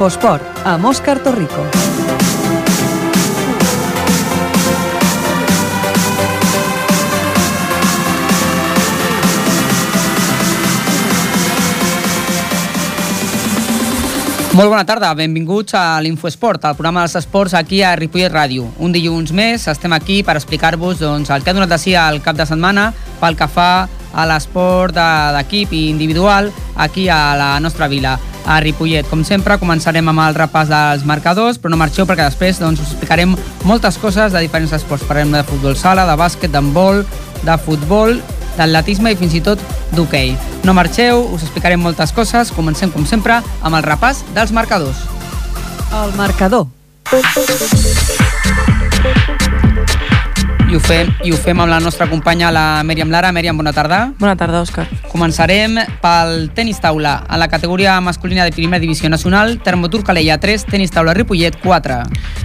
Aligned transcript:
Infosport, 0.00 0.62
amb 0.64 0.86
Òscar 0.88 1.18
Torrico. 1.20 1.60
Molt 14.56 14.66
bona 14.72 14.82
tarda, 14.84 15.12
benvinguts 15.14 15.76
a 15.78 16.00
l'Infoesport, 16.02 16.64
el 16.66 16.74
programa 16.74 17.04
dels 17.04 17.14
esports 17.20 17.52
aquí 17.54 17.82
a 17.86 17.92
Ripollet 17.96 18.32
Ràdio. 18.32 18.66
Un 18.82 18.92
dilluns 18.92 19.30
més 19.36 19.68
estem 19.70 19.92
aquí 19.94 20.22
per 20.26 20.34
explicar-vos 20.40 20.98
doncs, 21.04 21.30
el 21.30 21.44
que 21.44 21.52
ha 21.52 21.56
donat 21.56 21.70
de 21.70 21.78
si 21.78 21.94
al 21.94 22.18
cap 22.24 22.36
de 22.40 22.48
setmana 22.48 22.88
pel 23.20 23.36
que 23.38 23.46
fa 23.48 23.70
a 24.10 24.26
l'esport 24.26 24.96
de- 24.96 25.32
d'equip 25.36 25.72
i 25.72 25.84
individual 25.92 26.50
aquí 26.76 27.08
a 27.08 27.36
la 27.36 27.60
nostra 27.60 27.86
vila, 27.86 28.18
a 28.46 28.60
Ripollet. 28.60 29.08
Com 29.10 29.24
sempre, 29.26 29.58
començarem 29.60 30.06
amb 30.10 30.22
el 30.24 30.36
repàs 30.38 30.70
dels 30.70 31.06
marcadors, 31.08 31.58
però 31.60 31.72
no 31.72 31.80
marxeu 31.80 32.06
perquè 32.08 32.26
després 32.28 32.60
doncs, 32.60 32.80
us 32.80 32.92
explicarem 32.92 33.36
moltes 33.68 33.98
coses 34.00 34.32
de 34.32 34.42
diferents 34.44 34.74
esports. 34.76 35.06
Parlem 35.08 35.32
de 35.34 35.44
futbol 35.48 35.76
sala, 35.76 36.06
de 36.08 36.16
bàsquet, 36.18 36.52
d'handbol, 36.52 37.04
de 37.44 37.56
futbol, 37.64 38.20
d'atletisme 38.56 39.12
i 39.12 39.18
fins 39.20 39.36
i 39.38 39.44
tot 39.44 39.62
d'hoquei. 39.96 40.34
No 40.64 40.74
marxeu, 40.76 41.24
us 41.34 41.46
explicarem 41.46 41.80
moltes 41.80 42.12
coses. 42.12 42.52
Comencem, 42.56 42.92
com 42.92 43.06
sempre, 43.06 43.40
amb 43.62 43.76
el 43.76 43.86
repàs 43.86 44.24
dels 44.34 44.52
marcadors. 44.52 45.06
El 46.02 46.14
marcador. 46.18 46.66
I 50.70 50.76
ho 50.76 50.78
fem, 50.78 51.08
i 51.26 51.32
ho 51.34 51.34
fem 51.34 51.58
amb 51.58 51.66
la 51.66 51.80
nostra 51.82 52.06
companya, 52.06 52.52
la 52.54 52.84
Mèriam 52.86 53.10
Lara. 53.10 53.32
Mèriam, 53.34 53.56
bona 53.58 53.72
tarda. 53.74 54.12
Bona 54.20 54.36
tarda, 54.38 54.60
Òscar. 54.62 54.84
Començarem 55.10 55.74
pel 55.98 56.44
tenis 56.54 56.78
taula. 56.78 57.16
A 57.26 57.34
la 57.42 57.48
categoria 57.50 57.96
masculina 57.98 58.44
de 58.46 58.54
primera 58.54 58.78
divisió 58.78 59.10
nacional, 59.10 59.56
Termotur 59.66 60.04
Calella 60.06 60.38
3, 60.38 60.68
tenis 60.70 60.94
taula 60.94 61.16
Ripollet 61.18 61.58
4. 61.58 61.96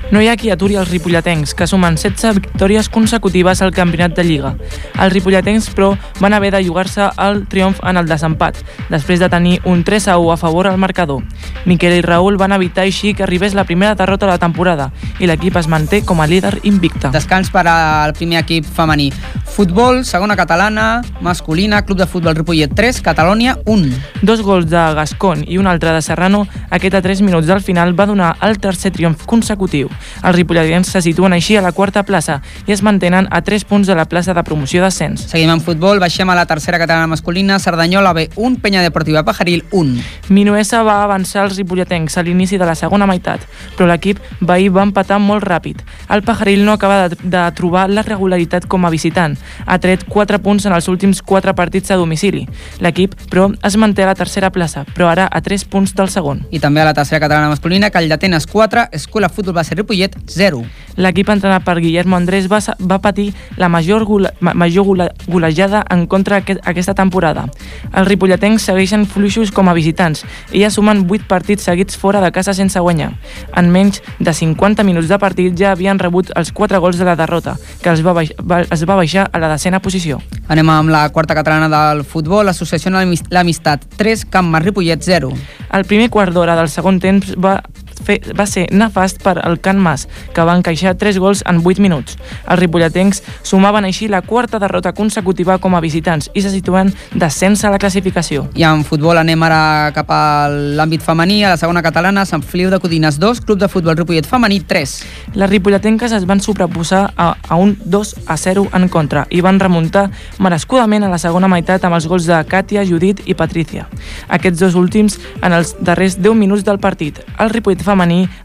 No 0.09 0.23
hi 0.23 0.31
ha 0.31 0.35
qui 0.41 0.49
aturi 0.49 0.79
els 0.81 0.89
ripolletens, 0.89 1.53
que 1.53 1.67
sumen 1.69 1.99
16 2.01 2.39
victòries 2.39 2.89
consecutives 2.89 3.61
al 3.61 3.75
campionat 3.77 4.17
de 4.17 4.25
Lliga. 4.25 4.55
Els 4.97 5.13
ripolletens, 5.13 5.69
però, 5.77 5.91
van 6.19 6.33
haver 6.33 6.49
de 6.55 6.63
jugar-se 6.65 7.11
el 7.27 7.43
triomf 7.45 7.83
en 7.85 8.01
el 8.01 8.09
desempat, 8.09 8.57
després 8.89 9.21
de 9.21 9.29
tenir 9.29 9.59
un 9.65 9.83
3 9.85 10.09
a 10.09 10.17
1 10.17 10.33
a 10.33 10.37
favor 10.41 10.65
al 10.65 10.81
marcador. 10.81 11.21
Miquel 11.65 11.99
i 11.99 12.01
Raül 12.01 12.41
van 12.41 12.57
evitar 12.57 12.87
així 12.89 13.13
que 13.13 13.25
arribés 13.25 13.53
la 13.53 13.69
primera 13.69 13.93
derrota 13.93 14.25
de 14.25 14.33
la 14.33 14.41
temporada 14.41 14.91
i 15.19 15.29
l'equip 15.29 15.57
es 15.61 15.69
manté 15.69 16.01
com 16.01 16.21
a 16.21 16.27
líder 16.29 16.59
invicte. 16.63 17.13
Descans 17.13 17.53
per 17.53 17.67
al 17.69 18.14
primer 18.15 18.39
equip 18.41 18.65
femení. 18.65 19.11
Futbol, 19.55 20.03
segona 20.03 20.35
catalana, 20.35 21.01
masculina, 21.21 21.85
Club 21.85 21.99
de 21.99 22.07
Futbol 22.07 22.35
Ripollet 22.35 22.73
3, 22.75 22.99
Catalònia 23.01 23.57
1. 23.65 23.91
Dos 24.21 24.41
gols 24.43 24.65
de 24.67 24.81
Gascon 24.97 25.45
i 25.47 25.57
un 25.57 25.67
altre 25.67 25.93
de 25.95 26.01
Serrano, 26.01 26.45
aquest 26.69 26.97
a 26.97 27.01
3 27.01 27.21
minuts 27.21 27.47
del 27.47 27.61
final 27.63 27.93
va 27.97 28.07
donar 28.09 28.33
el 28.43 28.57
tercer 28.59 28.91
triomf 28.91 29.23
consecutiu. 29.25 29.87
Els 30.23 30.35
ripolletens 30.35 30.91
se 30.91 31.01
situen 31.05 31.33
així 31.37 31.55
a 31.55 31.63
la 31.63 31.71
quarta 31.71 32.03
plaça 32.03 32.41
i 32.67 32.75
es 32.75 32.83
mantenen 32.83 33.29
a 33.31 33.41
3 33.47 33.63
punts 33.69 33.87
de 33.87 33.95
la 33.95 34.07
plaça 34.11 34.33
de 34.33 34.43
promoció 34.43 34.83
d'ascens. 34.83 35.27
Seguim 35.31 35.53
en 35.53 35.63
futbol, 35.63 35.99
baixem 36.03 36.29
a 36.29 36.35
la 36.35 36.45
tercera 36.49 36.79
catalana 36.81 37.07
masculina, 37.07 37.59
Cerdanyola 37.59 38.13
B1, 38.13 38.59
Penya 38.61 38.83
Deportiva 38.83 39.23
Pajaril 39.23 39.63
1. 39.71 40.03
Minuesa 40.35 40.83
va 40.83 41.01
avançar 41.03 41.45
els 41.45 41.57
ripolletens 41.57 42.17
a 42.17 42.23
l'inici 42.23 42.59
de 42.59 42.67
la 42.67 42.75
segona 42.75 43.07
meitat, 43.07 43.43
però 43.77 43.87
l'equip 43.89 44.19
veí 44.41 44.67
va 44.69 44.83
empatar 44.83 45.19
molt 45.19 45.47
ràpid. 45.47 45.81
El 46.09 46.23
Pajaril 46.27 46.65
no 46.65 46.75
acaba 46.75 47.09
de, 47.09 47.17
de 47.23 47.45
trobar 47.55 47.89
la 47.89 48.04
regularitat 48.07 48.67
com 48.67 48.85
a 48.85 48.91
visitant. 48.93 49.37
Ha 49.65 49.77
tret 49.79 50.05
4 50.09 50.39
punts 50.45 50.65
en 50.65 50.73
els 50.75 50.87
últims 50.91 51.21
4 51.21 51.55
partits 51.55 51.91
a 51.91 51.99
domicili. 51.99 52.45
L'equip, 52.79 53.15
però, 53.31 53.49
es 53.63 53.77
manté 53.77 54.03
a 54.03 54.11
la 54.11 54.15
tercera 54.15 54.51
plaça, 54.51 54.85
però 54.95 55.09
ara 55.11 55.27
a 55.31 55.41
3 55.41 55.65
punts 55.65 55.95
del 55.95 56.09
segon. 56.09 56.45
I 56.51 56.59
també 56.63 56.81
a 56.81 56.89
la 56.89 56.93
tercera 56.93 57.21
catalana 57.23 57.53
masculina, 57.53 57.89
Call 57.89 58.09
d'Atenes 58.09 58.47
4, 58.47 58.89
Escola 58.91 59.29
Futbol 59.29 59.55
Base 59.55 59.75
Ripollet 59.75 60.17
0. 60.27 60.65
L'equip 60.97 61.29
entrenat 61.29 61.63
per 61.65 61.77
Guillermo 61.81 62.15
Andrés 62.15 62.47
va, 62.51 62.59
va 62.79 62.99
patir 63.03 63.33
la 63.57 63.67
major, 63.69 64.05
gola, 64.05 64.31
ma- 64.39 64.53
major 64.53 64.85
gola, 64.85 65.09
golejada 65.27 65.83
en 65.91 66.05
contra 66.07 66.37
aquest, 66.37 66.61
aquesta 66.63 66.93
temporada. 66.95 67.45
Els 67.93 68.07
ripolletens 68.07 68.61
segueixen 68.63 69.05
fluixos 69.05 69.51
com 69.51 69.67
a 69.69 69.73
visitants 69.75 70.23
i 70.51 70.61
ja 70.63 70.69
sumen 70.71 71.05
8 71.09 71.27
partits 71.27 71.63
seguits 71.67 71.97
fora 71.97 72.21
de 72.21 72.31
casa 72.31 72.53
sense 72.53 72.79
guanyar. 72.79 73.11
En 73.55 73.69
menys 73.71 74.01
de 74.19 74.33
50 74.33 74.83
minuts 74.83 75.09
de 75.11 75.19
partit 75.19 75.55
ja 75.59 75.71
havien 75.73 75.99
rebut 75.99 76.31
els 76.35 76.51
4 76.51 76.79
gols 76.79 76.97
de 76.97 77.05
la 77.05 77.15
derrota, 77.15 77.57
que 77.81 77.89
els 77.89 78.03
va, 78.05 78.13
baix, 78.13 78.31
va, 78.41 78.61
es 78.71 78.85
va 78.87 78.95
baixar 78.95 79.29
a 79.31 79.39
la 79.39 79.49
decena 79.51 79.79
posició. 79.81 80.21
Anem 80.47 80.69
amb 80.69 80.89
la 80.93 81.09
quarta 81.09 81.35
catalana 81.35 81.67
del 81.69 82.03
futbol, 82.05 82.47
Associació 82.49 82.91
L'Amis- 82.91 83.23
L'Amistat 83.31 83.83
3, 83.97 84.25
Camp 84.29 84.47
Mas 84.49 84.63
Ripollet 84.63 85.01
0. 85.03 85.31
El 85.73 85.85
primer 85.85 86.09
quart 86.09 86.31
d'hora 86.33 86.55
del 86.55 86.69
segon 86.69 86.99
temps 86.99 87.33
va, 87.41 87.57
fer, 88.05 88.19
va 88.37 88.45
ser 88.49 88.67
nefast 88.71 89.21
per 89.23 89.37
al 89.41 89.59
Can 89.59 89.79
Mas, 89.81 90.07
que 90.33 90.45
va 90.45 90.55
encaixar 90.57 90.95
3 90.99 91.19
gols 91.19 91.43
en 91.49 91.61
8 91.63 91.81
minuts. 91.83 92.17
Els 92.45 92.59
ripolletens 92.59 93.21
sumaven 93.43 93.87
així 93.87 94.07
la 94.11 94.21
quarta 94.21 94.59
derrota 94.61 94.93
consecutiva 94.93 95.57
com 95.59 95.75
a 95.75 95.81
visitants 95.83 96.29
i 96.33 96.43
se 96.45 96.51
situen 96.53 96.93
descens 97.13 97.63
a 97.65 97.71
la 97.73 97.79
classificació. 97.81 98.45
I 98.55 98.65
en 98.67 98.85
futbol 98.87 99.17
anem 99.17 99.43
ara 99.47 99.91
cap 99.95 100.11
a 100.13 100.21
l'àmbit 100.49 101.03
femení, 101.03 101.41
a 101.43 101.53
la 101.55 101.59
segona 101.61 101.83
catalana, 101.85 102.25
Sant 102.25 102.43
Feliu 102.45 102.69
de 102.71 102.79
Codines 102.79 103.19
2, 103.19 103.41
Club 103.45 103.59
de 103.59 103.69
Futbol 103.71 103.97
Ripollet 103.97 104.27
Femení 104.29 104.61
3. 104.61 104.95
Les 105.35 105.49
ripolletenques 105.49 106.13
es 106.15 106.25
van 106.29 106.41
sobreposar 106.41 107.09
a, 107.15 107.33
a 107.49 107.55
un 107.59 107.75
2 107.83 108.15
a 108.27 108.37
0 108.37 108.67
en 108.73 108.87
contra 108.89 109.25
i 109.29 109.41
van 109.41 109.59
remuntar 109.59 110.09
merescudament 110.39 111.05
a 111.05 111.11
la 111.11 111.19
segona 111.21 111.49
meitat 111.51 111.83
amb 111.85 111.97
els 111.97 112.07
gols 112.07 112.29
de 112.29 112.39
Càtia, 112.49 112.85
Judit 112.85 113.23
i 113.25 113.35
Patrícia. 113.37 113.87
Aquests 114.29 114.61
dos 114.61 114.77
últims 114.79 115.17
en 115.41 115.53
els 115.53 115.75
darrers 115.79 116.19
10 116.21 116.37
minuts 116.37 116.65
del 116.65 116.79
partit. 116.79 117.21
El 117.39 117.51
Ripollet 117.53 117.81
femení 117.83 117.94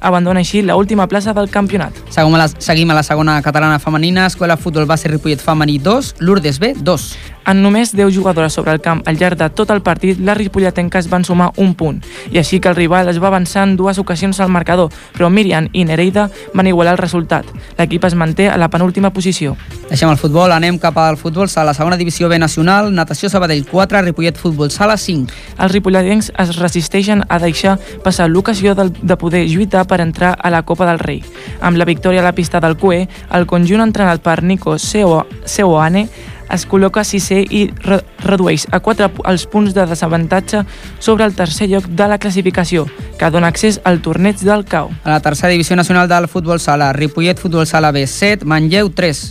abandona 0.01 0.41
així 0.41 0.63
la 0.63 0.77
última 0.77 1.07
plaça 1.09 1.35
del 1.35 1.51
campionat. 1.51 1.93
Seguim 2.11 2.35
a 2.35 2.45
la, 2.45 2.49
seguim 2.49 2.91
a 2.91 2.95
la 2.95 3.03
segona 3.03 3.41
catalana 3.43 3.79
femenina, 3.79 4.27
Escola 4.27 4.57
Futbol 4.57 4.87
Base 4.87 5.09
Ripollet 5.09 5.41
Femení 5.41 5.79
2, 5.79 6.17
Lourdes 6.21 6.59
B 6.59 6.75
2. 6.79 7.17
En 7.47 7.63
només 7.63 7.95
10 7.97 8.15
jugadores 8.15 8.53
sobre 8.53 8.73
el 8.73 8.81
camp 8.81 9.03
al 9.09 9.17
llarg 9.19 9.37
de 9.39 9.49
tot 9.51 9.71
el 9.71 9.81
partit, 9.83 10.19
les 10.19 10.37
ripolletenques 10.37 11.09
van 11.09 11.25
sumar 11.25 11.51
un 11.57 11.75
punt, 11.75 12.03
i 12.31 12.39
així 12.39 12.61
que 12.61 12.69
el 12.69 12.77
rival 12.77 13.09
es 13.09 13.21
va 13.23 13.29
avançar 13.29 13.65
en 13.67 13.77
dues 13.77 13.99
ocasions 13.99 14.39
al 14.41 14.51
marcador, 14.51 14.91
però 15.17 15.31
Miriam 15.31 15.69
i 15.73 15.85
Nereida 15.85 16.29
van 16.55 16.67
igualar 16.67 16.93
el 16.93 16.99
resultat. 16.99 17.47
L'equip 17.79 18.05
es 18.05 18.15
manté 18.15 18.49
a 18.49 18.57
la 18.59 18.69
penúltima 18.69 19.11
posició. 19.11 19.57
Deixem 19.89 20.11
el 20.11 20.19
futbol, 20.19 20.53
anem 20.53 20.79
cap 20.79 20.97
al 20.99 21.17
futbol 21.17 21.49
sala, 21.49 21.75
segona 21.75 21.97
divisió 21.97 22.29
B 22.29 22.39
nacional, 22.39 22.93
Natació 22.95 23.29
Sabadell 23.31 23.65
4, 23.67 24.03
Ripollet 24.03 24.37
Futbol 24.39 24.71
Sala 24.71 24.97
5. 24.97 25.33
Els 25.59 25.73
ripolletens 25.73 26.33
es 26.39 26.57
resisteixen 26.57 27.25
a 27.29 27.39
deixar 27.39 27.79
passar 28.05 28.29
l'ocasió 28.31 28.75
del- 28.75 28.93
de 28.93 29.17
poder 29.17 29.47
lluitar 29.49 29.87
per 29.87 30.01
entrar 30.01 30.37
a 30.41 30.51
la 30.51 30.63
Copa 30.63 30.87
del 30.87 30.99
Rei. 30.99 31.25
Amb 31.61 31.77
la 31.77 31.85
victòria 31.85 32.21
a 32.21 32.25
la 32.25 32.35
pista 32.35 32.61
del 32.61 32.77
CUE, 32.77 33.09
el 33.33 33.47
conjunt 33.47 33.81
entrenat 33.81 34.21
per 34.21 34.43
Nico 34.43 34.79
Seo- 34.79 35.27
Seoane 35.45 36.09
es 36.53 36.67
col·loca 36.69 37.05
sisè 37.07 37.41
i 37.43 37.67
re 37.85 38.01
redueix 38.21 38.67
a 38.71 38.81
4 38.85 39.09
els 39.31 39.47
punts 39.51 39.75
de 39.75 39.87
desavantatge 39.89 40.65
sobre 40.99 41.25
el 41.25 41.35
tercer 41.35 41.71
lloc 41.71 41.87
de 41.89 42.09
la 42.11 42.19
classificació, 42.19 42.87
que 43.19 43.31
dona 43.31 43.49
accés 43.49 43.81
al 43.85 44.03
torneig 44.05 44.43
del 44.45 44.67
CAO. 44.69 44.91
A 45.05 45.17
la 45.17 45.21
tercera 45.25 45.53
divisió 45.53 45.77
nacional 45.77 46.09
del 46.09 46.29
futbol 46.29 46.61
sala, 46.61 46.93
Ripollet 46.93 47.41
Futbol 47.41 47.67
Sala 47.67 47.93
B 47.93 48.07
7, 48.07 48.45
Manlleu 48.45 48.91
3. 48.91 49.25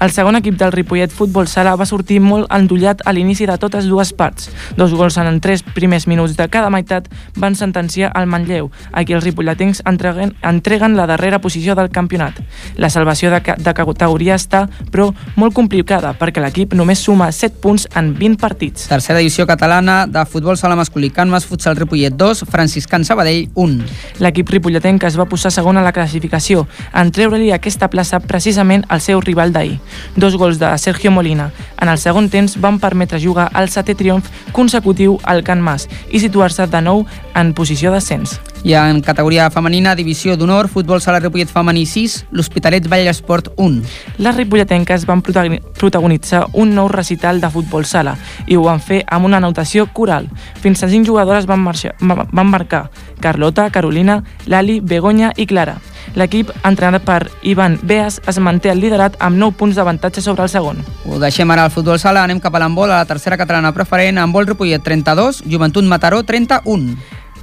El 0.00 0.14
segon 0.16 0.38
equip 0.38 0.54
del 0.56 0.72
Ripollet 0.72 1.12
Futbol 1.12 1.44
Sala 1.44 1.74
va 1.76 1.84
sortir 1.84 2.22
molt 2.24 2.46
endollat 2.56 3.02
a 3.04 3.12
l'inici 3.12 3.44
de 3.44 3.58
totes 3.60 3.84
dues 3.84 4.14
parts. 4.16 4.46
Dos 4.78 4.94
gols 4.96 5.18
en 5.20 5.40
tres 5.44 5.60
primers 5.60 6.06
minuts 6.08 6.38
de 6.38 6.46
cada 6.48 6.70
meitat 6.72 7.10
van 7.36 7.52
sentenciar 7.52 8.08
el 8.16 8.24
Manlleu, 8.24 8.70
a 8.96 9.04
qui 9.04 9.12
els 9.12 9.26
ripolletens 9.26 9.82
entreguen, 9.84 10.32
entreguen 10.40 10.96
la 10.96 11.04
darrera 11.04 11.42
posició 11.44 11.74
del 11.76 11.90
campionat. 11.92 12.38
La 12.80 12.88
salvació 12.88 13.28
de, 13.34 13.42
de 13.60 13.74
categoria 13.76 14.38
està, 14.40 14.62
però, 14.88 15.10
molt 15.36 15.52
complicada, 15.52 16.14
perquè 16.16 16.40
l'equip 16.40 16.72
només 16.72 17.04
suma 17.04 17.28
7 17.28 17.60
punts 17.60 17.84
en 17.92 18.14
20 18.16 18.40
partits. 18.40 18.88
Tercera 18.88 19.20
divisió 19.20 19.44
catalana 19.44 20.06
de 20.08 20.24
futbol 20.24 20.56
sala 20.56 20.80
masculí, 20.80 21.12
Can 21.12 21.28
Mas 21.28 21.44
Futsal 21.44 21.76
Ripollet 21.76 22.16
2, 22.16 22.46
Franciscan 22.48 23.04
Sabadell 23.04 23.50
1. 23.52 23.84
L'equip 24.24 24.48
ripolletenc 24.56 25.04
es 25.04 25.20
va 25.20 25.28
posar 25.28 25.52
segon 25.52 25.76
a 25.76 25.84
la 25.84 25.92
classificació, 25.92 26.64
en 26.96 27.12
treure-li 27.12 27.52
aquesta 27.52 27.92
plaça 27.92 28.24
precisament 28.24 28.88
al 28.88 29.04
seu 29.04 29.20
rival 29.20 29.52
d'ahir. 29.52 29.76
Dos 30.16 30.36
gols 30.36 30.58
de 30.58 30.70
Sergio 30.78 31.10
Molina 31.10 31.50
en 31.80 31.88
el 31.88 31.98
segon 31.98 32.28
temps 32.28 32.58
van 32.60 32.78
permetre 32.78 33.20
jugar 33.20 33.50
el 33.54 33.68
setè 33.68 33.94
triomf 33.96 34.28
consecutiu 34.52 35.18
al 35.24 35.42
Can 35.44 35.60
Mas 35.62 35.88
i 36.10 36.20
situar-se 36.20 36.66
de 36.66 36.80
nou 36.80 37.06
en 37.34 37.52
posició 37.54 37.90
d'ascens. 37.90 38.38
I 38.62 38.74
en 38.76 39.00
categoria 39.00 39.46
femenina, 39.50 39.94
divisió 39.96 40.36
d'honor, 40.36 40.68
futbol 40.68 41.00
sala 41.00 41.18
Ripollet 41.20 41.48
femení 41.48 41.86
6, 41.86 42.26
l'Hospitalet 42.30 42.86
Vallesport 42.92 43.48
1. 43.56 43.80
Les 44.18 44.36
ripolletenques 44.36 45.06
van 45.08 45.22
protagoni- 45.22 45.62
protagonitzar 45.78 46.46
un 46.52 46.74
nou 46.74 46.88
recital 46.88 47.40
de 47.40 47.48
futbol 47.48 47.86
sala 47.86 48.18
i 48.46 48.56
ho 48.56 48.62
van 48.66 48.80
fer 48.80 49.02
amb 49.08 49.24
una 49.24 49.38
anotació 49.38 49.86
coral. 49.92 50.28
Fins 50.60 50.82
a 50.82 50.88
cinc 50.92 51.06
jugadores 51.08 51.46
van, 51.46 51.60
marxar, 51.60 51.94
ma- 52.00 52.26
van 52.30 52.46
marcar 52.50 52.90
Carlota, 53.20 53.70
Carolina, 53.70 54.22
Lali, 54.46 54.80
Begoña 54.80 55.32
i 55.36 55.46
Clara. 55.46 55.78
L'equip, 56.18 56.50
entrenat 56.66 57.04
per 57.06 57.30
Ivan 57.42 57.78
Beas, 57.82 58.20
es 58.26 58.38
manté 58.42 58.70
al 58.72 58.80
liderat 58.82 59.16
amb 59.20 59.38
9 59.38 59.56
punts 59.56 59.78
d'avantatge 59.78 60.22
sobre 60.24 60.44
el 60.46 60.52
segon. 60.52 60.82
Ho 61.06 61.20
deixem 61.22 61.50
ara 61.50 61.64
al 61.68 61.74
futbol 61.74 61.98
sala, 62.02 62.24
anem 62.24 62.40
cap 62.42 62.54
a 62.54 62.62
l'handbol, 62.62 62.90
a 62.90 63.02
la 63.02 63.08
tercera 63.08 63.38
catalana 63.40 63.74
preferent, 63.76 64.18
handbol 64.18 64.48
Ripollet 64.50 64.82
32, 64.82 65.44
Joventut 65.46 65.84
Mataró 65.84 66.22
31. 66.24 66.96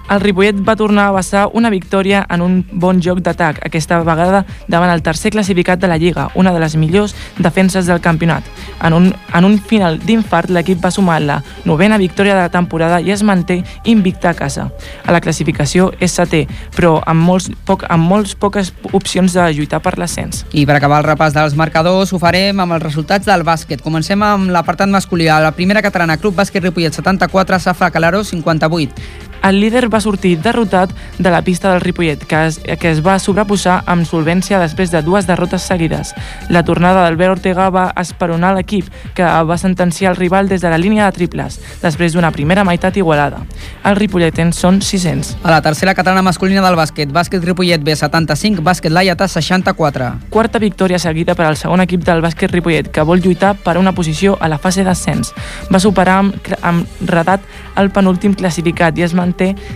El 0.08 0.22
Ripollet 0.22 0.56
va 0.64 0.78
tornar 0.80 1.10
a 1.10 1.12
vessar 1.12 1.50
una 1.52 1.70
victòria 1.70 2.22
en 2.32 2.40
un 2.40 2.54
bon 2.72 3.02
joc 3.04 3.20
d'atac, 3.20 3.58
aquesta 3.68 3.98
vegada 4.08 4.46
davant 4.72 4.88
el 4.94 5.02
tercer 5.04 5.34
classificat 5.36 5.82
de 5.82 5.90
la 5.92 5.98
Lliga, 6.00 6.30
una 6.36 6.54
de 6.56 6.62
les 6.64 6.78
millors 6.80 7.14
defenses 7.44 7.90
del 7.92 8.00
campionat. 8.00 8.46
En 8.88 8.96
un, 8.96 9.10
en 9.12 9.46
un 9.46 9.58
final 9.60 10.00
d'infart, 10.00 10.48
l'equip 10.56 10.80
va 10.80 10.94
sumar 10.96 11.20
la 11.20 11.42
novena 11.66 11.98
victòria 12.00 12.38
de 12.38 12.46
la 12.46 12.54
temporada 12.54 13.02
i 13.04 13.12
es 13.12 13.24
manté 13.24 13.60
invicta 13.84 14.32
a 14.32 14.34
casa. 14.34 14.70
A 15.04 15.12
la 15.12 15.20
classificació 15.20 15.90
és 16.00 16.16
setè, 16.16 16.46
però 16.78 17.02
amb, 17.04 17.28
molts, 17.28 17.52
poc, 17.68 17.84
amb 17.92 18.08
molts 18.08 18.38
poques 18.40 18.72
opcions 18.94 19.36
de 19.36 19.52
lluitar 19.60 19.84
per 19.84 19.98
l'ascens. 20.00 20.46
I 20.56 20.64
per 20.64 20.80
acabar 20.80 21.02
el 21.04 21.10
repàs 21.10 21.36
dels 21.36 21.60
marcadors 21.60 22.16
ho 22.16 22.22
farem 22.24 22.64
amb 22.64 22.80
els 22.80 22.88
resultats 22.88 23.28
del 23.28 23.44
bàsquet. 23.44 23.84
Comencem 23.84 24.24
amb 24.24 24.56
l'apartat 24.56 24.88
masculí. 24.88 25.28
A 25.28 25.42
la 25.44 25.52
primera 25.52 25.84
catalana, 25.84 26.16
Club 26.16 26.40
Bàsquet 26.40 26.64
Ripollet 26.64 26.96
74, 26.96 27.60
Safra 27.60 27.92
Calaró 27.92 28.24
58 28.24 29.27
el 29.44 29.60
líder 29.62 29.88
va 29.94 30.02
sortir 30.02 30.38
derrotat 30.42 30.92
de 31.18 31.30
la 31.30 31.42
pista 31.42 31.72
del 31.72 31.82
Ripollet, 31.82 32.26
que 32.26 32.46
es, 32.48 32.60
que 32.80 32.92
es 32.92 33.02
va 33.06 33.18
sobreposar 33.20 33.82
amb 33.86 34.08
solvència 34.08 34.60
després 34.60 34.92
de 34.92 35.02
dues 35.06 35.28
derrotes 35.28 35.64
seguides. 35.68 36.14
La 36.50 36.64
tornada 36.66 37.04
d'Albert 37.04 37.38
Ortega 37.38 37.70
va 37.70 37.92
esperonar 38.00 38.54
l'equip, 38.56 38.90
que 39.16 39.24
va 39.24 39.58
sentenciar 39.58 40.12
el 40.12 40.18
rival 40.18 40.50
des 40.50 40.62
de 40.62 40.70
la 40.70 40.78
línia 40.78 41.06
de 41.06 41.16
triples, 41.16 41.60
després 41.82 42.14
d'una 42.14 42.32
primera 42.32 42.66
meitat 42.68 42.98
igualada. 42.98 43.44
Els 43.84 43.98
ripolletens 43.98 44.58
són 44.58 44.82
600. 44.82 45.38
A 45.44 45.52
la 45.52 45.62
tercera 45.62 45.96
catalana 45.96 46.26
masculina 46.26 46.64
del 46.66 46.78
bàsquet, 46.80 47.12
bàsquet 47.14 47.46
Ripollet 47.46 47.84
B 47.84 47.96
75, 47.96 48.64
bàsquet 48.66 48.92
Laiata 48.92 49.28
64. 49.28 50.12
Quarta 50.34 50.60
victòria 50.60 51.00
seguida 51.00 51.36
per 51.36 51.48
al 51.48 51.60
segon 51.60 51.84
equip 51.86 52.04
del 52.08 52.24
bàsquet 52.26 52.52
Ripollet, 52.52 52.92
que 52.92 53.06
vol 53.08 53.22
lluitar 53.24 53.56
per 53.64 53.78
una 53.78 53.94
posició 53.96 54.38
a 54.42 54.50
la 54.52 54.60
fase 54.60 54.84
d'ascens. 54.84 55.34
Va 55.72 55.80
superar 55.80 56.20
amb, 56.24 56.52
amb 56.62 57.08
redat 57.08 57.44
el 57.78 57.92
penúltim 57.94 58.34
classificat 58.34 58.98
i 58.98 59.06
es 59.06 59.14
manté 59.14 59.27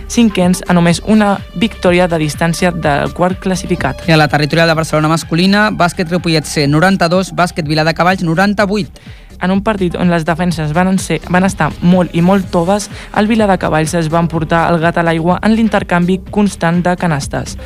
cinquens 0.08 0.62
a 0.68 0.76
només 0.76 1.02
una 1.06 1.34
victòria 1.56 2.08
de 2.08 2.18
distància 2.20 2.70
del 2.72 3.12
quart 3.16 3.40
classificat. 3.42 4.06
I 4.08 4.14
a 4.14 4.20
la 4.20 4.28
territorial 4.28 4.68
de 4.68 4.78
Barcelona 4.78 5.10
masculina, 5.12 5.70
bàsquet 5.70 6.10
Ripollet 6.10 6.46
C 6.46 6.66
92, 6.68 7.32
bàsquet 7.34 7.66
Vila 7.68 7.84
de 7.84 7.94
Cavalls 7.94 8.22
98 8.22 9.21
en 9.42 9.50
un 9.50 9.62
partit 9.62 9.96
on 9.98 10.10
les 10.10 10.24
defenses 10.24 10.72
van, 10.72 10.94
ser, 10.98 11.20
van 11.30 11.44
estar 11.44 11.70
molt 11.82 12.14
i 12.16 12.22
molt 12.22 12.48
toves, 12.54 12.88
el 13.18 13.28
Vila 13.28 13.46
de 13.50 13.58
Cavalls 13.58 13.94
es 13.98 14.08
van 14.12 14.28
portar 14.30 14.64
el 14.72 14.80
gat 14.82 14.98
a 14.98 15.04
l'aigua 15.06 15.38
en 15.42 15.56
l'intercanvi 15.56 16.20
constant 16.30 16.82
de 16.84 16.94
canastes. 16.96 17.56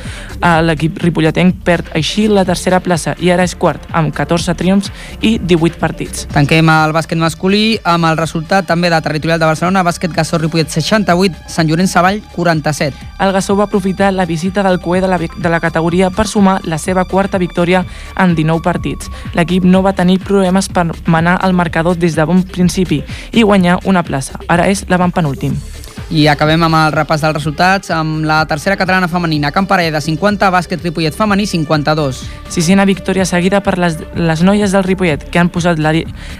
L'equip 0.65 0.99
ripolletenc 1.03 1.61
perd 1.67 1.91
així 1.97 2.27
la 2.31 2.45
tercera 2.47 2.81
plaça 2.83 3.15
i 3.23 3.31
ara 3.33 3.45
és 3.47 3.55
quart, 3.55 3.83
amb 3.95 4.13
14 4.15 4.55
triomfs 4.57 4.91
i 5.21 5.37
18 5.39 5.79
partits. 5.81 6.27
Tanquem 6.33 6.69
el 6.73 6.95
bàsquet 6.95 7.19
masculí 7.21 7.77
amb 7.87 8.09
el 8.09 8.17
resultat 8.19 8.67
també 8.67 8.91
de 8.91 9.01
territorial 9.01 9.39
de 9.39 9.49
Barcelona, 9.49 9.85
bàsquet 9.85 10.13
Gassó 10.13 10.39
Ripollet 10.41 10.73
68, 10.73 11.45
Sant 11.51 11.69
Llorenç 11.69 11.93
Savall 11.93 12.21
47. 12.35 13.07
El 13.23 13.33
Gassó 13.33 13.55
va 13.57 13.65
aprofitar 13.65 14.11
la 14.13 14.25
visita 14.25 14.63
del 14.63 14.79
coer 14.81 15.01
de 15.01 15.07
la, 15.07 15.17
de 15.17 15.49
la 15.49 15.59
categoria 15.59 16.09
per 16.09 16.27
sumar 16.27 16.59
la 16.65 16.77
seva 16.77 17.05
quarta 17.05 17.37
victòria 17.37 17.83
en 18.17 18.35
19 18.35 18.61
partits. 18.63 19.11
L'equip 19.37 19.65
no 19.65 19.81
va 19.85 19.95
tenir 19.97 20.19
problemes 20.23 20.69
per 20.69 20.87
manar 21.05 21.37
el 21.45 21.53
marcador 21.67 21.97
des 21.99 22.15
de 22.15 22.25
bon 22.25 22.43
principi 22.43 23.01
i 23.33 23.43
guanyar 23.43 23.81
una 23.85 24.03
plaça. 24.03 24.39
Ara 24.47 24.69
és 24.71 24.85
l'avantpenúltim. 24.87 25.59
I 26.07 26.21
acabem 26.31 26.61
amb 26.63 26.77
el 26.79 26.93
repàs 26.95 27.19
dels 27.19 27.35
resultats 27.35 27.89
amb 27.91 28.23
la 28.23 28.37
tercera 28.47 28.77
catalana 28.79 29.09
femenina, 29.11 29.51
Camp 29.51 29.67
Parella 29.67 29.99
50, 29.99 30.47
bàsquet 30.55 30.85
Ripollet 30.85 31.11
femení 31.11 31.43
52. 31.45 32.21
Sisena 32.47 32.85
victòria 32.87 33.25
seguida 33.27 33.59
per 33.59 33.75
les, 33.75 33.97
les 34.15 34.43
noies 34.47 34.71
del 34.71 34.85
Ripollet, 34.85 35.25
que 35.27 35.41
han 35.41 35.51
posat 35.51 35.81
la, 35.83 35.91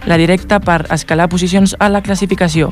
la 0.07 0.17
directa 0.17 0.61
per 0.63 0.85
escalar 0.95 1.27
posicions 1.27 1.75
a 1.79 1.89
la 1.91 1.99
classificació. 2.01 2.71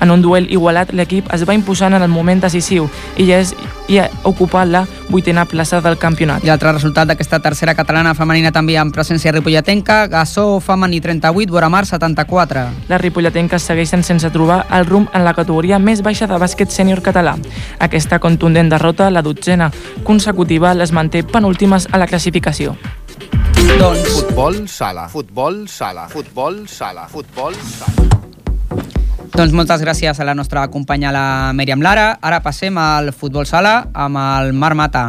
En 0.00 0.14
un 0.14 0.22
duel 0.22 0.46
igualat, 0.46 0.92
l'equip 0.94 1.26
es 1.34 1.42
va 1.48 1.56
imposant 1.58 1.98
en 1.98 2.06
el 2.06 2.14
moment 2.14 2.44
decisiu 2.46 2.86
i 3.16 3.26
ja, 3.26 3.40
és, 3.42 3.50
i 3.90 3.98
ha 3.98 4.06
ocupat 4.22 4.70
la 4.70 4.84
vuitena 5.08 5.48
plaça 5.50 5.80
del 5.82 5.98
campionat. 5.98 6.46
I 6.46 6.50
l'altre 6.52 6.72
resultat 6.76 7.10
d'aquesta 7.10 7.42
tercera 7.42 7.74
catalana 7.74 8.14
femenina 8.14 8.54
també 8.54 8.78
amb 8.78 8.94
presència 8.94 9.34
ripolletenca, 9.34 10.04
Gassó 10.10 10.60
femení 10.62 11.02
38, 11.02 11.50
Boramar 11.50 11.86
74. 11.86 12.66
Les 12.86 13.02
ripolletenques 13.02 13.66
segueixen 13.66 14.06
sense 14.06 14.30
trobar 14.30 14.62
el 14.70 14.86
rumb 14.86 15.10
en 15.14 15.26
la 15.26 15.34
categoria 15.34 15.82
més 15.82 16.02
baixa 16.06 16.26
de 16.30 16.35
de 16.36 16.44
bàsquet 16.44 16.72
sènior 16.72 17.02
català. 17.02 17.34
Aquesta 17.80 18.20
contundent 18.20 18.70
derrota, 18.70 19.10
la 19.10 19.24
dotzena 19.24 19.70
consecutiva, 20.04 20.74
les 20.76 20.92
manté 20.92 21.24
penúltimes 21.24 21.88
a 21.90 21.98
la 21.98 22.06
classificació. 22.06 22.76
Doncs... 23.76 24.22
Futbol 24.22 24.62
sala, 24.70 25.08
futbol 25.12 25.64
sala, 25.68 26.06
futbol 26.12 26.62
sala, 26.70 27.08
futbol 27.12 27.56
sala. 27.56 28.04
Doncs 29.36 29.52
moltes 29.52 29.82
gràcies 29.84 30.16
a 30.16 30.24
la 30.24 30.36
nostra 30.38 30.62
companya, 30.72 31.10
la 31.12 31.52
Mèriam 31.52 31.82
Lara. 31.84 32.14
Ara 32.24 32.40
passem 32.44 32.78
al 32.80 33.12
futbol 33.12 33.44
sala 33.44 33.82
amb 33.92 34.22
el 34.22 34.54
Marc 34.56 34.78
Mata. 34.78 35.06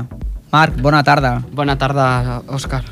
Marc, 0.52 0.80
bona 0.84 1.04
tarda. 1.04 1.38
Bona 1.56 1.78
tarda, 1.80 2.42
Òscar. 2.48 2.84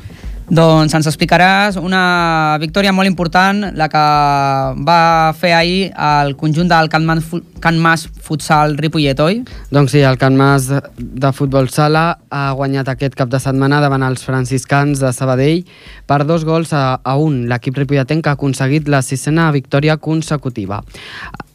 Doncs 0.46 0.94
ens 0.94 1.06
explicaràs 1.10 1.74
una 1.80 2.54
victòria 2.62 2.92
molt 2.94 3.10
important, 3.10 3.64
la 3.74 3.88
que 3.90 4.02
va 4.86 5.32
fer 5.34 5.50
ahir 5.56 5.80
el 5.90 6.36
conjunt 6.38 6.70
del 6.70 6.86
Can 6.92 7.06
Mas, 7.08 7.32
Can 7.60 7.80
Mas 7.82 8.04
Futsal 8.06 8.76
Ripollet, 8.78 9.18
oi? 9.18 9.40
Doncs 9.74 9.96
sí, 9.96 10.04
el 10.06 10.20
Can 10.20 10.38
Mas 10.38 10.68
de 10.96 11.32
Futbol 11.34 11.66
Sala 11.74 12.04
ha 12.30 12.44
guanyat 12.54 12.92
aquest 12.94 13.18
cap 13.18 13.32
de 13.32 13.40
setmana 13.42 13.80
davant 13.82 14.06
els 14.06 14.22
franciscans 14.22 15.02
de 15.02 15.10
Sabadell 15.10 15.64
per 16.06 16.22
dos 16.30 16.46
gols 16.46 16.70
a, 16.70 17.00
a 17.02 17.16
un. 17.18 17.42
L'equip 17.50 17.82
ripolletenc 17.82 18.30
ha 18.30 18.36
aconseguit 18.38 18.86
la 18.86 19.02
sisena 19.02 19.50
victòria 19.50 19.98
consecutiva. 19.98 20.84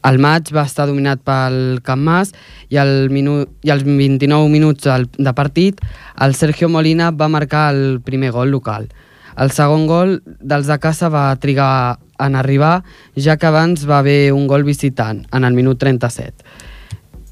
El 0.07 0.17
maig 0.17 0.49
va 0.55 0.65
estar 0.65 0.87
dominat 0.89 1.21
pel 1.25 1.79
Camp 1.85 2.01
Mas 2.01 2.33
i, 2.69 2.77
el 2.81 3.11
minu 3.13 3.43
i 3.61 3.69
als 3.69 3.85
29 3.85 4.49
minuts 4.49 4.89
de 5.17 5.33
partit 5.37 5.81
el 6.21 6.33
Sergio 6.35 6.69
Molina 6.69 7.11
va 7.11 7.29
marcar 7.29 7.69
el 7.75 8.01
primer 8.01 8.31
gol 8.31 8.49
local. 8.49 8.89
El 9.37 9.53
segon 9.55 9.85
gol 9.87 10.19
dels 10.25 10.67
de 10.67 10.77
casa 10.81 11.09
va 11.09 11.29
trigar 11.39 11.99
en 12.21 12.35
arribar, 12.35 12.81
ja 13.15 13.37
que 13.37 13.47
abans 13.47 13.87
va 13.89 13.99
haver 13.99 14.33
un 14.33 14.45
gol 14.47 14.63
visitant, 14.63 15.23
en 15.31 15.45
el 15.45 15.53
minut 15.57 15.79
37. 15.79 16.45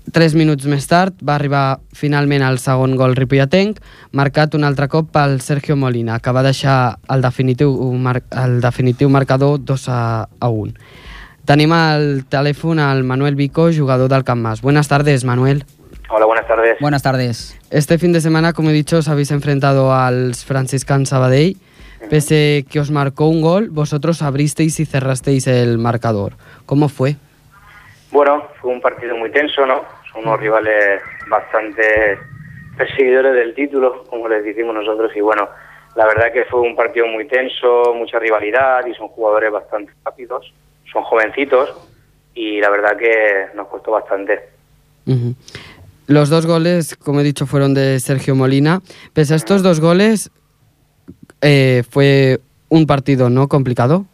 Tres 0.10 0.34
minuts 0.34 0.66
més 0.66 0.88
tard 0.90 1.20
va 1.22 1.36
arribar 1.36 1.82
finalment 1.94 2.42
el 2.42 2.58
segon 2.58 2.96
gol 2.98 3.14
ripolletenc, 3.18 3.78
marcat 4.18 4.56
un 4.58 4.66
altre 4.66 4.88
cop 4.90 5.12
pel 5.14 5.38
Sergio 5.46 5.76
Molina, 5.78 6.18
que 6.20 6.34
va 6.34 6.46
deixar 6.46 6.98
el 7.14 7.22
definitiu, 7.22 7.76
el 8.44 8.58
definitiu 8.64 9.10
marcador 9.14 9.60
2 9.62 9.86
a, 9.94 10.02
a 10.26 10.50
1. 10.50 10.74
Tenim 11.50 11.72
al 11.74 12.04
telèfon 12.30 12.78
al 12.78 13.00
Manuel 13.04 13.34
Vico, 13.34 13.72
jugador 13.74 14.08
del 14.12 14.24
Camp 14.24 14.40
Mas. 14.40 14.62
Buenas 14.62 14.88
tardes, 14.88 15.26
Manuel. 15.26 15.64
Hola, 16.12 16.28
buenas 16.28 16.48
tardes. 16.48 16.78
Buenas 16.80 17.02
tardes. 17.02 17.60
Este 17.72 17.98
fin 17.98 18.14
de 18.14 18.22
semana, 18.22 18.54
como 18.54 18.70
he 18.70 18.74
dicho, 18.74 18.98
os 18.98 19.10
habéis 19.10 19.32
enfrentado 19.32 19.92
al 19.92 20.36
Franciscan 20.36 21.08
Sabadell. 21.08 21.58
Pese 22.08 22.66
que 22.70 22.80
os 22.80 22.92
marcó 22.92 23.26
un 23.26 23.42
gol, 23.42 23.70
vosotros 23.72 24.22
abristeis 24.22 24.80
y 24.80 24.86
cerrasteis 24.86 25.48
el 25.48 25.80
marcador. 25.80 26.34
¿Cómo 26.68 26.88
fue? 26.88 27.16
Bueno, 28.12 28.44
fue 28.62 28.72
un 28.72 28.80
partido 28.80 29.18
muy 29.18 29.32
tenso, 29.32 29.66
¿no? 29.66 29.86
Son 30.14 30.22
unos 30.28 30.40
rivales 30.40 31.02
bastante 31.32 32.20
perseguidores 32.78 33.34
del 33.34 33.56
título, 33.56 34.04
como 34.04 34.28
les 34.28 34.44
decimos 34.44 34.76
nosotros, 34.76 35.12
y 35.16 35.22
bueno, 35.22 35.50
la 35.96 36.06
verdad 36.06 36.32
que 36.32 36.46
fue 36.46 36.62
un 36.62 36.76
partido 36.76 37.08
muy 37.08 37.26
tenso, 37.26 37.96
mucha 37.96 38.20
rivalidad 38.20 38.86
y 38.86 38.94
son 38.94 39.08
jugadores 39.08 39.52
bastante 39.52 39.92
rápidos 40.06 40.54
son 40.92 41.04
jovencitos 41.04 41.76
y 42.34 42.60
la 42.60 42.70
verdad 42.70 42.98
que 42.98 43.48
nos 43.56 43.68
costó 43.68 43.92
bastante. 43.92 44.40
Los 46.08 46.30
dos 46.30 46.46
goles, 46.46 46.96
como 46.96 47.20
he 47.20 47.24
dicho, 47.24 47.46
fueron 47.46 47.74
de 47.74 48.00
Sergio 48.00 48.36
Molina. 48.36 48.82
Pese 49.14 49.34
a 49.34 49.38
estos 49.38 49.64
dos 49.64 49.80
goles, 49.80 50.32
eh, 51.42 51.84
fue 51.90 52.40
un 52.70 52.86
partido 52.86 53.30
no 53.30 53.48
complicado. 53.48 54.06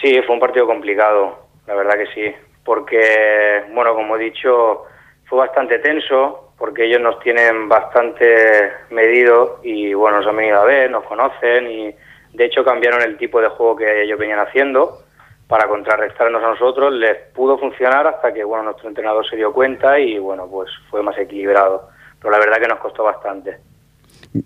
Sí, 0.00 0.20
fue 0.26 0.34
un 0.34 0.40
partido 0.40 0.66
complicado, 0.66 1.46
la 1.66 1.74
verdad 1.74 1.94
que 1.94 2.06
sí, 2.14 2.34
porque, 2.64 3.62
bueno, 3.72 3.94
como 3.94 4.16
he 4.16 4.24
dicho, 4.24 4.82
fue 5.24 5.38
bastante 5.38 5.78
tenso, 5.78 6.52
porque 6.58 6.84
ellos 6.84 7.00
nos 7.00 7.18
tienen 7.20 7.68
bastante 7.68 8.70
medido 8.90 9.60
y, 9.62 9.94
bueno, 9.94 10.18
nos 10.18 10.26
han 10.26 10.36
venido 10.36 10.60
a 10.60 10.64
ver, 10.64 10.90
nos 10.90 11.04
conocen 11.04 11.70
y, 11.70 11.94
de 12.34 12.44
hecho, 12.44 12.64
cambiaron 12.64 13.02
el 13.02 13.16
tipo 13.16 13.40
de 13.40 13.48
juego 13.48 13.76
que 13.76 14.02
ellos 14.02 14.18
venían 14.18 14.40
haciendo 14.40 15.03
para 15.48 15.68
contrarrestarnos 15.68 16.42
a 16.42 16.48
nosotros, 16.48 16.92
les 16.92 17.18
pudo 17.34 17.58
funcionar 17.58 18.06
hasta 18.06 18.32
que 18.32 18.44
bueno 18.44 18.64
nuestro 18.64 18.88
entrenador 18.88 19.28
se 19.28 19.36
dio 19.36 19.52
cuenta 19.52 19.98
y 19.98 20.18
bueno 20.18 20.48
pues 20.50 20.70
fue 20.90 21.02
más 21.02 21.16
equilibrado. 21.18 21.88
Pero 22.18 22.30
la 22.30 22.38
verdad 22.38 22.56
que 22.58 22.68
nos 22.68 22.78
costó 22.78 23.04
bastante. 23.04 23.58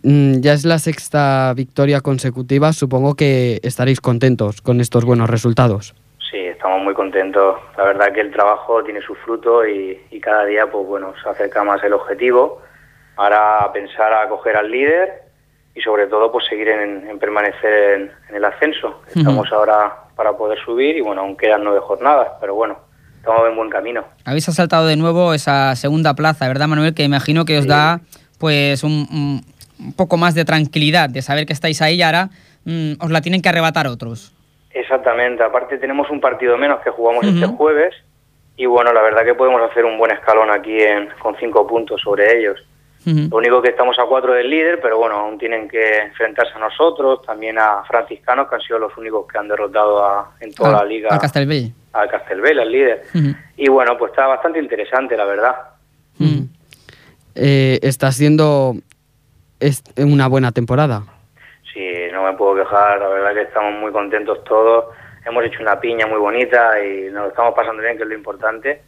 Mm, 0.03 0.41
ya 0.41 0.53
es 0.53 0.65
la 0.65 0.79
sexta 0.79 1.53
victoria 1.55 2.01
consecutiva, 2.01 2.73
supongo 2.73 3.15
que 3.15 3.61
estaréis 3.63 4.01
contentos 4.01 4.61
con 4.61 4.81
estos 4.81 5.05
buenos 5.05 5.31
resultados. 5.31 5.95
Sí, 6.31 6.37
estamos 6.39 6.83
muy 6.83 6.93
contentos. 6.93 7.57
La 7.77 7.85
verdad 7.85 8.13
que 8.13 8.21
el 8.21 8.31
trabajo 8.31 8.85
tiene 8.85 9.01
su 9.01 9.15
fruto 9.15 9.67
y, 9.67 9.99
cada 10.21 10.45
día 10.45 10.67
pues 10.71 10.87
bueno 10.87 11.15
se 11.23 11.29
acerca 11.29 11.65
más 11.65 11.83
el 11.85 11.95
objetivo. 11.95 12.61
Ahora 13.17 13.71
pensar 13.73 14.13
a 14.13 14.29
coger 14.29 14.57
al 14.57 14.71
líder 14.71 15.28
y 15.75 15.81
sobre 15.81 16.07
todo 16.07 16.31
pues 16.33 16.45
seguir 16.47 16.69
en, 16.69 17.19
permanecer 17.19 18.01
en, 18.29 18.35
el 18.37 18.45
ascenso. 18.45 19.03
Estamos 19.15 19.51
ahora 19.53 19.93
para 20.17 20.33
poder 20.37 20.59
subir 20.65 20.97
y 20.97 21.01
bueno, 21.01 21.21
aún 21.23 21.37
quedan 21.37 21.63
nueve 21.63 21.81
jornadas, 21.81 22.29
pero 22.41 22.55
bueno, 22.55 22.79
estamos 23.17 23.49
en 23.49 23.57
buen 23.57 23.71
camino. 23.71 24.05
Habéis 24.25 24.49
asaltado 24.49 24.87
de 24.87 24.97
nuevo 24.97 25.35
esa 25.35 25.75
segunda 25.77 26.15
plaza, 26.15 26.49
¿verdad, 26.49 26.67
Manuel? 26.69 26.95
Que 26.95 27.05
imagino 27.05 27.45
que 27.45 27.59
os 27.59 27.65
Sí. 27.65 27.69
da 27.71 28.01
pues 28.39 28.83
un, 28.85 29.45
poco 29.97 30.17
más 30.17 30.35
de 30.35 30.45
tranquilidad, 30.45 31.09
de 31.11 31.23
saber 31.23 31.47
que 31.47 31.53
estáis 31.53 31.81
ahí 31.83 31.97
y 31.97 32.03
ahora 32.03 32.31
mm, 32.65 32.95
os 33.01 33.11
la 33.11 33.21
tienen 33.21 33.43
que 33.43 33.49
arrebatar 33.49 33.87
otros. 33.87 34.33
Exactamente, 34.71 35.43
aparte 35.43 35.79
tenemos 35.79 36.11
un 36.11 36.21
partido 36.21 36.57
menos 36.59 36.81
que 36.81 36.91
jugamos 36.91 37.25
este 37.25 37.47
jueves 37.47 37.95
y 38.57 38.67
bueno, 38.67 38.93
la 38.93 39.03
verdad 39.03 39.25
que 39.25 39.35
podemos 39.35 39.63
hacer 39.63 39.85
un 39.85 39.99
buen 39.99 40.11
escalón 40.11 40.51
aquí 40.51 40.81
en- 40.81 41.09
con 41.21 41.37
cinco 41.37 41.67
puntos 41.67 42.01
sobre 42.01 42.39
ellos. 42.39 42.59
Lo 43.07 43.37
único 43.39 43.63
que 43.63 43.71
estamos 43.71 43.99
a 43.99 44.05
cuatro 44.05 44.35
del 44.35 44.51
líder, 44.51 44.81
pero 44.83 44.99
bueno, 44.99 45.17
aún 45.17 45.39
tienen 45.39 45.67
que 45.69 45.99
enfrentarse 46.01 46.53
a 46.55 46.59
nosotros, 46.59 47.23
también 47.23 47.59
a 47.59 47.83
franciscanos, 47.85 48.49
que 48.49 48.57
han 48.57 48.61
sido 48.61 48.79
los 48.79 48.95
únicos 48.99 49.27
que 49.27 49.39
han 49.39 49.49
derrotado 49.49 50.05
a- 50.05 50.33
en 50.41 50.53
toda 50.53 50.73
la 50.73 50.85
liga 50.85 51.09
Al 51.11 51.19
Castelbell. 51.19 51.73
al 51.95 52.11
Castelbel, 52.11 52.59
al 52.61 52.71
líder. 52.71 53.05
Y 53.57 53.69
bueno, 53.71 53.97
pues 53.97 54.11
está 54.13 54.27
bastante 54.27 54.59
interesante, 54.59 55.17
la 55.17 55.25
verdad. 55.25 55.57
Ujú. 56.21 56.49
Eh, 57.35 57.79
está 57.83 58.13
siendo 58.13 58.75
es- 59.61 59.83
una 59.97 60.27
buena 60.29 60.53
temporada. 60.53 61.03
Sí, 61.73 61.87
no 62.13 62.25
me 62.25 62.33
puedo 62.37 62.57
quejar, 62.57 62.99
la 63.01 63.09
verdad 63.09 63.33
que 63.35 63.43
estamos 63.43 63.73
muy 63.81 63.93
contentos 63.93 64.43
todos. 64.45 64.87
Hemos 65.25 65.45
hecho 65.45 65.61
una 65.63 65.79
piña 65.81 66.07
muy 66.07 66.19
bonita 66.19 66.83
y 66.85 67.05
nos 67.11 67.23
lo 67.23 67.29
estamos 67.29 67.55
pasando 67.55 67.83
bien, 67.83 67.97
que 67.97 68.03
es 68.03 68.09
lo 68.09 68.15
importante. 68.15 68.83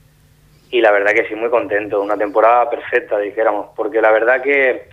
Y 0.70 0.80
la 0.80 0.92
verdad 0.92 1.12
que 1.12 1.26
sí, 1.26 1.34
muy 1.34 1.50
contento. 1.50 2.00
Una 2.00 2.16
temporada 2.16 2.70
perfecta, 2.70 3.18
dijéramos, 3.18 3.68
porque 3.74 4.00
la 4.00 4.12
verdad 4.12 4.40
que 4.40 4.88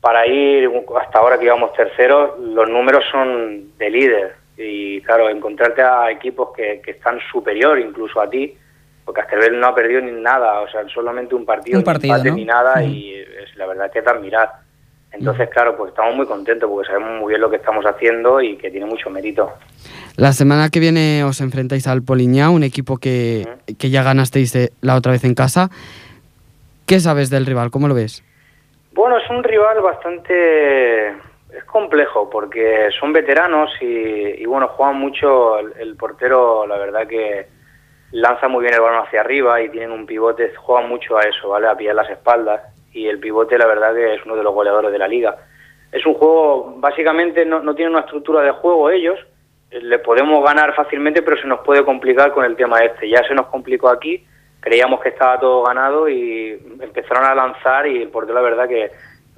para 0.00 0.26
ir 0.26 0.68
hasta 1.00 1.18
ahora 1.18 1.38
que 1.38 1.44
íbamos 1.44 1.72
terceros, 1.74 2.38
los 2.38 2.68
números 2.68 3.04
son 3.10 3.76
de 3.78 3.90
líder. 3.90 4.34
Y 4.56 5.00
claro, 5.02 5.28
encontrarte 5.28 5.82
a 5.82 6.10
equipos 6.10 6.50
que, 6.54 6.80
que 6.84 6.92
están 6.92 7.18
superior 7.30 7.78
incluso 7.78 8.20
a 8.20 8.28
ti, 8.28 8.56
porque 9.04 9.22
Castelbel 9.22 9.58
no 9.58 9.68
ha 9.68 9.74
perdido 9.74 10.00
ni 10.00 10.12
nada, 10.12 10.60
o 10.60 10.68
sea, 10.68 10.86
solamente 10.88 11.34
un 11.34 11.46
partido, 11.46 11.78
Un 11.78 11.82
ni 11.82 11.84
partido, 11.84 12.14
empate 12.14 12.30
¿no? 12.30 12.36
ni 12.36 12.44
nada, 12.44 12.82
y 12.82 13.14
es 13.14 13.56
la 13.56 13.66
verdad 13.66 13.90
que 13.90 14.00
es 14.00 14.04
de 14.04 14.10
admirar. 14.10 14.50
Entonces, 15.12 15.50
claro, 15.50 15.76
pues 15.76 15.90
estamos 15.90 16.14
muy 16.14 16.26
contentos 16.26 16.70
porque 16.70 16.86
sabemos 16.86 17.20
muy 17.20 17.30
bien 17.30 17.40
lo 17.40 17.50
que 17.50 17.56
estamos 17.56 17.84
haciendo 17.84 18.40
y 18.40 18.56
que 18.56 18.70
tiene 18.70 18.86
mucho 18.86 19.10
mérito. 19.10 19.52
La 20.16 20.32
semana 20.32 20.68
que 20.70 20.80
viene 20.80 21.24
os 21.24 21.40
enfrentáis 21.40 21.86
al 21.86 22.02
Poliñá, 22.02 22.50
un 22.50 22.62
equipo 22.62 22.98
que, 22.98 23.46
que 23.78 23.90
ya 23.90 24.02
ganasteis 24.02 24.70
la 24.80 24.94
otra 24.94 25.12
vez 25.12 25.24
en 25.24 25.34
casa. 25.34 25.70
¿Qué 26.86 27.00
sabes 27.00 27.30
del 27.30 27.46
rival? 27.46 27.70
¿Cómo 27.70 27.88
lo 27.88 27.94
ves? 27.94 28.22
Bueno, 28.92 29.18
es 29.18 29.28
un 29.30 29.42
rival 29.42 29.80
bastante... 29.80 31.08
es 31.08 31.64
complejo 31.66 32.30
porque 32.30 32.88
son 32.98 33.12
veteranos 33.12 33.70
y, 33.80 33.84
y, 34.42 34.44
bueno, 34.46 34.68
juegan 34.68 34.96
mucho, 34.96 35.58
el, 35.58 35.72
el 35.78 35.96
portero 35.96 36.66
la 36.66 36.76
verdad 36.76 37.06
que 37.06 37.46
lanza 38.12 38.48
muy 38.48 38.62
bien 38.62 38.74
el 38.74 38.80
balón 38.80 39.04
hacia 39.06 39.20
arriba 39.20 39.60
y 39.60 39.68
tienen 39.70 39.92
un 39.92 40.06
pivote, 40.06 40.52
juegan 40.54 40.88
mucho 40.88 41.16
a 41.16 41.22
eso, 41.22 41.48
¿vale? 41.48 41.68
A 41.68 41.76
pillar 41.76 41.94
las 41.94 42.10
espaldas 42.10 42.60
y 42.92 43.06
el 43.06 43.18
pivote 43.18 43.58
la 43.58 43.66
verdad 43.66 43.94
que 43.94 44.14
es 44.14 44.24
uno 44.24 44.36
de 44.36 44.42
los 44.42 44.54
goleadores 44.54 44.92
de 44.92 44.98
la 44.98 45.08
liga. 45.08 45.36
Es 45.92 46.04
un 46.06 46.14
juego, 46.14 46.74
básicamente 46.78 47.44
no, 47.44 47.60
no 47.60 47.74
tiene 47.74 47.90
una 47.90 48.00
estructura 48.00 48.42
de 48.42 48.52
juego 48.52 48.90
ellos, 48.90 49.18
le 49.70 49.98
podemos 50.00 50.44
ganar 50.44 50.74
fácilmente 50.74 51.22
pero 51.22 51.36
se 51.36 51.46
nos 51.46 51.60
puede 51.60 51.84
complicar 51.84 52.32
con 52.32 52.44
el 52.44 52.56
tema 52.56 52.80
este. 52.80 53.08
Ya 53.08 53.22
se 53.24 53.34
nos 53.34 53.46
complicó 53.46 53.88
aquí, 53.88 54.24
creíamos 54.60 55.00
que 55.00 55.10
estaba 55.10 55.38
todo 55.38 55.62
ganado 55.64 56.08
y 56.08 56.58
empezaron 56.80 57.24
a 57.24 57.34
lanzar 57.34 57.86
y 57.86 58.06
portero 58.06 58.34
la 58.34 58.42
verdad 58.42 58.68
que 58.68 58.90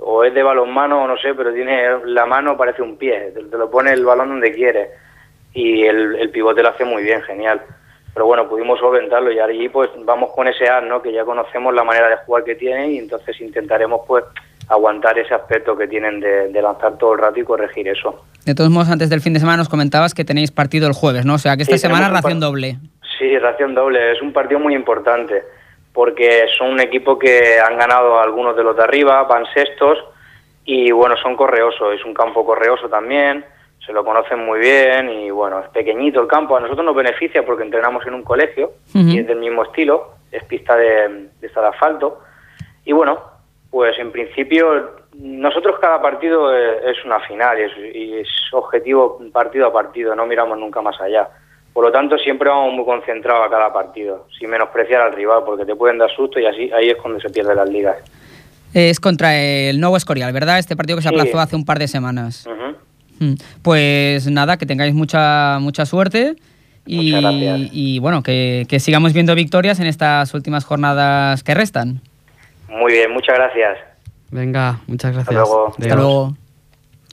o 0.05 0.25
es 0.25 0.35
de 0.35 0.43
balonmano 0.43 1.05
o 1.05 1.07
no 1.07 1.17
sé, 1.17 1.35
pero 1.35 1.53
tiene 1.53 2.05
la 2.07 2.27
mano 2.27 2.57
parece 2.57 2.83
un 2.83 2.97
pie, 2.97 3.31
te, 3.35 3.45
te 3.45 3.57
lo 3.57 3.71
pone 3.71 3.93
el 3.93 4.05
balón 4.05 4.31
donde 4.31 4.53
quiere 4.53 4.91
y 5.55 5.85
el, 5.85 6.17
el 6.17 6.31
pivote 6.31 6.63
lo 6.63 6.71
hace 6.71 6.85
muy 6.85 7.03
bien, 7.03 7.23
genial. 7.23 7.63
Pero 8.15 8.27
bueno, 8.27 8.49
pudimos 8.49 8.79
solventarlo 8.79 9.33
y 9.33 9.39
allí 9.41 9.69
pues 9.69 9.89
vamos 10.05 10.31
con 10.35 10.47
ese 10.47 10.69
as, 10.69 10.83
¿no? 10.85 11.01
Que 11.01 11.13
ya 11.13 11.25
conocemos 11.25 11.75
la 11.75 11.83
manera 11.85 12.09
de 12.09 12.17
jugar 12.19 12.45
que 12.45 12.55
tienen 12.55 12.91
y 12.93 12.99
entonces 12.99 13.41
intentaremos 13.41 14.03
pues 14.07 14.25
aguantar 14.69 15.19
ese 15.19 15.35
aspecto 15.35 15.77
que 15.77 15.89
tienen 15.89 16.21
de, 16.21 16.49
de 16.49 16.63
lanzar 16.63 16.97
todo 16.99 17.15
el 17.15 17.19
rato 17.21 17.41
y 17.41 17.45
corregir 17.45 17.89
eso. 17.89 18.25
De 18.45 18.55
todos 18.55 18.71
modos, 18.71 18.91
antes 18.91 19.09
del 19.11 19.21
fin 19.21 19.33
de 19.33 19.41
semana 19.41 19.59
nos 19.59 19.69
comentabas 19.69 20.15
que 20.15 20.25
tenéis 20.25 20.51
partido 20.51 20.87
el 20.87 20.93
jueves, 20.95 21.25
¿no? 21.25 21.35
O 21.35 21.39
sea, 21.39 21.57
que 21.57 21.63
esta 21.63 21.77
Sí, 21.77 21.83
semana 21.87 22.09
ración 22.11 22.39
doble. 22.41 22.77
Sí, 23.19 23.39
ración 23.39 23.75
doble. 23.75 24.13
Es 24.13 24.21
un 24.23 24.33
partido 24.33 24.61
muy 24.61 24.75
importante 24.75 25.43
porque 25.93 26.47
son 26.59 26.71
un 26.73 26.81
equipo 26.81 27.19
que 27.19 27.59
han 27.61 27.77
ganado 27.79 28.19
algunos 28.21 28.57
de 28.57 28.63
los 28.65 28.77
de 28.77 28.83
arriba, 28.83 29.23
van 29.25 29.45
sextos 29.55 29.99
y 30.65 30.91
bueno, 30.91 31.17
son 31.23 31.37
correosos. 31.37 31.95
Es 31.95 32.05
un 32.05 32.15
campo 32.15 32.45
correoso 32.45 32.89
también, 32.89 33.45
se 33.85 33.93
lo 33.93 34.05
conocen 34.05 34.39
muy 34.45 34.61
bien 34.61 35.09
y 35.11 35.31
bueno, 35.31 35.61
es 35.61 35.69
pequeñito 35.71 36.21
el 36.21 36.29
campo. 36.29 36.57
A 36.57 36.61
nosotros 36.61 36.85
nos 36.85 36.95
beneficia 36.95 37.45
porque 37.45 37.65
entrenamos 37.65 38.07
en 38.07 38.15
un 38.15 38.23
colegio 38.23 38.73
Ujú. 38.95 39.09
y 39.09 39.19
es 39.19 39.27
del 39.27 39.39
mismo 39.39 39.65
estilo, 39.65 40.15
es 40.31 40.45
pista 40.45 40.77
de, 40.77 41.29
de 41.41 41.47
esta 41.47 41.61
de 41.61 41.69
asfalto. 41.69 42.21
Y 42.85 42.93
bueno, 42.93 43.19
pues 43.71 43.99
en 43.99 44.13
principio 44.13 45.03
nosotros 45.15 45.79
cada 45.81 46.01
partido 46.01 46.55
es, 46.57 47.05
una 47.05 47.21
final 47.21 47.59
y 47.59 47.63
es, 47.63 47.95
y 47.97 48.15
es 48.21 48.29
objetivo 48.53 49.19
partido 49.33 49.67
a 49.67 49.73
partido, 49.73 50.15
no 50.15 50.27
miramos 50.27 50.59
nunca 50.59 50.81
más 50.81 51.01
allá. 51.01 51.29
Por 51.73 51.85
lo 51.87 51.91
tanto, 51.93 52.19
siempre 52.19 52.51
vamos 52.51 52.75
muy 52.75 52.85
concentrados 52.85 53.47
a 53.47 53.51
cada 53.51 53.73
partido, 53.73 54.27
sin 54.39 54.51
menospreciar 54.51 55.01
al 55.01 55.13
rival, 55.15 55.43
porque 55.45 55.65
te 55.65 55.75
pueden 55.75 55.97
dar 55.99 56.11
susto 56.11 56.39
y 56.39 56.47
así 56.47 56.71
ahí 56.73 56.91
es 56.91 56.97
cuando 56.97 57.19
se 57.19 57.31
pierden 57.31 57.57
las 57.57 57.69
ligas. 57.69 57.97
Es 58.75 59.01
contra 59.01 59.37
el 59.39 59.81
Nuevo 59.81 59.97
Escorial, 59.97 60.33
¿verdad? 60.33 60.59
Este 60.59 60.77
partido 60.77 60.97
que 60.97 61.03
se 61.03 61.09
Sí. 61.09 61.15
aplazó 61.15 61.41
hace 61.41 61.57
un 61.57 61.65
par 61.65 61.79
de 61.79 61.89
semanas. 61.89 62.47
Ujú. 62.47 62.57
Mm. 62.57 62.62
Pues 63.63 64.27
nada, 64.31 64.57
que 64.57 64.67
tengáis 64.67 64.95
mucha, 64.95 65.59
mucha 65.61 65.87
suerte 65.87 66.37
y, 66.87 67.99
bueno, 68.01 68.23
que, 68.23 68.67
que 68.69 68.81
sigamos 68.81 69.13
viendo 69.13 69.35
victorias 69.35 69.81
en 69.81 69.87
estas 69.87 70.35
últimas 70.35 70.65
jornadas 70.65 71.43
que 71.43 71.55
restan. 71.55 72.01
Muy 72.69 72.93
bien, 72.93 73.13
muchas 73.13 73.37
gracias. 73.37 73.79
Venga, 74.31 74.81
muchas 74.87 75.13
gracias. 75.13 75.35
luego. 75.35 75.69
Hasta 75.69 75.95
luego. 75.95 76.37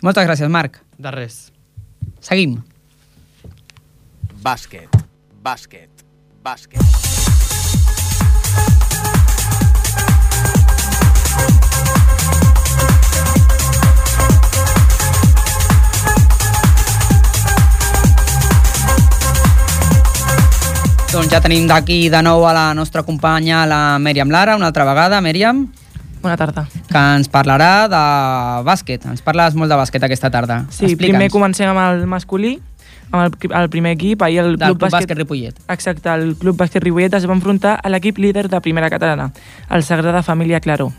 Moltes 0.01 0.25
gràcies, 0.25 0.47
Marc. 0.47 0.79
De 0.97 1.11
res. 1.11 1.51
Seguim. 2.21 2.61
Bàsquet, 4.41 4.87
bàsquet, 5.43 6.05
bàsquet. 6.43 7.18
Doncs 21.09 21.31
ja 21.33 21.39
tenim 21.41 21.65
d'aquí 21.65 22.03
de 22.13 22.19
nou 22.21 22.43
a 22.45 22.51
la 22.53 22.63
nostra 22.77 23.01
companya, 23.01 23.63
la 23.65 23.97
Mèriam 23.97 24.29
Lara, 24.29 24.53
una 24.59 24.67
altra 24.69 24.85
vegada. 24.85 25.17
Mèriam, 25.25 25.63
Bona 26.21 26.35
tarda. 26.37 26.67
que 26.69 27.01
ens 27.17 27.29
parlarà 27.33 27.87
de 27.89 28.01
bàsquet. 28.67 29.07
Ens 29.09 29.23
parles 29.25 29.57
molt 29.57 29.73
de 29.73 29.79
bàsquet 29.79 30.05
aquesta 30.05 30.29
tarda. 30.29 30.59
Sí, 30.69 30.93
primer 30.99 31.31
comencem 31.33 31.71
amb 31.71 31.81
el 31.81 32.05
masculí, 32.05 32.59
amb 33.09 33.23
el, 33.25 33.51
el 33.57 33.69
primer 33.73 33.95
equip. 33.97 34.21
Ahir 34.21 34.43
el 34.43 34.57
Del 34.57 34.75
Club, 34.75 34.83
Club 34.85 34.93
Bàsquet 34.99 35.17
Ripollet. 35.17 35.57
Exacte, 35.67 36.13
el 36.13 36.35
Club 36.37 36.61
Bàsquet 36.61 36.85
Ripollet 36.85 37.17
es 37.17 37.25
va 37.25 37.33
enfrontar 37.33 37.79
a 37.81 37.89
l'equip 37.89 38.21
líder 38.21 38.45
de 38.47 38.61
primera 38.61 38.91
catalana, 38.93 39.31
el 39.71 39.81
Sagrada 39.83 40.21
Família 40.21 40.61
Claró. 40.61 40.91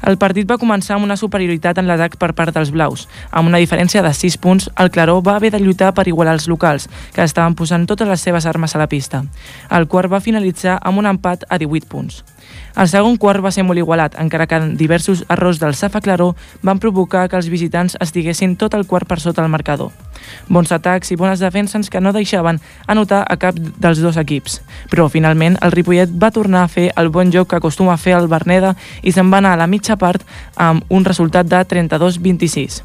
El 0.00 0.16
partit 0.16 0.48
va 0.48 0.56
començar 0.56 0.94
amb 0.96 1.04
una 1.04 1.16
superioritat 1.20 1.78
en 1.78 1.88
l'atac 1.88 2.16
per 2.20 2.32
part 2.36 2.54
dels 2.56 2.70
blaus. 2.72 3.06
Amb 3.30 3.50
una 3.52 3.60
diferència 3.60 4.00
de 4.02 4.12
6 4.16 4.38
punts, 4.40 4.70
el 4.80 4.90
Claró 4.90 5.18
va 5.20 5.36
haver 5.36 5.50
de 5.52 5.60
lluitar 5.60 5.92
per 5.92 6.06
igualar 6.08 6.38
els 6.38 6.48
locals, 6.48 6.88
que 7.12 7.22
estaven 7.22 7.54
posant 7.54 7.84
totes 7.86 8.08
les 8.08 8.20
seves 8.20 8.46
armes 8.46 8.74
a 8.74 8.80
la 8.80 8.88
pista. 8.88 9.24
El 9.70 9.88
quart 9.92 10.12
va 10.12 10.24
finalitzar 10.24 10.78
amb 10.80 11.04
un 11.04 11.10
empat 11.10 11.44
a 11.48 11.58
18 11.60 11.88
punts. 11.88 12.24
El 12.80 12.88
segon 12.88 13.18
quart 13.20 13.42
va 13.44 13.50
ser 13.52 13.60
molt 13.68 13.76
igualat, 13.76 14.14
encara 14.22 14.46
que 14.48 14.58
diversos 14.80 15.20
errors 15.28 15.58
del 15.60 15.74
Safa 15.76 16.00
Claró 16.00 16.30
van 16.64 16.78
provocar 16.80 17.26
que 17.28 17.36
els 17.36 17.50
visitants 17.52 17.98
estiguessin 18.00 18.54
tot 18.56 18.72
el 18.72 18.86
quart 18.88 19.04
per 19.04 19.18
sota 19.20 19.42
el 19.44 19.50
marcador. 19.52 19.90
Bons 20.48 20.72
atacs 20.72 21.12
i 21.12 21.18
bones 21.20 21.42
defenses 21.44 21.90
que 21.92 22.00
no 22.00 22.14
deixaven 22.16 22.56
anotar 22.86 23.18
a 23.28 23.36
cap 23.36 23.58
dels 23.60 24.00
dos 24.00 24.16
equips. 24.16 24.62
Però 24.88 25.10
finalment 25.12 25.58
el 25.60 25.74
Ripollet 25.76 26.08
va 26.08 26.32
tornar 26.32 26.62
a 26.64 26.70
fer 26.72 26.86
el 26.96 27.12
bon 27.12 27.28
joc 27.34 27.50
que 27.50 27.58
acostuma 27.60 27.92
a 27.92 28.00
fer 28.00 28.14
el 28.16 28.30
Berneda 28.32 28.72
i 29.02 29.12
se'n 29.12 29.28
va 29.28 29.42
anar 29.44 29.52
a 29.58 29.60
la 29.60 29.68
mitja 29.68 29.98
part 30.00 30.24
amb 30.56 30.88
un 30.88 31.04
resultat 31.04 31.52
de 31.52 31.60
32-26. 31.60 32.80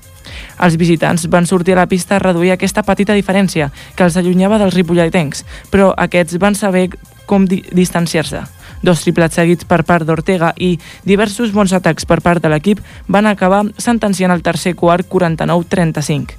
Els 0.59 0.75
visitants 0.75 1.29
van 1.31 1.47
sortir 1.47 1.77
a 1.77 1.85
la 1.85 1.87
pista 1.87 2.17
a 2.17 2.19
reduir 2.19 2.51
aquesta 2.51 2.83
petita 2.83 3.15
diferència 3.15 3.71
que 3.95 4.03
els 4.03 4.19
allunyava 4.19 4.59
dels 4.59 4.75
ripolletencs, 4.75 5.45
però 5.71 5.93
aquests 5.95 6.35
van 6.35 6.59
saber 6.59 6.89
com 7.25 7.47
di 7.47 7.63
distanciar-se. 7.71 8.43
Dos 8.85 9.01
triplets 9.01 9.39
seguits 9.39 9.65
per 9.65 9.81
part 9.87 10.05
d'Ortega 10.05 10.51
i 10.61 10.75
diversos 11.09 11.53
bons 11.55 11.73
atacs 11.73 12.05
per 12.05 12.19
part 12.21 12.43
de 12.43 12.51
l'equip 12.51 12.83
van 13.09 13.25
acabar 13.25 13.63
sentenciant 13.81 14.33
el 14.33 14.43
tercer 14.45 14.75
quart 14.77 15.09
49-35. 15.09 16.35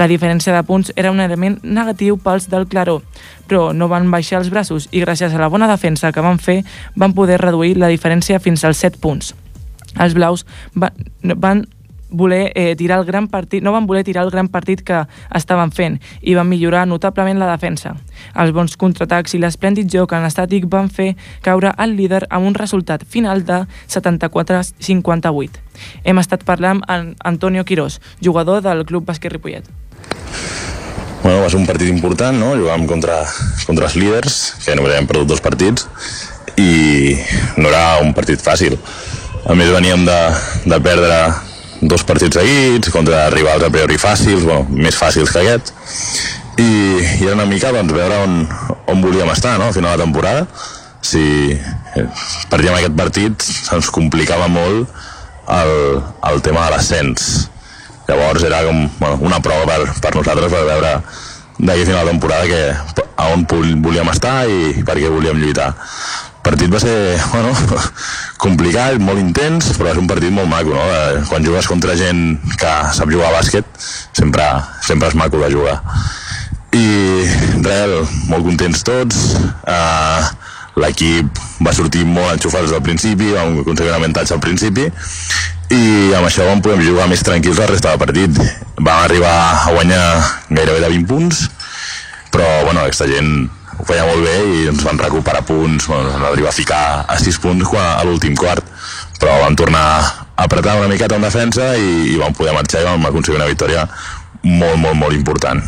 La 0.00 0.08
diferència 0.08 0.54
de 0.56 0.62
punts 0.64 0.92
era 0.96 1.10
un 1.12 1.20
element 1.20 1.58
negatiu 1.62 2.16
pels 2.16 2.48
del 2.48 2.64
Claró, 2.68 3.02
però 3.48 3.72
no 3.76 3.90
van 3.92 4.08
baixar 4.12 4.40
els 4.40 4.48
braços 4.52 4.88
i 4.90 5.04
gràcies 5.04 5.34
a 5.34 5.40
la 5.40 5.50
bona 5.52 5.68
defensa 5.68 6.12
que 6.12 6.24
van 6.24 6.40
fer 6.40 6.62
van 6.96 7.12
poder 7.12 7.40
reduir 7.42 7.76
la 7.76 7.92
diferència 7.92 8.40
fins 8.40 8.64
als 8.64 8.80
7 8.80 9.00
punts. 9.02 9.34
Els 10.00 10.16
blaus 10.16 10.46
va, 10.72 10.94
van 11.36 11.66
voler 12.12 12.52
eh, 12.54 12.76
tirar 12.76 12.98
el 13.00 13.06
gran 13.08 13.28
partit, 13.28 13.62
no 13.64 13.72
van 13.72 13.86
voler 13.86 14.04
tirar 14.04 14.24
el 14.24 14.30
gran 14.30 14.48
partit 14.48 14.82
que 14.84 15.06
estaven 15.34 15.72
fent 15.72 15.98
i 16.20 16.34
van 16.36 16.48
millorar 16.48 16.86
notablement 16.86 17.40
la 17.40 17.50
defensa. 17.50 17.96
Els 18.38 18.52
bons 18.54 18.76
contraatacs 18.78 19.34
i 19.34 19.40
l'esplèndid 19.42 19.90
joc 19.90 20.12
en 20.14 20.24
estàtic 20.28 20.68
van 20.70 20.90
fer 20.92 21.16
caure 21.42 21.72
el 21.82 21.96
líder 21.96 22.26
amb 22.30 22.46
un 22.46 22.54
resultat 22.54 23.04
final 23.08 23.44
de 23.48 23.64
74-58. 23.88 25.50
Hem 26.04 26.18
estat 26.20 26.44
parlant 26.44 26.82
amb 26.86 27.16
Antonio 27.24 27.64
Quirós, 27.64 28.00
jugador 28.20 28.62
del 28.62 28.84
Club 28.86 29.08
Bàsquet 29.08 29.32
Ripollet. 29.32 29.64
Bueno, 31.22 31.40
va 31.40 31.48
ser 31.48 31.60
un 31.60 31.68
partit 31.68 31.88
important, 31.88 32.34
no? 32.34 32.56
Jugàvem 32.58 32.88
contra, 32.90 33.20
contra 33.66 33.86
els 33.86 33.94
líders, 33.94 34.38
que 34.64 34.74
només 34.74 34.96
hem 34.96 35.06
perdut 35.06 35.28
dos 35.30 35.42
partits, 35.44 35.86
i 36.58 37.14
no 37.56 37.70
era 37.70 38.02
un 38.02 38.10
partit 38.16 38.42
fàcil. 38.42 38.74
A 39.46 39.54
més 39.58 39.70
veníem 39.70 40.04
de, 40.06 40.18
de 40.66 40.78
perdre 40.82 41.18
dos 41.82 42.04
partits 42.06 42.38
seguits 42.38 42.92
contra 42.94 43.26
rivals 43.34 43.66
a 43.66 43.70
priori 43.74 43.98
fàcils, 44.00 44.46
bueno, 44.46 44.66
més 44.70 44.96
fàcils 44.98 45.32
que 45.34 45.42
aquest, 45.42 45.74
i, 46.62 46.70
i 47.20 47.26
era 47.26 47.36
una 47.36 47.48
mica 47.50 47.72
doncs, 47.74 47.94
veure 47.96 48.22
on, 48.24 48.42
on 48.92 49.02
volíem 49.02 49.30
estar 49.34 49.58
no? 49.58 49.70
al 49.70 49.76
final 49.76 49.98
de 49.98 50.06
temporada. 50.06 50.46
Si 51.02 51.22
perdíem 52.48 52.76
aquest 52.78 52.94
partit, 52.96 53.42
se'ns 53.42 53.90
complicava 53.90 54.46
molt 54.48 54.86
el, 55.50 55.72
el 56.30 56.44
tema 56.46 56.68
de 56.68 56.76
l'ascens 56.76 57.48
Llavors 58.08 58.42
era 58.42 58.62
com 58.66 58.88
bueno, 58.98 59.18
una 59.22 59.40
prova 59.40 59.66
per, 59.66 59.92
per 60.02 60.14
nosaltres 60.16 60.50
per 60.50 60.64
veure 60.66 60.92
d'aquí 61.62 61.84
final 61.86 62.06
de 62.06 62.10
temporada 62.10 62.48
que, 62.50 63.02
a 63.16 63.28
on 63.30 63.44
volíem 63.46 64.10
estar 64.10 64.42
i 64.50 64.82
per 64.82 64.96
què 64.98 65.10
volíem 65.12 65.38
lluitar. 65.38 65.70
Partit 66.42 66.72
va 66.72 66.80
ser 66.82 66.94
bueno, 67.30 67.52
complicat, 68.44 68.98
molt 68.98 69.22
intens, 69.22 69.70
però 69.78 69.92
és 69.92 70.00
un 70.00 70.08
partit 70.10 70.34
molt 70.34 70.50
maco. 70.50 70.74
No? 70.74 70.82
Eh, 70.82 71.22
quan 71.30 71.46
jugues 71.46 71.68
contra 71.70 71.96
gent 71.98 72.40
que 72.58 72.72
sap 72.96 73.10
jugar 73.12 73.30
a 73.30 73.36
bàsquet, 73.38 73.68
sempre, 74.18 74.48
sempre 74.82 75.12
és 75.12 75.18
maco 75.18 75.42
de 75.42 75.52
jugar. 75.54 75.78
I 76.72 76.86
real, 77.62 78.00
molt 78.30 78.46
contents 78.48 78.82
tots. 78.86 79.26
Uh, 79.68 80.30
L'equip 80.80 81.40
va 81.60 81.74
sortir 81.76 82.06
molt 82.08 82.32
enxufat 82.32 82.64
des 82.64 82.72
del 82.72 82.84
principi, 82.84 83.28
vam 83.36 83.58
aconseguir 83.60 83.90
un 83.92 83.98
avantatge 83.98 84.32
al 84.32 84.40
principi 84.40 84.86
i 85.72 86.12
amb 86.16 86.26
això 86.28 86.46
vam 86.48 86.62
poder 86.64 86.78
jugar 86.84 87.08
més 87.10 87.24
tranquils 87.24 87.60
la 87.60 87.68
resta 87.68 87.92
del 87.92 88.00
partit. 88.00 88.38
Vam 88.78 89.04
arribar 89.04 89.34
a 89.68 89.72
guanyar 89.74 90.04
gairebé 90.48 90.80
de 90.80 90.92
20 90.94 91.08
punts, 91.08 91.42
però 92.32 92.48
bueno, 92.64 92.80
aquesta 92.80 93.08
gent 93.08 93.50
ho 93.78 93.86
feia 93.88 94.04
molt 94.06 94.24
bé 94.26 94.34
i 94.54 94.66
ens 94.72 94.84
van 94.86 95.00
recuperar 95.00 95.44
punts, 95.48 95.88
bueno, 95.90 96.10
vam 96.12 96.28
arribar 96.30 96.52
a 96.52 96.56
ficar 96.56 96.82
a 97.08 97.18
6 97.18 97.40
punts 97.42 97.74
a 97.78 98.02
l'últim 98.06 98.36
quart, 98.38 98.64
però 99.20 99.40
vam 99.42 99.56
tornar 99.56 99.84
a 99.92 100.44
apretar 100.44 100.78
una 100.80 100.90
miqueta 100.90 101.16
en 101.16 101.26
defensa 101.28 101.72
i, 101.76 102.14
i 102.14 102.16
vam 102.20 102.34
poder 102.36 102.54
marxar 102.56 102.82
i 102.82 102.88
vam 102.90 103.06
aconseguir 103.10 103.40
una 103.40 103.50
victòria 103.50 103.86
molt, 104.42 104.76
molt, 104.76 104.96
molt 104.98 105.14
important. 105.14 105.62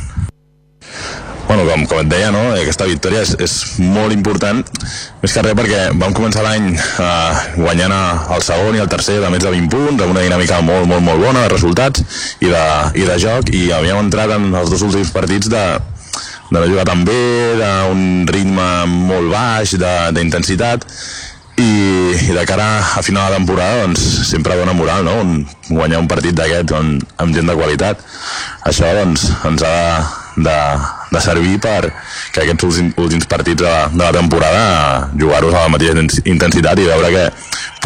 Bueno, 1.44 1.64
com, 1.68 1.82
com 1.86 1.98
et 2.00 2.08
deia, 2.08 2.30
no? 2.32 2.40
aquesta 2.56 2.86
victòria 2.88 3.20
és, 3.22 3.34
és 3.44 3.54
molt 3.78 4.14
important, 4.14 4.62
més 5.20 5.34
que 5.34 5.42
res 5.44 5.56
perquè 5.58 5.82
vam 6.00 6.14
començar 6.16 6.42
l'any 6.42 6.70
eh, 6.72 7.42
guanyant 7.58 7.92
el 7.94 8.44
segon 8.44 8.78
i 8.78 8.80
el 8.82 8.88
tercer 8.90 9.18
de 9.20 9.30
més 9.32 9.44
de 9.44 9.52
20 9.52 9.68
punts, 9.70 10.00
amb 10.00 10.14
una 10.14 10.24
dinàmica 10.24 10.62
molt, 10.64 10.88
molt, 10.88 11.04
molt 11.04 11.20
bona 11.20 11.44
de 11.44 11.52
resultats 11.52 12.02
i 12.40 12.48
de, 12.48 12.64
i 12.96 13.04
de 13.06 13.18
joc, 13.20 13.52
i 13.52 13.68
havíem 13.76 14.00
entrat 14.06 14.32
en 14.38 14.48
els 14.54 14.72
dos 14.72 14.86
últims 14.88 15.12
partits 15.14 15.52
de, 15.52 15.64
de 16.54 16.60
no 16.62 16.70
jugar 16.70 16.86
tan 16.86 17.04
bé, 17.04 17.20
d'un 17.58 18.26
ritme 18.30 18.66
molt 18.86 19.32
baix, 19.34 19.74
d'intensitat, 20.14 20.86
i, 21.56 22.14
i 22.30 22.32
de 22.34 22.44
cara 22.46 22.66
a 22.98 23.02
final 23.02 23.30
de 23.30 23.36
temporada 23.36 23.82
doncs, 23.84 24.00
sempre 24.26 24.56
dona 24.58 24.72
moral 24.74 25.04
no? 25.06 25.14
Un, 25.22 25.44
guanyar 25.68 26.00
un 26.02 26.08
partit 26.10 26.34
d'aquest 26.34 26.74
amb 26.74 27.34
gent 27.34 27.46
de 27.46 27.54
qualitat 27.54 28.00
això 28.66 28.90
doncs, 28.96 29.28
ens 29.46 29.62
ha 29.62 29.74
de, 30.34 30.48
de, 30.48 30.56
de 31.14 31.22
servir 31.22 31.60
per 31.62 31.92
que 32.34 32.42
aquests 32.42 32.66
últims, 32.66 32.98
últims 32.98 33.30
partits 33.30 33.62
de, 33.62 33.74
de 33.94 34.02
la 34.02 34.12
temporada 34.16 35.10
jugar-los 35.14 35.54
a 35.54 35.68
la 35.68 35.74
mateixa 35.76 36.26
intensitat 36.26 36.82
i 36.82 36.90
veure 36.90 37.12
que 37.14 37.28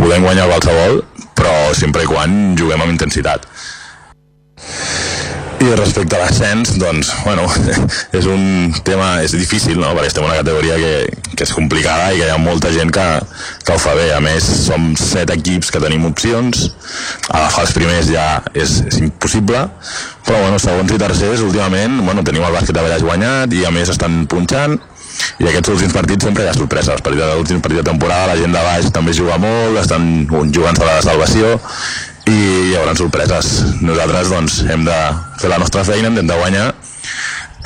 podem 0.01 0.25
guanyar 0.25 0.49
qualsevol 0.49 1.03
però 1.37 1.55
sempre 1.77 2.07
i 2.07 2.09
quan 2.09 2.57
juguem 2.57 2.87
amb 2.87 2.97
intensitat 2.97 3.45
i 5.59 5.75
respecte 5.75 6.15
a 6.15 6.21
l'ascens, 6.23 6.77
doncs, 6.79 7.11
bueno, 7.25 7.47
és 8.19 8.27
un 8.31 8.73
tema, 8.87 9.19
és 9.25 9.35
difícil, 9.35 9.79
no?, 9.81 9.91
perquè 9.97 10.13
estem 10.13 10.25
en 10.25 10.31
una 10.31 10.39
categoria 10.39 10.77
que, 10.79 10.93
que 11.35 11.47
és 11.47 11.55
complicada 11.55 12.13
i 12.13 12.21
que 12.21 12.29
hi 12.29 12.35
ha 12.35 12.39
molta 12.39 12.71
gent 12.75 12.93
que, 12.95 13.07
que 13.67 13.75
ho 13.75 13.81
fa 13.83 13.97
bé. 13.99 14.09
A 14.15 14.21
més, 14.23 14.47
som 14.69 14.93
set 14.99 15.33
equips 15.35 15.73
que 15.75 15.83
tenim 15.83 16.07
opcions, 16.09 16.69
agafar 17.29 17.67
els 17.67 17.75
primers 17.77 18.11
ja 18.11 18.29
és, 18.55 18.79
és 18.87 19.01
impossible, 19.03 19.65
però, 20.27 20.45
bueno, 20.45 20.61
segons 20.63 20.95
i 20.95 21.01
tercers, 21.01 21.43
últimament, 21.47 21.99
bueno, 22.07 22.23
tenim 22.27 22.47
el 22.47 22.55
bàsquet 22.55 22.79
de 22.79 22.85
Vallès 22.85 23.07
guanyat 23.07 23.59
i, 23.59 23.65
a 23.67 23.75
més, 23.75 23.91
estan 23.95 24.23
punxant, 24.31 24.79
i 25.43 25.49
aquests 25.51 25.73
últims 25.73 25.95
partits 25.97 26.29
sempre 26.29 26.45
hi 26.45 26.51
ha 26.51 26.55
sorpreses. 26.55 27.03
L'últim 27.03 27.63
partit 27.65 27.81
de 27.81 27.89
temporada 27.91 28.31
la 28.31 28.39
gent 28.39 28.55
de 28.55 28.63
baix 28.63 28.93
també 28.95 29.15
juga 29.17 29.39
molt, 29.43 29.81
estan 29.81 30.29
jugant 30.55 30.79
a 30.79 30.87
la 30.87 31.01
salvació 31.03 31.57
i 32.29 32.37
hi 32.69 32.77
haurà 32.77 32.95
sorpreses. 32.97 33.49
Nosaltres 33.81 34.33
doncs, 34.33 34.61
hem 34.69 34.85
de 34.87 34.97
fer 35.41 35.51
la 35.53 35.59
nostra 35.63 35.85
feina, 35.87 36.11
hem 36.11 36.29
de 36.29 36.37
guanyar. 36.37 36.67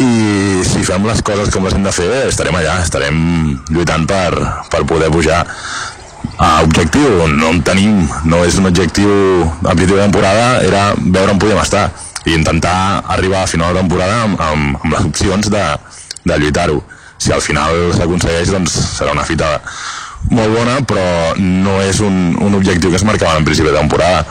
I 0.02 0.62
si 0.66 0.82
fem 0.86 1.04
les 1.06 1.22
coses 1.22 1.50
com 1.52 1.66
les 1.66 1.74
hem 1.76 1.84
de 1.84 1.92
fer 1.94 2.08
estarem 2.28 2.56
allà, 2.58 2.78
estarem 2.82 3.18
lluitant 3.70 4.06
per, 4.08 4.30
per 4.72 4.84
poder 4.88 5.10
pujar 5.14 5.42
a 6.42 6.62
objectiu, 6.64 7.26
no 7.28 7.50
en 7.52 7.60
tenim 7.66 8.06
no 8.30 8.40
és 8.46 8.56
un 8.58 8.70
objectiu 8.70 9.10
principi 9.62 9.92
de 9.92 10.00
temporada 10.00 10.46
era 10.64 10.82
veure 10.96 11.34
on 11.34 11.42
podíem 11.42 11.60
estar 11.60 11.90
i 12.24 12.34
intentar 12.34 13.02
arribar 13.14 13.42
a 13.42 13.50
final 13.50 13.74
de 13.74 13.82
temporada 13.82 14.22
amb, 14.24 14.40
amb, 14.40 14.78
amb 14.80 14.94
les 14.94 15.10
opcions 15.10 15.50
de, 15.52 15.64
de 16.24 16.38
lluitar-ho. 16.38 16.80
Si 17.22 17.34
al 17.34 17.42
final 17.44 17.92
s'aconsegueix 17.94 18.50
doncs 18.54 18.78
serà 18.96 19.12
una 19.14 19.26
fita 19.28 19.58
molt 20.30 20.54
bona 20.54 20.78
però 20.86 21.04
no 21.38 21.80
és 21.82 22.00
un, 22.00 22.36
un 22.40 22.54
objectiu 22.54 22.90
que 22.90 22.98
es 23.00 23.06
marcava 23.06 23.38
en 23.38 23.46
principi 23.46 23.70
de 23.70 23.78
temporada 23.78 24.24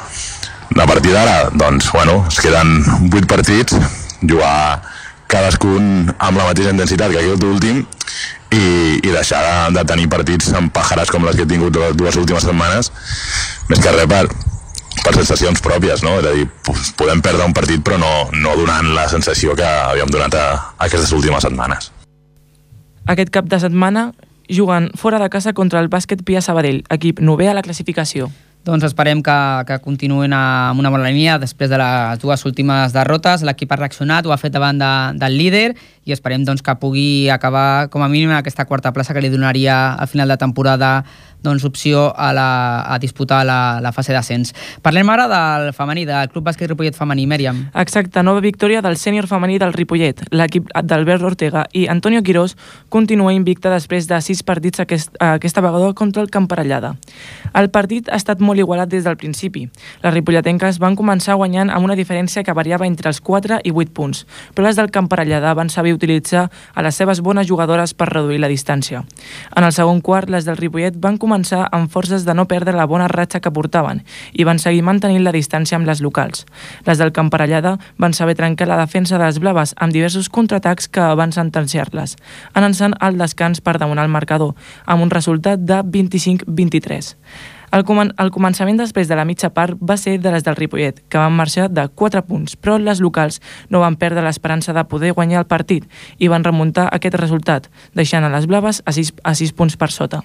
a 0.76 0.88
partir 0.88 1.12
d'ara, 1.12 1.50
doncs, 1.54 1.92
bueno, 1.92 2.26
es 2.28 2.40
queden 2.40 2.84
8 3.12 3.28
partits, 3.28 3.76
jugar 4.22 4.82
cadascun 5.32 6.12
amb 6.20 6.38
la 6.38 6.48
mateixa 6.50 6.72
intensitat 6.74 7.12
que 7.12 7.22
aquest 7.22 7.44
últim 7.48 7.82
i, 8.52 8.64
i 9.00 9.10
deixar 9.14 9.42
de, 9.46 9.78
de 9.78 9.84
tenir 9.88 10.10
partits 10.12 10.52
amb 10.58 10.74
pajarats 10.76 11.12
com 11.12 11.24
les 11.26 11.38
que 11.38 11.46
he 11.46 11.50
tingut 11.50 11.76
les 11.80 11.96
dues 11.98 12.18
últimes 12.20 12.44
setmanes, 12.44 12.92
més 13.70 13.80
que 13.84 13.94
res 13.96 14.10
per, 14.12 14.26
per 15.06 15.16
sensacions 15.16 15.64
pròpies, 15.64 16.04
no? 16.04 16.18
És 16.20 16.28
a 16.28 16.36
dir, 16.36 16.48
podem 17.00 17.24
perdre 17.24 17.48
un 17.48 17.56
partit 17.56 17.84
però 17.86 18.00
no, 18.02 18.12
no 18.36 18.58
donant 18.60 18.92
la 18.96 19.08
sensació 19.12 19.56
que 19.56 19.68
havíem 19.68 20.12
donat 20.12 20.36
a, 20.36 20.46
a 20.76 20.90
aquestes 20.90 21.16
últimes 21.16 21.48
setmanes. 21.48 21.92
Aquest 23.10 23.32
cap 23.34 23.48
de 23.50 23.60
setmana 23.60 24.12
juguen 24.52 24.92
fora 25.00 25.20
de 25.20 25.32
casa 25.32 25.56
contra 25.56 25.80
el 25.80 25.90
bàsquet 25.90 26.26
Pia 26.28 26.44
Sabadell, 26.44 26.84
equip 26.92 27.24
novè 27.24 27.48
a 27.50 27.56
la 27.56 27.64
classificació. 27.66 28.30
Doncs 28.62 28.84
esperem 28.86 29.24
que, 29.26 29.36
que 29.66 29.80
continuïn 29.82 30.36
amb 30.38 30.82
una 30.82 30.92
bona 30.94 31.08
línia 31.10 31.40
després 31.42 31.72
de 31.72 31.80
les 31.82 32.20
dues 32.22 32.44
últimes 32.46 32.94
derrotes. 32.94 33.42
L'equip 33.48 33.72
ha 33.74 33.80
reaccionat, 33.80 34.28
ho 34.28 34.34
ha 34.36 34.38
fet 34.38 34.54
davant 34.54 34.78
de, 34.78 34.92
del 35.18 35.38
líder 35.40 35.64
i 36.06 36.16
esperem 36.16 36.46
doncs, 36.46 36.64
que 36.66 36.76
pugui 36.82 37.30
acabar 37.30 37.90
com 37.94 38.02
a 38.02 38.10
mínim 38.10 38.32
aquesta 38.34 38.66
quarta 38.66 38.94
plaça 38.94 39.14
que 39.14 39.22
li 39.22 39.30
donaria 39.30 39.94
al 39.94 40.10
final 40.10 40.30
de 40.30 40.38
temporada 40.38 41.04
doncs, 41.42 41.64
opció 41.66 42.14
a, 42.16 42.32
la, 42.34 42.94
a 42.94 43.00
disputar 43.00 43.44
la, 43.46 43.80
la 43.82 43.92
fase 43.92 44.14
d'ascens. 44.14 44.54
Parlem 44.86 45.10
ara 45.10 45.26
del 45.30 45.72
femení, 45.74 46.06
del 46.06 46.30
Club 46.30 46.46
Bàsquet 46.46 46.70
Ripollet 46.70 46.98
femení, 46.98 47.26
Mèriam. 47.30 47.64
Exacte, 47.82 48.22
nova 48.24 48.44
victòria 48.46 48.82
del 48.86 48.98
sènior 49.02 49.28
femení 49.30 49.58
del 49.62 49.74
Ripollet. 49.74 50.22
L'equip 50.32 50.70
d'Albert 50.86 51.26
Ortega 51.26 51.66
i 51.74 51.88
Antonio 51.90 52.22
Quirós 52.22 52.56
continua 52.94 53.34
invicta 53.34 53.74
després 53.74 54.08
de 54.10 54.22
sis 54.22 54.44
partits 54.46 54.84
aquest, 54.86 55.18
aquesta 55.18 55.66
vegada 55.66 55.94
contra 55.98 56.22
el 56.22 56.30
Camparellada. 56.30 56.94
El 57.58 57.72
partit 57.74 58.10
ha 58.10 58.22
estat 58.22 58.42
molt 58.42 58.62
igualat 58.62 58.92
des 58.92 59.04
del 59.06 59.18
principi. 59.18 59.68
Les 60.06 60.14
ripolletenques 60.14 60.78
van 60.82 60.96
començar 60.96 61.40
guanyant 61.42 61.74
amb 61.74 61.90
una 61.90 61.98
diferència 61.98 62.46
que 62.46 62.54
variava 62.54 62.86
entre 62.86 63.10
els 63.10 63.22
4 63.22 63.62
i 63.66 63.74
8 63.74 63.98
punts, 63.98 64.26
però 64.54 64.70
les 64.70 64.78
del 64.78 64.94
Camparellada 64.94 65.56
van 65.58 65.74
saber 65.74 65.91
utilitzar 65.94 66.50
a 66.74 66.82
les 66.82 66.96
seves 66.96 67.22
bones 67.22 67.48
jugadores 67.48 67.94
per 67.94 68.10
reduir 68.10 68.40
la 68.40 68.50
distància. 68.52 69.04
En 69.56 69.64
el 69.64 69.74
segon 69.74 70.02
quart, 70.02 70.30
les 70.30 70.46
del 70.46 70.58
Ripollet 70.58 70.98
van 71.02 71.18
començar 71.22 71.68
amb 71.72 71.92
forces 71.92 72.26
de 72.26 72.36
no 72.38 72.48
perdre 72.48 72.76
la 72.78 72.88
bona 72.90 73.08
ratxa 73.12 73.42
que 73.42 73.54
portaven 73.54 74.04
i 74.34 74.48
van 74.48 74.60
seguir 74.60 74.84
mantenint 74.84 75.24
la 75.24 75.36
distància 75.36 75.78
amb 75.78 75.88
les 75.90 76.02
locals. 76.02 76.46
Les 76.86 76.98
del 76.98 77.14
Camparellada 77.14 77.78
van 77.98 78.14
saber 78.14 78.36
trencar 78.36 78.68
la 78.68 78.80
defensa 78.82 79.18
de 79.18 79.26
les 79.26 79.40
blaves 79.40 79.76
amb 79.78 79.94
diversos 79.94 80.30
contraatacs 80.30 80.88
que 80.88 81.14
van 81.16 81.32
sentenciar-les, 81.36 82.18
anant-se'n 82.54 82.98
al 83.00 83.18
descans 83.18 83.62
per 83.62 83.78
damunt 83.78 84.02
el 84.02 84.12
marcador, 84.12 84.56
amb 84.86 85.04
un 85.04 85.12
resultat 85.14 85.60
de 85.60 85.82
25-23. 85.84 87.16
El, 87.72 87.86
comen 87.88 88.10
el 88.20 88.34
començament 88.36 88.80
després 88.80 89.08
de 89.08 89.16
la 89.16 89.24
mitja 89.28 89.50
part 89.56 89.80
va 89.80 89.96
ser 89.96 90.18
de 90.20 90.32
les 90.34 90.44
del 90.44 90.58
Ripollet, 90.60 90.98
que 91.08 91.20
van 91.22 91.36
marxar 91.36 91.70
de 91.72 91.86
4 91.88 92.26
punts, 92.28 92.58
però 92.60 92.76
les 92.78 93.00
locals 93.00 93.40
no 93.70 93.80
van 93.80 93.96
perdre 93.96 94.24
l'esperança 94.26 94.76
de 94.76 94.84
poder 94.92 95.14
guanyar 95.16 95.40
el 95.44 95.48
partit 95.48 95.88
i 96.20 96.28
van 96.28 96.44
remuntar 96.44 96.90
aquest 96.92 97.16
resultat, 97.16 97.70
deixant 97.96 98.28
a 98.28 98.34
les 98.34 98.50
blaves 98.52 98.84
a 98.84 98.92
6, 98.92 99.14
a 99.24 99.36
6 99.40 99.56
punts 99.56 99.80
per 99.80 99.92
sota. 99.96 100.20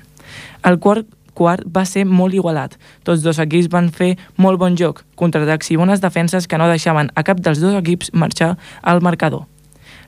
El 0.67 0.81
quart 0.83 1.07
quart 1.37 1.67
va 1.69 1.85
ser 1.85 2.07
molt 2.09 2.35
igualat. 2.35 2.79
Tots 3.05 3.23
dos 3.23 3.39
equips 3.43 3.69
van 3.71 3.93
fer 3.93 4.15
molt 4.41 4.59
bon 4.59 4.75
joc, 4.81 5.05
contraatacs 5.21 5.71
i 5.71 5.77
bones 5.77 6.01
defenses 6.01 6.49
que 6.49 6.59
no 6.59 6.71
deixaven 6.73 7.13
a 7.15 7.27
cap 7.29 7.43
dels 7.45 7.61
dos 7.63 7.77
equips 7.77 8.15
marxar 8.15 8.57
al 8.83 9.05
marcador. 9.05 9.45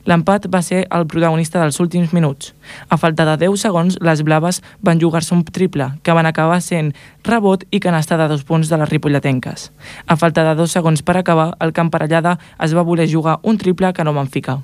L'empat 0.05 0.47
va 0.53 0.61
ser 0.63 0.85
el 0.87 1.05
protagonista 1.07 1.59
dels 1.59 1.79
últims 1.79 2.13
minuts. 2.13 2.53
A 2.89 2.97
falta 2.97 3.25
de 3.27 3.35
10 3.45 3.59
segons, 3.59 3.99
les 4.01 4.23
blaves 4.23 4.61
van 4.85 5.01
jugar-se 5.01 5.33
un 5.35 5.43
triple, 5.43 5.91
que 6.03 6.15
van 6.15 6.29
acabar 6.29 6.61
sent 6.61 6.93
rebot 7.23 7.65
i 7.71 7.79
canasta 7.79 8.17
de 8.17 8.27
dos 8.31 8.43
punts 8.43 8.69
de 8.69 8.77
les 8.77 8.89
ripolletenques. 8.89 9.71
A 10.07 10.15
falta 10.15 10.43
de 10.47 10.55
dos 10.55 10.71
segons 10.71 11.03
per 11.03 11.17
acabar, 11.17 11.55
el 11.59 11.73
camp 11.73 11.91
parellada 11.91 12.37
es 12.59 12.75
va 12.75 12.87
voler 12.87 13.09
jugar 13.11 13.39
un 13.43 13.57
triple 13.57 13.93
que 13.93 14.03
no 14.03 14.13
van 14.13 14.27
ficar. 14.27 14.61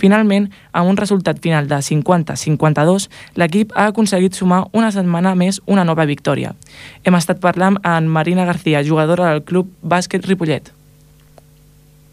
Finalment, 0.00 0.48
amb 0.72 0.90
un 0.90 0.98
resultat 0.98 1.40
final 1.42 1.68
de 1.68 1.80
50-52, 1.84 3.08
l'equip 3.40 3.72
ha 3.74 3.88
aconseguit 3.90 4.36
sumar 4.36 4.66
una 4.72 4.90
setmana 4.94 5.34
més 5.34 5.60
una 5.66 5.84
nova 5.84 6.06
victòria. 6.08 6.54
Hem 7.04 7.16
estat 7.18 7.40
parlant 7.40 7.80
amb 7.82 8.08
Marina 8.08 8.46
García, 8.48 8.84
jugadora 8.86 9.32
del 9.32 9.44
club 9.44 9.72
bàsquet 9.82 10.26
Ripollet. 10.26 10.72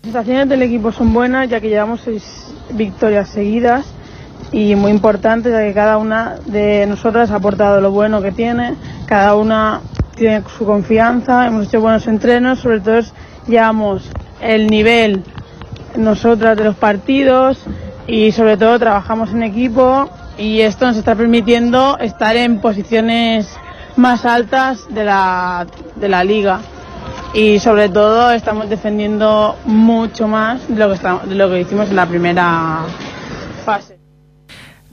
Las 0.04 0.14
sensaciones 0.14 0.48
del 0.48 0.62
equipo 0.62 0.92
son 0.92 1.14
buenas 1.14 1.50
ya 1.50 1.60
que 1.60 1.70
llevamos 1.70 2.02
seis 2.02 2.24
victorias 2.72 3.30
seguidas 3.30 3.86
y 4.52 4.76
muy 4.76 4.92
importantes 4.92 5.52
ya 5.52 5.60
que 5.60 5.74
cada 5.74 5.98
una 5.98 6.36
de 6.46 6.86
nosotras 6.86 7.32
ha 7.32 7.36
aportado 7.36 7.82
lo 7.82 7.92
bueno 7.92 8.22
que 8.22 8.32
tiene, 8.32 8.76
cada 9.06 9.36
una 9.36 9.82
tiene 10.16 10.44
su 10.58 10.66
confianza, 10.66 11.48
hemos 11.48 11.68
hecho 11.68 11.82
buenos 11.82 12.08
entrenos, 12.08 12.60
sobre 12.60 12.80
todo 12.80 13.02
llevamos 13.48 14.10
el 14.40 14.68
nivel 14.68 15.24
nosotras 15.98 16.56
de 16.56 16.64
los 16.64 16.76
partidos 16.76 17.60
y 18.06 18.32
sobre 18.32 18.56
todo 18.56 18.80
trabajamos 18.80 19.32
en 19.32 19.44
equipo 19.44 20.10
y 20.38 20.62
esto 20.62 20.86
nos 20.86 20.96
está 20.96 21.16
permitiendo 21.16 21.98
estar 21.98 22.38
en 22.38 22.62
posiciones 22.62 23.50
más 23.96 24.26
altas 24.26 24.88
de 24.90 25.04
la, 25.04 25.66
de 25.96 26.08
la 26.08 26.24
liga 26.24 26.62
y 27.34 27.60
sobre 27.60 27.90
todo 27.90 28.32
estamos 28.32 28.70
defendiendo 28.70 29.56
mucho 29.66 30.28
más 30.28 30.68
de 30.68 30.76
lo 30.76 30.88
que, 30.90 30.96
estamos, 30.96 31.30
de 31.30 31.36
lo 31.36 31.50
que 31.50 31.62
hicimos 31.62 31.90
en 31.90 31.96
la 31.96 32.08
primera 32.08 32.86
fase. 33.66 33.98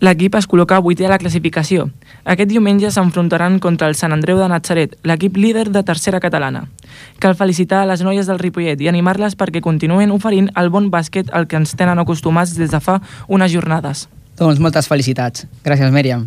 L'equip 0.05 0.35
es 0.37 0.45
col·loca 0.51 0.81
vuitè 0.85 1.07
a 1.07 1.13
la 1.15 1.19
classificació. 1.23 1.87
Aquest 2.29 2.51
diumenge 2.51 2.91
s'enfrontaran 2.93 3.57
contra 3.63 3.89
el 3.89 3.95
Sant 3.97 4.13
Andreu 4.13 4.37
de 4.37 4.49
Natzaret, 4.51 4.97
l'equip 5.07 5.39
líder 5.41 5.71
de 5.73 5.85
tercera 5.87 6.21
catalana. 6.21 6.67
Cal 7.23 7.37
felicitar 7.39 7.81
a 7.83 7.89
les 7.89 8.03
noies 8.05 8.29
del 8.29 8.41
Ripollet 8.43 8.81
i 8.85 8.91
animar-les 8.91 9.39
perquè 9.39 9.63
continuen 9.65 10.13
oferint 10.13 10.51
el 10.61 10.69
bon 10.75 10.91
bàsquet 10.93 11.33
al 11.33 11.49
que 11.49 11.57
ens 11.61 11.77
tenen 11.79 12.03
acostumats 12.03 12.57
des 12.59 12.75
de 12.75 12.81
fa 12.85 13.01
unes 13.29 13.55
jornades. 13.55 14.09
Doncs 14.37 14.61
moltes 14.61 14.91
felicitats. 14.91 15.47
Gràcies, 15.65 15.95
Mèriam. 15.95 16.27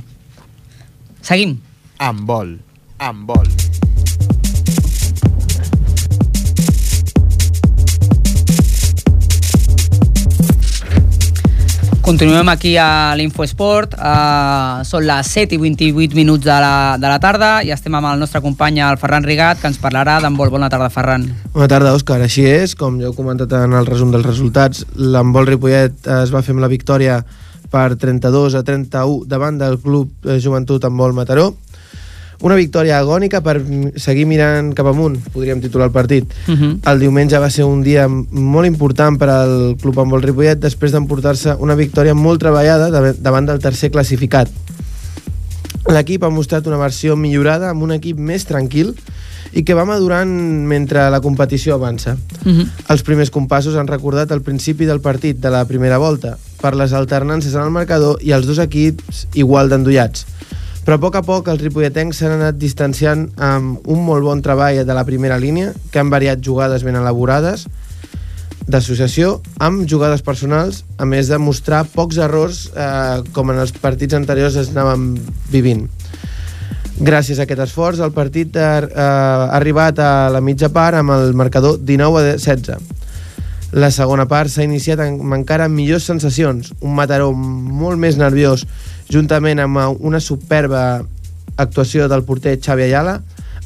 Seguim. 1.22 1.60
Amb 2.00 2.26
vol. 2.26 2.56
Amb 2.98 3.28
vol. 3.30 3.86
Continuem 12.08 12.48
aquí 12.48 12.78
a 12.80 13.12
l'Infoesport. 13.20 13.98
Uh, 14.00 14.80
són 14.88 15.04
les 15.04 15.28
7 15.28 15.58
i 15.58 15.60
28 15.60 16.16
minuts 16.16 16.46
de 16.46 16.56
la, 16.64 16.96
de 16.96 17.10
la 17.12 17.18
tarda 17.20 17.50
i 17.68 17.74
estem 17.76 17.98
amb 18.00 18.08
el 18.08 18.22
nostre 18.22 18.40
company, 18.40 18.80
el 18.80 18.96
Ferran 19.02 19.28
Rigat, 19.28 19.60
que 19.60 19.68
ens 19.68 19.82
parlarà 19.82 20.16
d'handbol. 20.24 20.48
Bona 20.54 20.70
tarda, 20.72 20.88
Ferran. 20.88 21.26
Bona 21.52 21.68
tarda, 21.68 21.92
Òscar. 21.98 22.22
Així 22.24 22.46
és, 22.48 22.78
com 22.80 23.02
ja 23.02 23.10
heu 23.10 23.18
comentat 23.18 23.52
en 23.60 23.76
el 23.76 23.90
resum 23.92 24.16
dels 24.16 24.24
resultats, 24.24 24.86
l'handbol 24.96 25.52
Ripollet 25.52 26.08
es 26.22 26.32
va 26.32 26.46
fer 26.48 26.56
amb 26.56 26.64
la 26.64 26.72
victòria 26.72 27.20
per 27.68 27.90
32 28.00 28.56
a 28.56 28.64
31 28.64 29.28
davant 29.28 29.60
del 29.60 29.76
Club 29.84 30.32
Joventut 30.40 30.88
Handbol 30.88 31.12
Mataró. 31.12 31.50
Una 32.46 32.56
victòria 32.56 33.00
agònica 33.02 33.42
per 33.42 33.56
seguir 33.98 34.28
mirant 34.30 34.70
cap 34.78 34.86
amunt, 34.92 35.18
podríem 35.34 35.62
titular 35.62 35.88
el 35.88 35.94
partit. 35.94 36.26
Uh 36.48 36.54
-huh. 36.54 36.92
El 36.92 37.00
diumenge 37.00 37.40
va 37.40 37.50
ser 37.50 37.66
un 37.66 37.82
dia 37.82 38.08
molt 38.08 38.68
important 38.68 39.18
per 39.18 39.30
al 39.30 39.76
Club 39.82 40.00
Handbol 40.00 40.22
Ripollet 40.22 40.60
després 40.60 40.92
d'emportar-se 40.92 41.56
una 41.60 41.76
victòria 41.76 42.14
molt 42.14 42.40
treballada 42.40 43.14
davant 43.14 43.46
del 43.46 43.60
tercer 43.60 43.90
classificat. 43.92 44.50
L'equip 45.88 46.24
ha 46.24 46.30
mostrat 46.30 46.68
una 46.68 46.78
versió 46.78 47.16
millorada 47.16 47.70
amb 47.70 47.84
un 47.84 47.92
equip 47.92 48.18
més 48.18 48.46
tranquil 48.46 48.94
i 49.54 49.64
que 49.64 49.74
va 49.74 49.86
madurant 49.86 50.30
mentre 50.68 51.10
la 51.10 51.22
competició 51.22 51.76
avança. 51.76 52.18
Uh 52.46 52.52
-huh. 52.52 52.68
Els 52.90 53.04
primers 53.04 53.32
compassos 53.32 53.76
han 53.76 53.88
recordat 53.88 54.32
el 54.32 54.42
principi 54.42 54.86
del 54.86 55.00
partit 55.00 55.38
de 55.40 55.50
la 55.50 55.66
primera 55.66 55.98
volta 55.98 56.38
per 56.62 56.76
les 56.76 56.94
alternances 56.94 57.54
en 57.54 57.62
el 57.62 57.72
marcador 57.72 58.18
i 58.22 58.32
els 58.32 58.46
dos 58.46 58.60
equips 58.60 59.28
igual 59.34 59.70
d'endollats. 59.70 60.26
Però 60.88 60.96
a 60.96 61.02
poc 61.04 61.18
a 61.20 61.22
poc 61.28 61.50
els 61.52 61.60
ripolletens 61.60 62.22
s'han 62.22 62.38
anat 62.38 62.56
distanciant 62.56 63.26
amb 63.44 63.90
un 63.92 64.06
molt 64.08 64.24
bon 64.24 64.40
treball 64.40 64.78
de 64.88 64.96
la 64.96 65.04
primera 65.04 65.36
línia, 65.36 65.74
que 65.92 66.00
han 66.00 66.08
variat 66.08 66.40
jugades 66.40 66.86
ben 66.88 66.96
elaborades, 66.96 67.66
d'associació 68.72 69.34
amb 69.60 69.84
jugades 69.84 70.24
personals, 70.24 70.86
a 70.96 71.04
més 71.04 71.28
de 71.28 71.42
mostrar 71.44 71.84
pocs 71.92 72.22
errors 72.24 72.70
eh, 72.72 73.20
com 73.36 73.52
en 73.52 73.60
els 73.66 73.76
partits 73.84 74.16
anteriors 74.16 74.56
es 74.56 74.72
anaven 74.72 75.10
vivint. 75.52 75.90
Gràcies 77.04 77.36
a 77.36 77.44
aquest 77.44 77.68
esforç, 77.68 78.00
el 78.00 78.16
partit 78.16 78.56
ha, 78.56 78.72
eh, 78.80 78.96
ha 78.96 79.52
arribat 79.60 80.00
a 80.00 80.12
la 80.32 80.40
mitja 80.40 80.72
part 80.72 81.04
amb 81.04 81.18
el 81.20 81.36
marcador 81.36 81.82
19 81.84 82.24
a 82.24 82.38
16. 82.40 82.96
La 83.76 83.92
segona 83.92 84.24
part 84.32 84.48
s'ha 84.48 84.64
iniciat 84.64 85.04
amb 85.04 85.36
encara 85.36 85.68
millors 85.68 86.08
sensacions, 86.08 86.72
un 86.80 86.96
Mataró 86.96 87.34
molt 87.36 88.00
més 88.00 88.16
nerviós, 88.16 88.64
juntament 89.12 89.62
amb 89.64 90.00
una 90.00 90.20
superba 90.20 91.04
actuació 91.58 92.08
del 92.08 92.24
porter 92.24 92.58
Xavi 92.62 92.88
Ayala, 92.88 93.18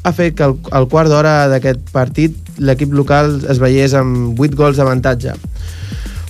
ha 0.03 0.13
fet 0.17 0.37
que 0.37 0.47
al, 0.47 0.87
quart 0.89 1.11
d'hora 1.11 1.47
d'aquest 1.51 1.91
partit 1.93 2.37
l'equip 2.57 2.93
local 2.93 3.35
es 3.51 3.59
veiés 3.61 3.93
amb 3.97 4.39
8 4.39 4.57
gols 4.57 4.79
d'avantatge. 4.79 5.35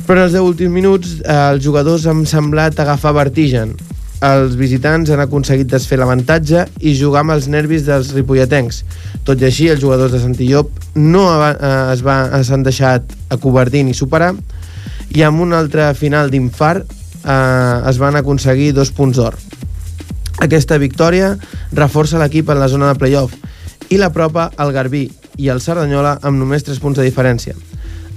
Però 0.08 0.17
en 0.17 0.26
els 0.26 0.36
10 0.36 0.43
últims 0.43 0.74
minuts 0.74 1.15
eh, 1.21 1.38
els 1.54 1.63
jugadors 1.63 2.08
han 2.10 2.26
semblat 2.28 2.80
agafar 2.80 3.13
vertigen. 3.15 3.76
Els 4.21 4.54
visitants 4.58 5.10
han 5.10 5.21
aconseguit 5.24 5.69
desfer 5.71 5.97
l'avantatge 5.97 6.65
i 6.86 6.93
jugar 6.97 7.24
amb 7.24 7.34
els 7.38 7.47
nervis 7.50 7.88
dels 7.88 8.12
ripolletens. 8.17 8.84
Tot 9.26 9.41
i 9.41 9.47
així, 9.47 9.69
els 9.71 9.82
jugadors 9.82 10.13
de 10.13 10.19
Santillop 10.21 10.69
no 11.00 11.26
eh, 11.32 11.54
es 11.93 12.04
va, 12.06 12.17
s'han 12.43 12.65
deixat 12.67 13.15
acobardir 13.34 13.86
ni 13.88 13.95
superar 13.97 14.34
i 15.15 15.24
amb 15.28 15.43
un 15.43 15.56
altre 15.56 15.89
final 15.97 16.30
d'infart 16.32 17.00
eh, 17.25 17.89
es 17.89 17.97
van 18.01 18.17
aconseguir 18.19 18.73
dos 18.73 18.91
punts 18.91 19.17
d'or. 19.17 19.38
Aquesta 20.41 20.79
victòria 20.81 21.36
reforça 21.71 22.19
l'equip 22.21 22.49
en 22.49 22.60
la 22.60 22.69
zona 22.71 22.91
de 22.91 22.99
playoff 22.99 23.36
i 23.91 23.99
l'apropa 24.01 24.49
al 24.57 24.71
Garbí 24.73 25.05
i 25.38 25.51
el 25.53 25.62
Cerdanyola 25.62 26.17
amb 26.21 26.39
només 26.39 26.65
3 26.65 26.79
punts 26.81 26.99
de 26.99 27.05
diferència. 27.05 27.55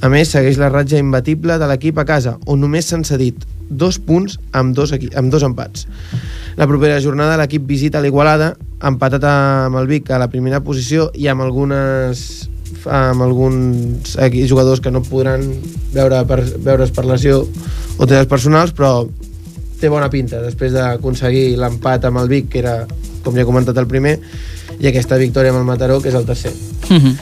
A 0.05 0.11
més, 0.13 0.29
segueix 0.33 0.59
la 0.61 0.69
ratja 0.69 1.01
imbatible 1.01 1.57
de 1.59 1.69
l'equip 1.69 1.99
a 1.99 2.05
casa, 2.05 2.37
on 2.51 2.61
només 2.61 2.89
s'han 2.91 3.07
cedit 3.09 3.45
dos 3.71 3.97
punts 3.97 4.39
amb 4.53 4.75
dos, 4.77 4.93
amb 4.93 5.33
dos 5.33 5.45
empats. 5.47 5.87
La 6.61 6.69
propera 6.69 7.01
jornada 7.01 7.39
l'equip 7.41 7.65
visita 7.67 8.03
l'Igualada, 8.05 8.53
empatat 8.85 9.25
amb 9.29 9.81
el 9.81 9.89
Vic 9.89 10.11
a 10.11 10.21
la 10.21 10.29
primera 10.29 10.61
posició 10.61 11.09
i 11.17 11.31
amb 11.33 11.47
algunes 11.47 12.51
amb 12.87 13.23
alguns 13.23 14.17
jugadors 14.49 14.81
que 14.81 14.91
no 14.91 15.03
podran 15.03 15.47
veure 15.95 16.25
per, 16.29 16.41
veure's 16.65 16.93
per 16.95 17.05
lesió 17.09 17.43
o 17.99 18.07
temes 18.07 18.27
personals, 18.31 18.73
però 18.73 19.07
té 19.81 19.91
bona 19.93 20.11
pinta 20.11 20.41
després 20.43 20.73
d'aconseguir 20.73 21.57
l'empat 21.61 22.07
amb 22.09 22.23
el 22.23 22.29
Vic, 22.31 22.51
que 22.53 22.63
era, 22.63 22.83
com 23.25 23.35
ja 23.35 23.45
he 23.45 23.49
comentat, 23.49 23.79
el 23.79 23.91
primer, 23.91 24.19
i 24.81 24.89
aquesta 24.89 25.19
victòria 25.21 25.53
amb 25.53 25.61
el 25.61 25.69
Mataró, 25.69 26.01
que 26.01 26.09
és 26.09 26.19
el 26.19 26.27
tercer. 26.27 26.53
Uh 26.91 26.97
-huh. 26.97 27.15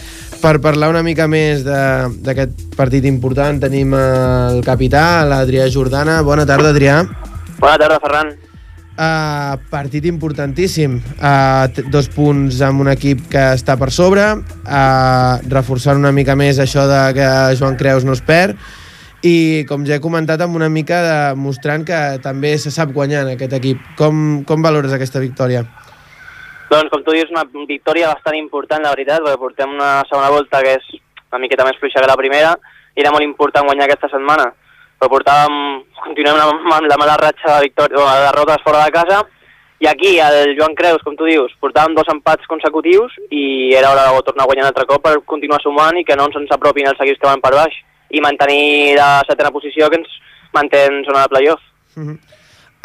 Per 0.43 0.59
parlar 0.61 0.89
una 0.91 1.03
mica 1.03 1.29
més 1.29 1.63
d'aquest 1.63 2.75
partit 2.77 3.05
important 3.05 3.61
tenim 3.61 3.95
el 3.95 4.63
capità, 4.65 5.25
l'Adrià 5.25 5.69
Jordana. 5.71 6.23
Bona 6.23 6.45
tarda, 6.45 6.71
Adrià. 6.71 7.07
Bona 7.61 7.79
tarda, 7.79 8.01
Ferran. 8.01 8.52
Uh, 8.93 9.57
partit 9.73 10.05
importantíssim. 10.05 10.99
Uh, 11.17 11.89
dos 11.89 12.11
punts 12.13 12.61
amb 12.61 12.85
un 12.85 12.91
equip 12.93 13.25
que 13.33 13.41
està 13.57 13.79
per 13.81 13.89
sobre, 13.95 14.27
uh, 14.37 15.35
reforçant 15.49 15.97
una 15.97 16.13
mica 16.13 16.37
més 16.37 16.61
això 16.61 16.85
de 16.91 17.01
que 17.17 17.29
Joan 17.57 17.79
Creus 17.81 18.05
no 18.05 18.13
es 18.13 18.21
perd, 18.21 18.59
i 19.25 19.65
com 19.69 19.87
ja 19.89 19.97
he 19.97 20.03
comentat 20.03 20.43
amb 20.45 20.59
una 20.59 20.69
mica 20.69 20.99
de, 21.07 21.17
mostrant 21.41 21.87
que 21.89 21.99
també 22.23 22.53
se 22.59 22.73
sap 22.75 22.93
guanyar 22.93 23.23
en 23.25 23.33
aquest 23.37 23.57
equip. 23.57 23.81
Com, 23.97 24.43
com 24.45 24.65
valores 24.65 24.93
aquesta 24.93 25.23
victòria? 25.23 25.65
Doncs, 26.69 26.91
com 26.93 27.05
tu 27.07 27.15
dius, 27.17 27.33
una 27.33 27.47
victòria 27.69 28.11
bastant 28.13 28.37
important, 28.37 28.85
la 28.85 28.93
veritat, 28.93 29.23
perquè 29.25 29.41
portem 29.41 29.73
una 29.73 30.03
segona 30.11 30.31
volta 30.35 30.61
que 30.65 30.77
és 30.77 30.93
una 31.31 31.41
miqueta 31.41 31.65
més 31.65 31.79
fluixa 31.81 32.03
que 32.03 32.11
la 32.11 32.19
primera, 32.21 32.53
i 32.93 33.01
era 33.01 33.13
molt 33.15 33.25
important 33.25 33.69
guanyar 33.69 33.89
aquesta 33.89 34.11
setmana. 34.13 34.51
Però 35.03 35.11
portàvem, 35.11 35.55
continuem 35.99 36.37
amb 36.39 36.87
la 36.87 36.97
mala 37.01 37.17
ratxa 37.19 37.57
de, 37.57 37.65
victòria, 37.65 37.99
de 37.99 38.27
derrotes 38.29 38.63
fora 38.63 38.85
de 38.85 38.93
casa, 38.95 39.17
i 39.83 39.89
aquí, 39.91 40.13
el 40.23 40.53
Joan 40.55 40.77
Creus, 40.79 41.03
com 41.03 41.17
tu 41.19 41.27
dius, 41.27 41.51
portàvem 41.59 41.97
dos 41.97 42.07
empats 42.13 42.47
consecutius 42.47 43.17
i 43.35 43.75
era 43.75 43.91
hora 43.91 44.05
de 44.15 44.21
tornar 44.29 44.47
a 44.47 44.47
guanyar 44.47 44.69
un 44.69 44.71
altre 44.71 44.87
cop 44.87 45.03
per 45.03 45.17
continuar 45.27 45.59
sumant 45.59 45.99
i 45.99 46.05
que 46.07 46.15
no 46.15 46.29
ens 46.31 46.55
apropin 46.55 46.87
els 46.87 47.03
equips 47.03 47.19
que 47.19 47.27
van 47.27 47.43
per 47.43 47.51
baix 47.57 47.75
i 48.15 48.23
mantenir 48.23 48.95
la 48.95 49.11
setena 49.27 49.51
posició 49.51 49.91
que 49.91 49.99
ens 49.99 50.15
manté 50.55 50.87
en 50.87 51.03
zona 51.03 51.27
de 51.27 51.35
playoff. 51.35 51.67
Uh 51.99 52.05
-huh. 52.05 52.17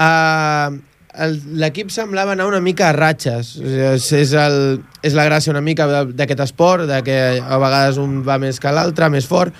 uh, 0.01 1.27
l'equip 1.61 1.93
semblava 1.93 2.31
anar 2.31 2.47
una 2.47 2.61
mica 2.61 2.89
a 2.89 2.93
ratxes. 2.93 3.57
És, 3.61 4.11
és, 4.11 4.33
el, 4.33 4.81
és 5.03 5.13
la 5.13 5.29
gràcia 5.29 5.53
una 5.53 5.61
mica 5.61 5.85
d'aquest 5.85 6.39
esport, 6.39 6.89
de 6.89 7.03
que 7.03 7.41
a 7.45 7.57
vegades 7.59 7.97
un 7.97 8.23
va 8.25 8.39
més 8.39 8.59
que 8.59 8.71
l'altre, 8.71 9.09
més 9.09 9.27
fort. 9.27 9.53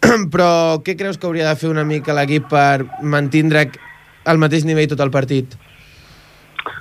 Però 0.32 0.48
què 0.84 0.96
creus 0.98 1.18
que 1.18 1.26
hauria 1.28 1.48
de 1.48 1.58
fer 1.60 1.70
una 1.70 1.84
mica 1.84 2.14
l'equip 2.16 2.48
per 2.50 2.86
mantindre 3.02 3.68
al 4.26 4.40
mateix 4.42 4.66
nivell 4.66 4.90
tot 4.90 5.02
el 5.04 5.12
partit? 5.14 5.56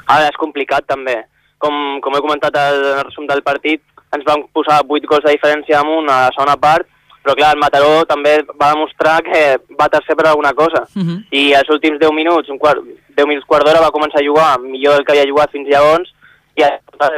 Ara 0.08 0.30
és 0.30 0.40
complicat 0.42 0.88
també. 0.88 1.22
Com, 1.62 2.00
com 2.04 2.16
he 2.16 2.24
comentat 2.24 2.58
al 2.60 2.82
en 2.82 2.98
el 3.00 3.06
resum 3.08 3.28
del 3.30 3.44
partit, 3.46 3.82
ens 4.16 4.26
van 4.28 4.44
posar 4.54 4.82
8 4.84 5.10
gols 5.10 5.26
de 5.26 5.34
diferència 5.36 5.80
amunt 5.80 6.10
a 6.10 6.26
la 6.28 6.34
segona 6.36 6.58
part, 6.62 6.88
però 7.26 7.34
clar, 7.38 7.56
el 7.56 7.62
Mataró 7.62 8.04
també 8.06 8.36
va 8.54 8.74
demostrar 8.76 9.16
que 9.26 9.58
va 9.80 9.90
tercer 9.90 10.14
per 10.18 10.28
alguna 10.30 10.54
cosa. 10.54 10.84
Uh 10.94 11.02
-huh. 11.02 11.18
I 11.32 11.54
els 11.58 11.70
últims 11.70 11.98
10 12.00 12.14
minuts, 12.14 12.50
un 12.50 12.60
quart, 12.60 12.84
10 13.18 13.26
minuts 13.28 13.48
quart 13.48 13.66
d'hora 13.66 13.82
va 13.82 13.96
començar 13.96 14.22
a 14.22 14.28
jugar 14.28 14.60
millor 14.60 14.94
del 14.94 15.06
que 15.06 15.14
havia 15.14 15.32
jugat 15.32 15.52
fins 15.52 15.68
llavors, 15.68 16.14
i 16.56 16.64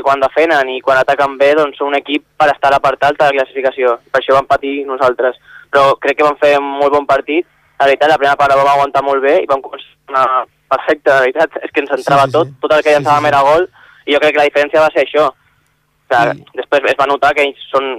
quan 0.01 0.19
defenen 0.19 0.69
i 0.69 0.81
quan 0.81 0.97
ataquen 0.97 1.37
bé, 1.37 1.53
doncs 1.53 1.77
són 1.77 1.89
un 1.89 1.95
equip 1.95 2.23
per 2.37 2.49
estar 2.49 2.69
a 2.69 2.75
la 2.77 2.79
part 2.79 3.03
alta 3.03 3.27
de 3.27 3.35
la 3.35 3.43
classificació. 3.43 3.99
Per 4.11 4.21
això 4.21 4.33
vam 4.33 4.47
patir 4.49 4.85
nosaltres. 4.85 5.35
Però 5.71 5.95
crec 6.01 6.17
que 6.17 6.27
vam 6.27 6.37
fer 6.41 6.55
un 6.59 6.67
molt 6.79 6.93
bon 6.93 7.07
partit. 7.09 7.47
La 7.79 7.85
veritat, 7.85 8.09
la 8.09 8.17
primera 8.17 8.37
part 8.39 8.53
la 8.53 8.61
vam 8.61 8.73
aguantar 8.73 9.03
molt 9.05 9.21
bé 9.21 9.35
i 9.43 9.49
vam 9.49 9.61
començar 9.61 10.45
perfecte, 10.67 11.11
la 11.11 11.25
veritat. 11.25 11.57
És 11.63 11.71
que 11.71 11.83
ens 11.83 11.93
entrava 11.97 12.25
Sí, 12.25 12.31
sí, 12.31 12.37
tot, 12.37 12.47
sí. 12.47 12.59
tot 12.63 12.75
el 12.75 12.83
que 12.83 12.95
llançàvem 12.95 13.29
era 13.29 13.43
gol, 13.45 13.67
i 14.07 14.15
jo 14.15 14.21
crec 14.23 14.35
que 14.35 14.41
la 14.41 14.49
diferència 14.49 14.83
va 14.83 14.91
ser 14.93 15.05
això. 15.05 15.27
O 15.27 16.19
sigui, 16.21 16.45
Després 16.55 16.91
es 16.91 16.99
va 16.99 17.09
notar 17.09 17.33
que 17.35 17.43
ells 17.43 17.65
són 17.71 17.89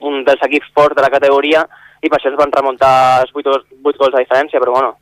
un 0.00 0.24
dels 0.26 0.42
equips 0.42 0.72
forts 0.74 0.96
de 0.96 1.02
la 1.02 1.10
categoria 1.10 1.64
i 2.02 2.08
per 2.08 2.18
això 2.18 2.30
ens 2.30 2.38
van 2.38 2.52
remuntar 2.54 3.22
els 3.22 3.30
8, 3.34 3.54
8 3.82 3.98
gols 3.98 4.14
de 4.14 4.22
diferència, 4.22 4.60
però 4.62 4.74
bueno, 4.74 4.92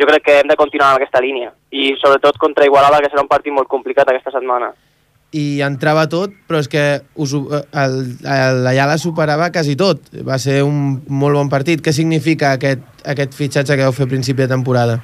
jo 0.00 0.06
crec 0.08 0.24
que 0.24 0.38
hem 0.40 0.48
de 0.48 0.56
continuar 0.56 0.92
amb 0.92 1.00
aquesta 1.00 1.20
línia 1.20 1.52
i 1.70 1.92
sobretot 2.00 2.38
contra 2.40 2.64
Igualada, 2.68 3.00
que 3.00 3.10
serà 3.12 3.24
un 3.24 3.28
partit 3.28 3.52
molt 3.52 3.68
complicat 3.68 4.08
aquesta 4.08 4.32
setmana. 4.32 4.72
I 5.32 5.62
entrava 5.64 6.04
tot, 6.12 6.34
però 6.48 6.60
és 6.60 6.68
que 6.68 6.82
us, 7.16 7.32
el, 7.32 7.94
el, 8.20 8.58
la 8.68 8.98
superava 9.00 9.48
quasi 9.52 9.76
tot. 9.80 10.10
Va 10.26 10.36
ser 10.38 10.60
un 10.66 11.00
molt 11.08 11.38
bon 11.38 11.48
partit. 11.52 11.80
Què 11.80 11.94
significa 11.96 12.52
aquest, 12.58 12.84
aquest 13.08 13.36
fitxatge 13.38 13.78
que 13.78 13.86
vau 13.88 13.96
fer 13.96 14.06
a 14.08 14.12
principi 14.12 14.44
de 14.44 14.50
temporada? 14.52 14.98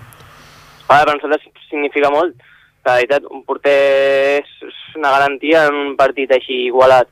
Ara, 0.88 1.04
per 1.08 1.16
nosaltres 1.16 1.48
significa 1.70 2.12
molt. 2.12 2.36
La 2.84 2.98
veritat, 3.00 3.24
un 3.32 3.42
porter 3.44 3.78
és 4.42 4.52
una 4.96 5.14
garantia 5.16 5.64
en 5.68 5.80
un 5.86 5.96
partit 5.96 6.30
així 6.32 6.66
igualat, 6.68 7.08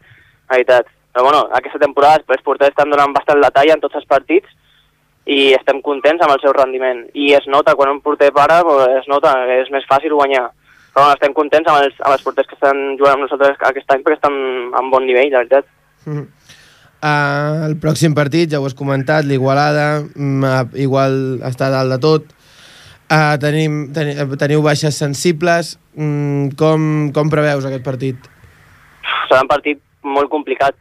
la 0.48 0.58
veritat. 0.58 0.92
Però 1.12 1.24
bueno, 1.24 1.46
aquesta 1.56 1.80
temporada 1.80 2.20
els 2.20 2.44
porters 2.44 2.74
estan 2.74 2.92
donant 2.92 3.16
bastant 3.16 3.40
la 3.40 3.52
talla 3.52 3.76
en 3.76 3.80
tots 3.80 3.96
els 3.96 4.08
partits 4.08 4.52
i 5.26 5.54
estem 5.56 5.80
contents 5.82 6.22
amb 6.22 6.36
el 6.36 6.42
seu 6.44 6.52
rendiment. 6.52 7.06
I 7.16 7.32
es 7.38 7.48
nota, 7.48 7.74
quan 7.74 7.94
un 7.94 8.02
porter 8.04 8.28
para, 8.36 8.60
es 9.00 9.08
nota 9.08 9.32
que 9.48 9.62
és 9.64 9.72
més 9.72 9.88
fàcil 9.88 10.12
guanyar. 10.12 10.50
Però 10.96 11.04
bueno, 11.04 11.16
estem 11.18 11.34
contents 11.36 11.68
amb 11.68 11.84
els, 11.84 11.96
amb 12.00 12.14
els 12.14 12.22
porters 12.24 12.48
que 12.48 12.56
estan 12.56 12.78
jugant 12.96 13.18
amb 13.18 13.26
nosaltres 13.26 13.58
aquest 13.68 13.90
any 13.92 14.04
perquè 14.04 14.16
estan 14.16 14.36
en 14.80 14.88
bon 14.92 15.04
nivell, 15.04 15.28
la 15.34 15.42
veritat. 15.42 15.68
Uh, 16.06 17.66
el 17.66 17.76
pròxim 17.82 18.14
partit, 18.16 18.48
ja 18.48 18.62
ho 18.62 18.64
has 18.64 18.76
comentat, 18.78 19.28
l'Igualada, 19.28 20.00
mm, 20.08 20.46
uh, 20.48 20.78
igual 20.80 21.18
està 21.44 21.68
dalt 21.74 21.92
de 21.92 22.00
tot. 22.00 22.32
Uh, 23.12 23.36
tenim, 23.42 23.90
teni, 23.92 24.16
teniu 24.40 24.64
baixes 24.64 24.96
sensibles. 24.96 25.76
Mm, 26.00 26.56
com, 26.56 26.88
com 27.12 27.28
preveus 27.28 27.68
aquest 27.68 27.84
partit? 27.84 28.32
serà 29.28 29.42
un 29.44 29.50
partit 29.50 29.80
molt 30.06 30.30
complicat. 30.32 30.76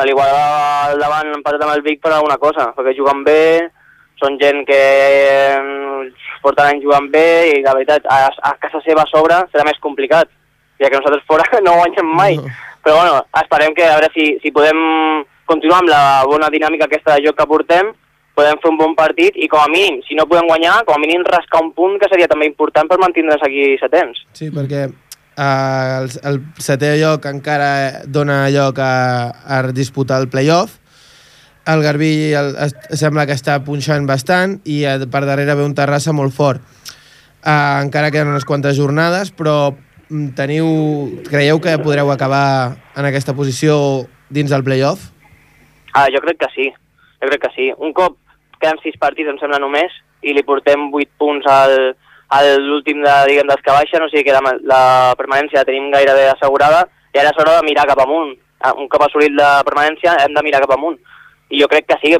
A 0.00 0.06
l'Igualada 0.08 0.88
al 0.88 1.02
davant 1.02 1.28
han 1.28 1.38
empatat 1.38 1.62
amb 1.66 1.74
el 1.76 1.84
Vic 1.84 2.00
per 2.02 2.14
alguna 2.16 2.38
cosa, 2.40 2.70
perquè 2.76 2.96
juguen 2.96 3.22
bé, 3.26 3.68
són 4.20 4.36
gent 4.40 4.64
que 4.68 4.80
eh, 4.80 6.10
porten 6.44 6.68
anys 6.68 6.84
jugant 6.84 7.08
bé 7.12 7.26
i 7.54 7.62
la 7.64 7.74
veritat, 7.76 8.06
a, 8.06 8.28
a 8.28 8.54
casa 8.60 8.82
seva 8.84 9.06
a 9.06 9.10
sobre 9.10 9.40
serà 9.52 9.64
més 9.66 9.80
complicat, 9.82 10.30
ja 10.80 10.88
que 10.90 11.00
nosaltres 11.00 11.26
fora 11.28 11.46
no 11.66 11.78
guanyem 11.80 12.12
mai. 12.16 12.38
No. 12.40 12.52
Però 12.80 12.96
bueno, 12.96 13.18
esperem 13.36 13.74
que 13.76 13.84
a 13.84 13.96
veure 13.98 14.08
si, 14.14 14.30
si 14.40 14.52
podem 14.56 14.78
continuar 15.50 15.82
amb 15.82 15.90
la 15.92 16.04
bona 16.28 16.48
dinàmica 16.52 16.86
aquesta 16.88 17.16
de 17.16 17.26
joc 17.26 17.36
que 17.36 17.48
portem, 17.50 17.90
podem 18.38 18.60
fer 18.62 18.70
un 18.70 18.78
bon 18.80 18.96
partit 18.96 19.36
i 19.36 19.48
com 19.52 19.60
a 19.60 19.68
mínim, 19.68 20.00
si 20.06 20.16
no 20.16 20.26
podem 20.30 20.48
guanyar, 20.48 20.80
com 20.88 20.96
a 20.96 21.02
mínim 21.02 21.26
rascar 21.26 21.60
un 21.64 21.72
punt 21.76 21.98
que 22.00 22.08
seria 22.08 22.28
també 22.30 22.48
important 22.48 22.88
per 22.88 23.00
mantindre's 23.02 23.44
aquí 23.44 23.74
setens. 23.82 24.22
Sí, 24.38 24.48
perquè 24.54 24.86
uh, 24.88 26.00
el, 26.00 26.10
el 26.30 26.40
setè 26.62 26.94
lloc 27.02 27.28
encara 27.28 27.70
dona 28.08 28.46
lloc 28.54 28.80
a, 28.80 28.94
a 29.44 29.62
disputar 29.76 30.22
el 30.22 30.30
playoff. 30.32 30.79
El 31.70 31.82
Garbí 31.84 32.32
el, 32.34 32.54
es, 32.66 32.74
sembla 32.98 33.26
que 33.28 33.36
està 33.36 33.58
punxant 33.66 34.06
bastant 34.08 34.58
i 34.64 34.82
eh, 34.88 34.98
per 35.10 35.24
darrere 35.28 35.54
ve 35.58 35.66
un 35.66 35.76
Terrassa 35.78 36.14
molt 36.16 36.34
fort. 36.34 36.64
Uh, 37.40 37.80
encara 37.86 38.10
queden 38.12 38.34
unes 38.34 38.44
quantes 38.44 38.76
jornades, 38.76 39.30
però 39.32 39.72
mm, 39.72 40.34
teniu, 40.36 40.66
creieu 41.28 41.60
que 41.62 41.78
podreu 41.80 42.10
acabar 42.12 42.76
en 42.96 43.08
aquesta 43.08 43.32
posició 43.36 44.04
dins 44.28 44.52
del 44.52 44.64
playoff? 44.66 45.08
Ah, 45.94 46.08
jo 46.12 46.20
crec 46.20 46.38
que 46.42 46.50
sí, 46.54 46.68
jo 47.22 47.30
crec 47.30 47.46
que 47.46 47.52
sí. 47.54 47.70
Un 47.78 47.94
cop 47.96 48.18
queden 48.60 48.78
sis 48.84 48.98
partits, 49.00 49.30
em 49.30 49.40
sembla 49.40 49.58
només, 49.62 49.94
i 50.22 50.34
li 50.36 50.44
portem 50.44 50.90
vuit 50.92 51.08
punts 51.18 51.48
al, 51.48 51.94
a 52.30 52.42
l'últim 52.60 53.00
de, 53.02 53.14
diguem, 53.30 53.48
dels 53.48 53.64
que 53.64 53.74
baixen, 53.74 54.04
o 54.04 54.10
sigui 54.12 54.26
que 54.28 54.36
la, 54.36 54.54
la 54.68 54.82
permanència 55.18 55.62
la 55.62 55.68
tenim 55.68 55.88
gairebé 55.94 56.28
assegurada, 56.30 56.84
i 57.14 57.18
ara 57.18 57.32
és 57.32 57.40
hora 57.42 57.56
de 57.58 57.66
mirar 57.66 57.88
cap 57.90 58.04
amunt. 58.04 58.36
Ah, 58.60 58.74
Un 58.76 58.90
cop 58.92 59.06
assolit 59.06 59.32
la 59.34 59.62
permanència 59.66 60.18
hem 60.22 60.36
de 60.36 60.44
mirar 60.46 60.62
cap 60.66 60.76
amunt. 60.76 61.00
I 61.50 61.60
jo 61.60 61.68
crec 61.70 61.86
que 61.90 61.98
sí, 62.02 62.14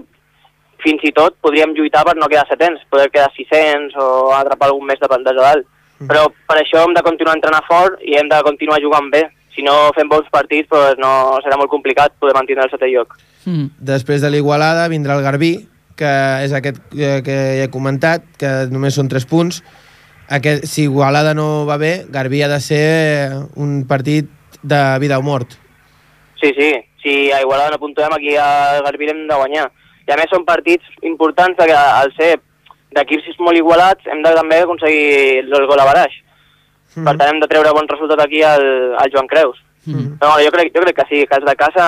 fins 0.85 1.03
i 1.07 1.13
tot 1.17 1.37
podríem 1.45 1.75
lluitar 1.77 2.05
per 2.07 2.17
no 2.19 2.29
quedar 2.31 2.47
setents, 2.49 2.83
poder 2.91 3.11
quedar 3.13 3.31
600 3.37 3.97
o 4.01 4.33
atrapar 4.37 4.71
algun 4.71 4.89
més 4.89 5.01
de 5.01 5.09
de 5.09 5.35
dalt. 5.39 5.67
Però 6.09 6.31
per 6.49 6.57
això 6.57 6.81
hem 6.87 6.95
de 6.97 7.05
continuar 7.05 7.37
entrenant 7.37 7.67
fort 7.69 8.01
i 8.01 8.17
hem 8.17 8.29
de 8.29 8.41
continuar 8.43 8.81
jugant 8.81 9.11
bé. 9.13 9.27
Si 9.55 9.63
no 9.63 9.91
fem 9.93 10.09
bons 10.09 10.31
partits, 10.33 10.69
doncs 10.71 11.01
no, 11.03 11.11
serà 11.45 11.59
molt 11.61 11.69
complicat 11.69 12.15
poder 12.19 12.33
mantenir 12.35 12.65
el 12.65 12.71
setè 12.73 12.89
lloc. 12.89 13.19
Mm. 13.45 13.69
Després 13.93 14.23
de 14.23 14.31
l'Igualada 14.33 14.89
vindrà 14.89 15.19
el 15.19 15.27
Garbí, 15.27 15.53
que 15.99 16.13
és 16.47 16.55
aquest 16.57 16.81
eh, 16.97 17.21
que 17.27 17.37
he 17.61 17.69
comentat, 17.69 18.25
que 18.41 18.71
només 18.73 18.97
són 18.97 19.11
3 19.13 19.27
punts. 19.29 19.61
Aquest, 20.33 20.65
si 20.71 20.87
Igualada 20.87 21.35
no 21.35 21.67
va 21.69 21.77
bé, 21.77 22.07
Garbí 22.09 22.41
ha 22.47 22.49
de 22.49 22.61
ser 22.65 22.85
un 23.61 23.83
partit 23.91 24.31
de 24.63 24.81
vida 25.03 25.19
o 25.19 25.27
mort. 25.27 25.59
Sí, 26.41 26.55
sí, 26.57 26.73
si 27.03 27.31
a 27.33 27.41
Igualada 27.41 27.75
no 27.75 27.83
puntuem, 27.83 28.13
aquí 28.15 28.37
a 28.37 28.81
Garbí 28.85 29.09
hem 29.11 29.27
de 29.29 29.37
guanyar. 29.37 29.71
I 30.09 30.13
a 30.13 30.19
més 30.19 30.31
són 30.33 30.45
partits 30.45 30.85
importants 31.07 31.59
que 31.61 31.77
al 31.77 32.13
ser 32.17 32.37
d'equips 32.97 33.39
molt 33.39 33.59
igualats 33.59 34.07
hem 34.11 34.23
de 34.25 34.35
també 34.35 34.61
aconseguir 34.63 35.45
el 35.47 35.67
gol 35.71 35.81
a 35.81 35.87
baraix. 35.87 36.15
Mm. 36.97 37.07
Per 37.07 37.15
tant 37.17 37.29
hem 37.31 37.41
de 37.43 37.49
treure 37.51 37.75
bon 37.77 37.89
resultat 37.89 38.25
aquí 38.25 38.43
al, 38.43 38.65
al 38.99 39.13
Joan 39.13 39.29
Creus. 39.31 39.61
Mm. 39.87 40.17
Però 40.21 40.33
bueno, 40.33 40.47
jo 40.47 40.55
crec, 40.57 40.73
jo 40.75 40.83
crec 40.85 40.97
que 40.99 41.09
sí, 41.11 41.21
que 41.27 41.39
els 41.39 41.47
de 41.47 41.57
casa 41.59 41.85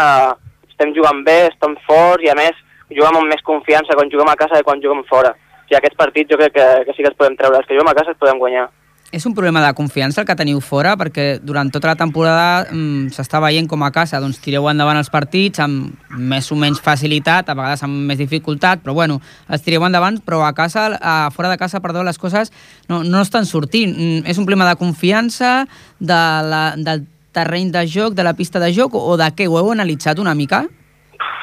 estem 0.71 0.95
jugant 0.97 1.25
bé, 1.27 1.49
estem 1.51 1.75
forts 1.89 2.25
i 2.25 2.31
a 2.33 2.37
més 2.39 2.55
juguem 2.93 3.19
amb 3.19 3.33
més 3.33 3.43
confiança 3.47 3.97
quan 3.99 4.11
juguem 4.13 4.31
a 4.31 4.39
casa 4.39 4.61
que 4.61 4.69
quan 4.69 4.81
juguem 4.85 5.03
fora. 5.09 5.33
O 5.33 5.67
sigui, 5.67 5.79
aquests 5.81 5.99
partits 5.99 6.31
jo 6.31 6.39
crec 6.41 6.55
que, 6.57 6.69
que 6.87 6.95
sí 6.95 7.03
que 7.03 7.11
els 7.11 7.19
podem 7.19 7.37
treure. 7.41 7.59
Els 7.59 7.69
que 7.69 7.77
juguem 7.77 7.91
a 7.91 7.99
casa 7.99 8.15
els 8.15 8.21
podem 8.23 8.41
guanyar. 8.41 8.69
És 9.13 9.27
un 9.29 9.35
problema 9.37 9.61
de 9.61 9.75
confiança 9.77 10.23
el 10.23 10.27
que 10.27 10.35
teniu 10.39 10.63
fora, 10.65 10.95
perquè 10.97 11.37
durant 11.45 11.69
tota 11.69 11.91
la 11.91 11.99
temporada 12.01 12.63
mm, 12.73 13.11
s'està 13.13 13.43
veient 13.45 13.67
com 13.69 13.83
a 13.85 13.91
casa 13.93 14.17
doncs, 14.25 14.39
tireu 14.41 14.71
endavant 14.71 14.97
els 14.97 15.11
partits 15.13 15.61
amb 15.61 16.15
més 16.17 16.49
o 16.49 16.57
menys 16.57 16.81
facilitat, 16.81 17.51
a 17.53 17.57
vegades 17.59 17.85
amb 17.85 18.09
més 18.09 18.17
dificultat, 18.17 18.81
però 18.81 18.95
bueno, 18.97 19.19
els 19.53 19.67
tireu 19.67 19.85
endavant, 19.85 20.17
però 20.25 20.41
a 20.47 20.55
casa, 20.57 20.87
a 20.97 21.29
fora 21.35 21.51
de 21.53 21.59
casa, 21.61 21.83
perdó, 21.85 22.01
les 22.09 22.17
coses 22.17 22.55
no, 22.89 23.03
no 23.05 23.21
estan 23.21 23.45
sortint. 23.45 23.93
Mm, 23.93 24.23
és 24.33 24.41
un 24.41 24.49
problema 24.49 24.71
de 24.71 24.81
confiança, 24.81 25.67
de 26.01 26.23
la, 26.49 26.63
del 26.81 27.05
terreny 27.37 27.69
de 27.75 27.85
joc, 27.85 28.17
de 28.17 28.25
la 28.25 28.33
pista 28.33 28.65
de 28.65 28.73
joc, 28.73 28.97
o 28.97 29.19
de 29.21 29.29
què? 29.37 29.45
Ho 29.45 29.61
heu 29.61 29.75
analitzat 29.75 30.25
una 30.25 30.33
mica? 30.33 30.65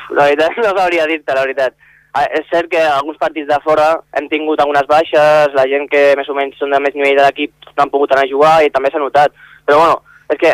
La 0.10 0.25
veritat 0.25 0.58
no 0.65 0.73
sabria 0.73 1.05
dir-te, 1.05 1.38
la 1.38 1.45
veritat. 1.45 1.77
Ah, 2.13 2.25
És 2.33 2.47
cert 2.49 2.69
que 2.71 2.79
alguns 2.81 3.17
partits 3.21 3.47
de 3.47 3.57
fora 3.63 3.99
hem 4.17 4.27
tingut 4.29 4.59
algunes 4.59 4.87
baixes, 4.89 5.53
la 5.53 5.65
gent 5.69 5.87
que 5.91 6.15
més 6.17 6.29
o 6.29 6.33
menys 6.33 6.57
són 6.57 6.71
de 6.73 6.79
més 6.81 6.95
nivell 6.97 7.15
de 7.19 7.25
l'equip 7.27 7.51
no 7.77 7.83
han 7.83 7.91
pogut 7.93 8.11
anar 8.11 8.23
a 8.25 8.29
jugar 8.31 8.55
i 8.65 8.71
també 8.73 8.89
s'ha 8.91 8.97
notat. 8.99 9.31
Però 9.65 9.77
bueno, 9.77 10.01
és 10.33 10.37
que, 10.41 10.53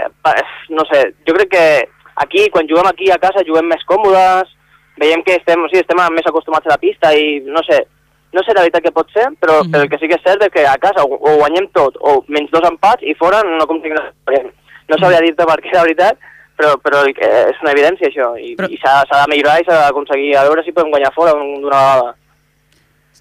no 0.76 0.84
sé, 0.92 1.14
jo 1.28 1.34
crec 1.38 1.50
que 1.56 1.66
aquí, 2.18 2.50
quan 2.52 2.68
juguem 2.68 2.88
aquí 2.92 3.10
a 3.12 3.18
casa, 3.18 3.46
juguem 3.48 3.68
més 3.72 3.84
còmodes, 3.88 4.52
veiem 5.00 5.24
que 5.24 5.36
estem, 5.40 5.64
o 5.64 5.68
sigui, 5.72 5.80
estem 5.86 6.04
més 6.14 6.28
acostumats 6.28 6.68
a 6.68 6.76
la 6.76 6.78
pista 6.82 7.14
i 7.16 7.40
no 7.48 7.64
sé, 7.64 7.82
no 8.36 8.44
sé 8.44 8.52
la 8.54 8.62
veritat 8.68 8.84
que 8.84 8.92
pot 8.92 9.08
ser, 9.16 9.30
però, 9.40 9.62
Mhm. 9.64 9.72
però 9.72 9.82
el 9.84 9.90
que 9.90 9.98
sí 10.00 10.08
que 10.12 10.16
és 10.20 10.24
cert 10.28 10.44
és 10.44 10.52
que 10.52 10.68
a 10.68 10.78
casa 10.78 11.04
o, 11.04 11.16
o 11.16 11.38
guanyem 11.40 11.68
tot, 11.72 11.96
o 12.02 12.24
menys 12.28 12.52
dos 12.52 12.68
empats, 12.70 13.04
i 13.04 13.14
fora 13.16 13.42
no 13.44 13.64
aconseguim 13.64 13.96
res. 14.28 14.52
No 14.90 14.98
sabria 15.00 15.22
dir-te 15.24 15.46
per 15.46 15.60
què, 15.64 15.72
la 15.74 15.84
veritat, 15.88 16.18
però, 16.58 16.76
però 16.82 17.04
que 17.16 17.28
és 17.52 17.58
una 17.62 17.72
evidència 17.76 18.08
això, 18.10 18.30
i, 18.40 18.56
Però- 18.56 18.70
i 18.72 18.78
s'ha 18.82 19.02
s'ha 19.10 19.24
de 19.26 19.32
millorar 19.34 19.60
i 19.62 19.66
s'ha 19.68 19.82
d'aconseguir, 19.86 20.36
a 20.38 20.44
veure 20.48 20.64
si 20.64 20.72
podem 20.76 20.92
guanyar 20.92 21.14
fora 21.16 21.34
d'una 21.36 21.70
vegada. 21.70 22.16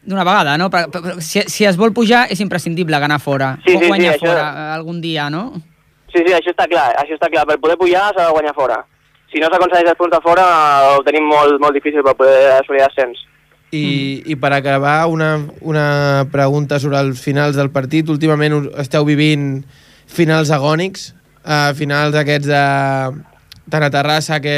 D'una 0.05 0.25
vegada, 0.25 0.57
no? 0.61 0.69
Però, 0.71 0.91
però, 0.93 1.15
si, 1.21 1.41
si 1.49 1.65
es 1.65 1.77
vol 1.81 1.93
pujar, 1.97 2.27
és 2.31 2.41
imprescindible 2.45 2.99
ganar 3.01 3.21
fora. 3.21 3.55
Sí, 3.65 3.73
o 3.75 3.79
sí, 3.79 3.85
sí, 3.85 3.89
guanyar 3.89 4.15
això- 4.17 4.27
fora 4.29 4.49
eh, 4.51 4.73
algun 4.75 5.01
dia, 5.01 5.31
no? 5.31 5.47
Sí, 6.13 6.21
sí, 6.27 6.33
això 6.33 6.53
està 6.53 6.67
clar, 6.71 6.91
això 7.01 7.17
està 7.17 7.31
clar. 7.33 7.47
Per 7.49 7.57
poder 7.59 7.77
pujar 7.81 8.11
s'ha 8.15 8.27
de 8.29 8.33
guanyar 8.37 8.55
fora. 8.55 8.77
Si 9.33 9.41
no 9.43 9.49
s'aconsegueix 9.51 9.89
els 9.91 9.99
punts 9.99 10.13
de 10.15 10.21
fora, 10.23 10.45
ho 10.95 11.01
tenim 11.03 11.25
molt, 11.27 11.57
molt 11.59 11.75
difícil 11.75 12.05
per 12.07 12.15
poder 12.15 12.53
assolir 12.61 12.85
ascens. 12.85 13.19
I, 13.75 14.23
i 14.31 14.37
per 14.39 14.53
acabar, 14.55 15.09
una, 15.11 15.33
una 15.67 16.29
pregunta 16.31 16.79
sobre 16.79 17.01
els 17.03 17.19
finals 17.19 17.57
del 17.59 17.73
partit. 17.75 18.07
Últimament 18.13 18.69
esteu 18.79 19.03
vivint 19.09 19.65
finals 20.07 20.53
agònics, 20.55 21.09
uh, 21.47 21.73
finals 21.77 22.17
aquests 22.17 22.49
de... 22.51 22.63
tant 23.71 23.83
a 23.87 23.91
Terrassa, 23.91 24.41
que 24.45 24.55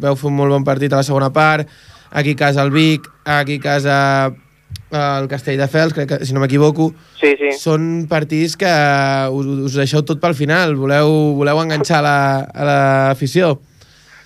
veu 0.00 0.14
fer 0.16 0.28
un 0.30 0.36
molt 0.38 0.54
bon 0.54 0.64
partit 0.64 0.92
a 0.92 1.00
la 1.00 1.06
segona 1.06 1.30
part, 1.34 1.68
aquí 2.14 2.36
a 2.36 2.40
casa 2.46 2.62
el 2.62 2.70
Vic, 2.70 3.08
aquí 3.24 3.56
a 3.58 3.62
casa 3.64 3.96
eh, 4.30 5.18
el 5.20 5.26
Castelldefels, 5.28 5.92
crec 5.96 6.08
que, 6.12 6.18
si 6.24 6.32
no 6.32 6.40
m'equivoco. 6.40 6.92
Sí, 7.20 7.34
sí. 7.40 7.50
Són 7.58 8.06
partits 8.08 8.54
que 8.56 8.70
us, 9.34 9.46
us 9.66 9.78
deixeu 9.82 10.04
tot 10.06 10.20
pel 10.22 10.36
final, 10.38 10.76
voleu, 10.78 11.10
voleu 11.40 11.60
enganxar 11.64 11.98
la, 12.06 12.16
a 12.46 12.68
l'afició. 12.70 13.56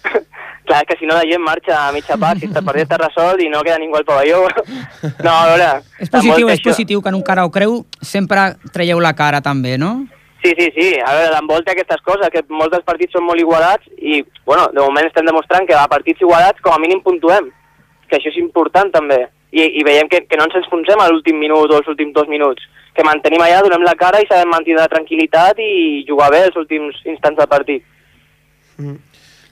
Clar, 0.68 0.82
que 0.84 0.98
si 1.00 1.08
no 1.08 1.16
la 1.16 1.24
gent 1.24 1.40
marxa 1.40 1.78
a 1.86 1.92
mitja 1.96 2.18
part, 2.20 2.42
si 2.44 2.50
el 2.50 2.60
partit 2.60 2.84
està 2.84 2.98
resolt 3.00 3.40
i 3.40 3.48
no 3.48 3.62
queda 3.64 3.80
ningú 3.80 3.96
al 3.96 4.04
pavelló. 4.04 4.44
No, 5.24 5.32
a 5.32 5.48
veure... 5.54 5.70
És 5.96 6.10
està 6.10 6.20
positiu, 6.20 6.46
que 6.46 6.52
és 6.52 6.60
això- 6.60 6.70
positiu 6.74 7.00
que 7.02 7.08
en 7.08 7.16
un 7.16 7.24
cara 7.24 7.48
o 7.48 7.50
creu 7.54 7.80
sempre 8.04 8.50
traieu 8.76 9.00
la 9.00 9.14
cara 9.16 9.40
també, 9.40 9.78
no? 9.80 10.04
Sí, 10.42 10.52
sí, 10.54 10.68
sí. 10.76 10.88
A 11.02 11.14
veure, 11.16 11.32
l'envolta 11.34 11.72
aquestes 11.74 12.02
coses, 12.06 12.30
que 12.30 12.44
molts 12.48 12.70
dels 12.76 12.86
partits 12.86 13.16
són 13.16 13.24
molt 13.26 13.42
igualats 13.42 13.88
i, 13.98 14.20
bueno, 14.46 14.68
de 14.70 14.84
moment 14.84 15.08
estem 15.08 15.26
demostrant 15.26 15.66
que 15.66 15.74
a 15.74 15.88
partits 15.90 16.22
igualats 16.22 16.62
com 16.62 16.76
a 16.76 16.78
mínim 16.78 17.02
puntuem, 17.02 17.48
que 18.08 18.16
això 18.20 18.30
és 18.30 18.38
important 18.38 18.92
també. 18.94 19.24
I, 19.50 19.64
i 19.80 19.82
veiem 19.82 20.06
que, 20.12 20.22
que 20.28 20.36
no 20.36 20.44
ens 20.44 20.58
enfonsem 20.60 21.00
a 21.00 21.08
l'últim 21.08 21.38
minut 21.40 21.72
o 21.72 21.78
els 21.80 21.88
últims 21.88 22.12
dos 22.14 22.28
minuts, 22.28 22.62
que 22.94 23.04
mantenim 23.06 23.40
allà, 23.40 23.62
donem 23.64 23.82
la 23.86 23.96
cara 23.96 24.20
i 24.20 24.26
sabem 24.28 24.50
mantenir 24.52 24.76
la 24.76 24.90
tranquil·litat 24.92 25.58
i 25.64 26.04
jugar 26.06 26.28
bé 26.34 26.44
els 26.50 26.58
últims 26.60 26.98
instants 27.08 27.40
del 27.40 27.48
partit. 27.50 27.82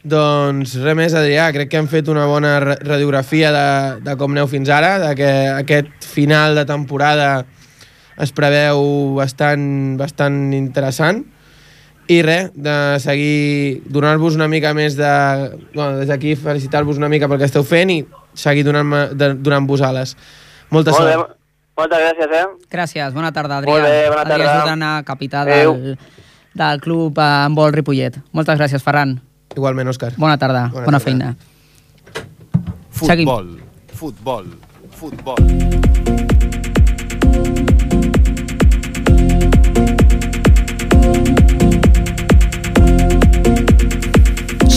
Doncs 0.07 0.77
res 0.85 0.95
més, 0.95 1.15
Adrià, 1.19 1.49
crec 1.55 1.73
que 1.73 1.81
hem 1.81 1.89
fet 1.91 2.07
una 2.13 2.29
bona 2.31 2.53
ra- 2.63 2.77
radiografia 2.85 3.51
de, 3.51 3.69
de 4.07 4.15
com 4.21 4.37
aneu 4.37 4.47
fins 4.47 4.69
ara, 4.71 4.99
de 5.03 5.15
que 5.19 5.31
aquest 5.57 6.07
final 6.07 6.55
de 6.61 6.67
temporada 6.69 7.31
es 8.19 8.33
preveu 8.33 9.15
bastant, 9.19 9.97
bastant 10.01 10.53
interessant. 10.57 11.25
I 12.09 12.21
res, 12.23 12.53
de 12.55 12.75
seguir, 13.03 13.83
donar-vos 13.91 14.37
una 14.39 14.47
mica 14.47 14.71
més 14.79 14.95
de... 14.95 15.09
Bueno, 15.75 15.97
des 15.99 16.07
d'aquí 16.09 16.37
felicitar-vos 16.39 17.01
una 17.01 17.09
mica 17.11 17.27
pel 17.29 17.41
que 17.41 17.49
esteu 17.51 17.65
fent 17.67 17.91
i 17.91 17.97
seguir 18.39 18.63
donant-vos 18.69 19.83
ales. 19.83 20.15
Molta 20.71 20.93
Molt 20.95 21.05
bé, 21.09 21.17
sort. 21.17 21.35
moltes 21.77 21.99
gràcies, 22.05 22.31
eh? 22.39 22.45
Gràcies, 22.71 23.13
bona 23.17 23.33
tarda, 23.35 23.59
Adrià. 23.59 23.75
Molt 23.75 23.89
bé, 23.91 23.99
bona 24.13 24.23
tarda. 24.23 24.37
Adrià 24.39 24.55
Jordana, 24.61 24.93
capità 25.07 25.43
Adéu. 25.43 25.75
del, 25.75 25.99
del 26.55 26.81
club 26.81 27.19
eh, 27.19 27.27
handbol 27.47 27.75
Ripollet. 27.75 28.21
Moltes 28.33 28.59
gràcies, 28.63 28.83
Ferran. 28.87 29.19
Igualment, 29.57 29.91
Òscar. 29.91 30.13
Bona 30.17 30.39
tarda, 30.39 30.69
Bona 30.73 30.87
bona, 30.87 31.01
tarda. 31.01 31.05
feina. 31.11 31.35
Futbol, 32.97 33.51
futbol, 33.93 34.47
futbol. 34.95 36.56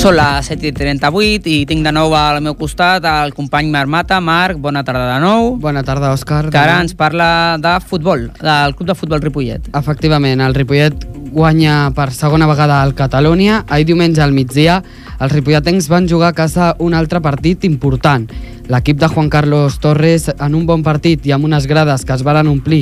Són 0.10 0.16
les 0.18 0.48
7.38 0.50 1.52
i 1.54 1.58
tinc 1.70 1.84
de 1.86 1.92
nou 1.94 2.16
al 2.18 2.40
meu 2.42 2.56
costat 2.58 3.04
el 3.06 3.30
company 3.38 3.68
Marc 3.70 3.92
Mata. 3.94 4.18
Marc, 4.18 4.58
bona 4.58 4.82
tarda 4.82 5.04
de 5.06 5.18
nou. 5.22 5.52
Bona 5.62 5.84
tarda, 5.86 6.10
Òscar. 6.16 6.48
Que 6.50 6.58
ara 6.58 6.80
ens 6.82 6.96
parla 6.98 7.60
de 7.62 7.76
futbol, 7.86 8.24
del 8.40 8.74
Club 8.74 8.90
de 8.90 8.96
Futbol 8.98 9.22
Ripollet. 9.22 9.68
Efectivament, 9.78 10.42
el 10.42 10.56
Ripollet 10.58 11.06
guanya 11.30 11.92
per 11.94 12.08
segona 12.18 12.48
vegada 12.50 12.80
al 12.82 12.96
Catalunya. 12.98 13.60
Ahir 13.70 13.86
diumenge 13.92 14.24
al 14.26 14.34
migdia, 14.34 14.80
els 15.22 15.36
ripolletens 15.36 15.92
van 15.94 16.10
jugar 16.10 16.34
a 16.34 16.38
casa 16.42 16.72
un 16.80 16.98
altre 16.98 17.22
partit 17.22 17.70
important. 17.70 18.26
L'equip 18.66 18.98
de 18.98 19.12
Juan 19.14 19.30
Carlos 19.30 19.78
Torres, 19.78 20.26
en 20.34 20.58
un 20.58 20.66
bon 20.66 20.82
partit 20.82 21.30
i 21.30 21.38
amb 21.38 21.46
unes 21.46 21.70
grades 21.70 22.02
que 22.02 22.18
es 22.18 22.26
varen 22.26 22.50
omplir 22.50 22.82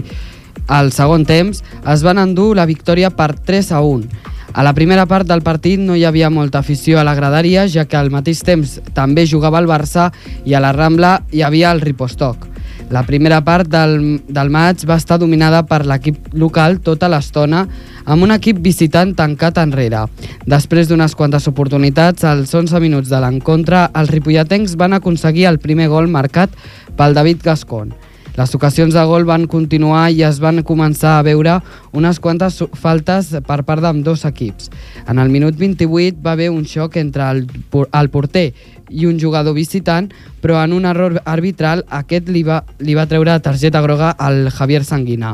al 0.71 0.95
segon 0.95 1.27
temps, 1.27 1.59
es 1.83 2.07
van 2.07 2.23
endur 2.23 2.53
la 2.55 2.69
victòria 2.71 3.11
per 3.11 3.33
3 3.35 3.75
a 3.75 3.83
1. 3.83 4.35
A 4.53 4.63
la 4.63 4.73
primera 4.73 5.05
part 5.05 5.27
del 5.27 5.43
partit 5.43 5.79
no 5.79 5.95
hi 5.95 6.05
havia 6.07 6.29
molta 6.29 6.59
afició 6.59 6.99
a 6.99 7.03
la 7.03 7.15
graderia, 7.15 7.67
ja 7.67 7.85
que 7.85 7.97
al 7.99 8.11
mateix 8.11 8.43
temps 8.47 8.77
també 8.95 9.27
jugava 9.27 9.59
el 9.59 9.67
Barça 9.69 10.11
i 10.45 10.55
a 10.55 10.61
la 10.63 10.71
Rambla 10.73 11.19
hi 11.31 11.43
havia 11.43 11.71
el 11.71 11.81
Ripostoc. 11.81 12.47
La 12.89 13.03
primera 13.03 13.41
part 13.43 13.67
del, 13.67 14.21
del 14.31 14.49
maig 14.49 14.85
va 14.87 14.95
estar 14.95 15.17
dominada 15.19 15.59
per 15.67 15.81
l'equip 15.85 16.31
local 16.39 16.79
tota 16.79 17.09
l'estona, 17.11 17.65
amb 18.07 18.23
un 18.23 18.31
equip 18.31 18.61
visitant 18.63 19.11
tancat 19.17 19.59
enrere. 19.59 20.05
Després 20.47 20.87
d'unes 20.87 21.15
quantes 21.19 21.49
oportunitats, 21.51 22.23
als 22.23 22.55
11 22.55 22.79
minuts 22.79 23.11
de 23.11 23.19
l'encontre, 23.19 23.89
els 23.91 24.13
ripolletens 24.15 24.77
van 24.79 24.95
aconseguir 24.95 25.49
el 25.51 25.59
primer 25.59 25.89
gol 25.91 26.07
marcat 26.07 26.55
pel 26.95 27.17
David 27.17 27.43
Gascon. 27.43 27.91
Les 28.37 28.53
ocasions 28.53 28.93
de 28.93 29.03
gol 29.09 29.23
van 29.25 29.47
continuar 29.49 30.11
i 30.13 30.19
es 30.21 30.37
van 30.37 30.61
començar 30.61 31.15
a 31.17 31.23
veure 31.25 31.55
unes 31.97 32.19
quantes 32.21 32.59
faltes 32.77 33.31
per 33.47 33.63
part 33.65 33.81
d'amb 33.81 34.03
dos 34.05 34.27
equips. 34.29 34.69
En 35.09 35.17
el 35.17 35.31
minut 35.33 35.57
28 35.57 36.21
va 36.21 36.35
haver 36.35 36.51
un 36.53 36.61
xoc 36.69 36.99
entre 37.01 37.25
el, 37.33 37.47
el 37.81 38.09
porter 38.13 38.51
i 38.93 39.07
un 39.09 39.17
jugador 39.17 39.57
visitant, 39.57 40.11
però 40.39 40.61
en 40.61 40.75
un 40.77 40.85
error 40.85 41.17
arbitral 41.25 41.81
aquest 41.89 42.29
li 42.29 42.43
va, 42.45 42.61
li 42.77 42.93
va 42.93 43.07
treure 43.09 43.39
targeta 43.41 43.81
groga 43.81 44.11
al 44.13 44.51
Javier 44.53 44.83
Sanguina. 44.85 45.33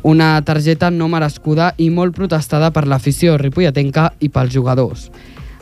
Una 0.00 0.40
targeta 0.40 0.88
no 0.88 1.10
merescuda 1.12 1.74
i 1.76 1.90
molt 1.92 2.16
protestada 2.16 2.72
per 2.72 2.86
l'afició 2.88 3.36
ripolletenca 3.36 4.14
i 4.18 4.32
pels 4.32 4.56
jugadors. 4.56 5.10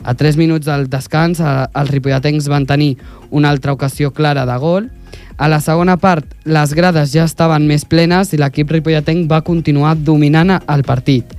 A 0.03 0.13
3 0.15 0.37
minuts 0.39 0.65
del 0.65 0.87
descans, 0.89 1.41
els 1.41 1.91
ripolletens 1.91 2.47
van 2.47 2.65
tenir 2.65 2.97
una 3.29 3.49
altra 3.49 3.73
ocasió 3.73 4.11
clara 4.11 4.45
de 4.45 4.57
gol. 4.57 4.89
A 5.37 5.47
la 5.47 5.59
segona 5.59 5.97
part, 5.97 6.25
les 6.45 6.73
grades 6.73 7.11
ja 7.13 7.25
estaven 7.27 7.67
més 7.67 7.85
plenes 7.85 8.33
i 8.33 8.39
l'equip 8.39 8.71
ripolletenc 8.71 9.29
va 9.31 9.43
continuar 9.43 9.95
dominant 9.97 10.59
el 10.59 10.83
partit. 10.83 11.35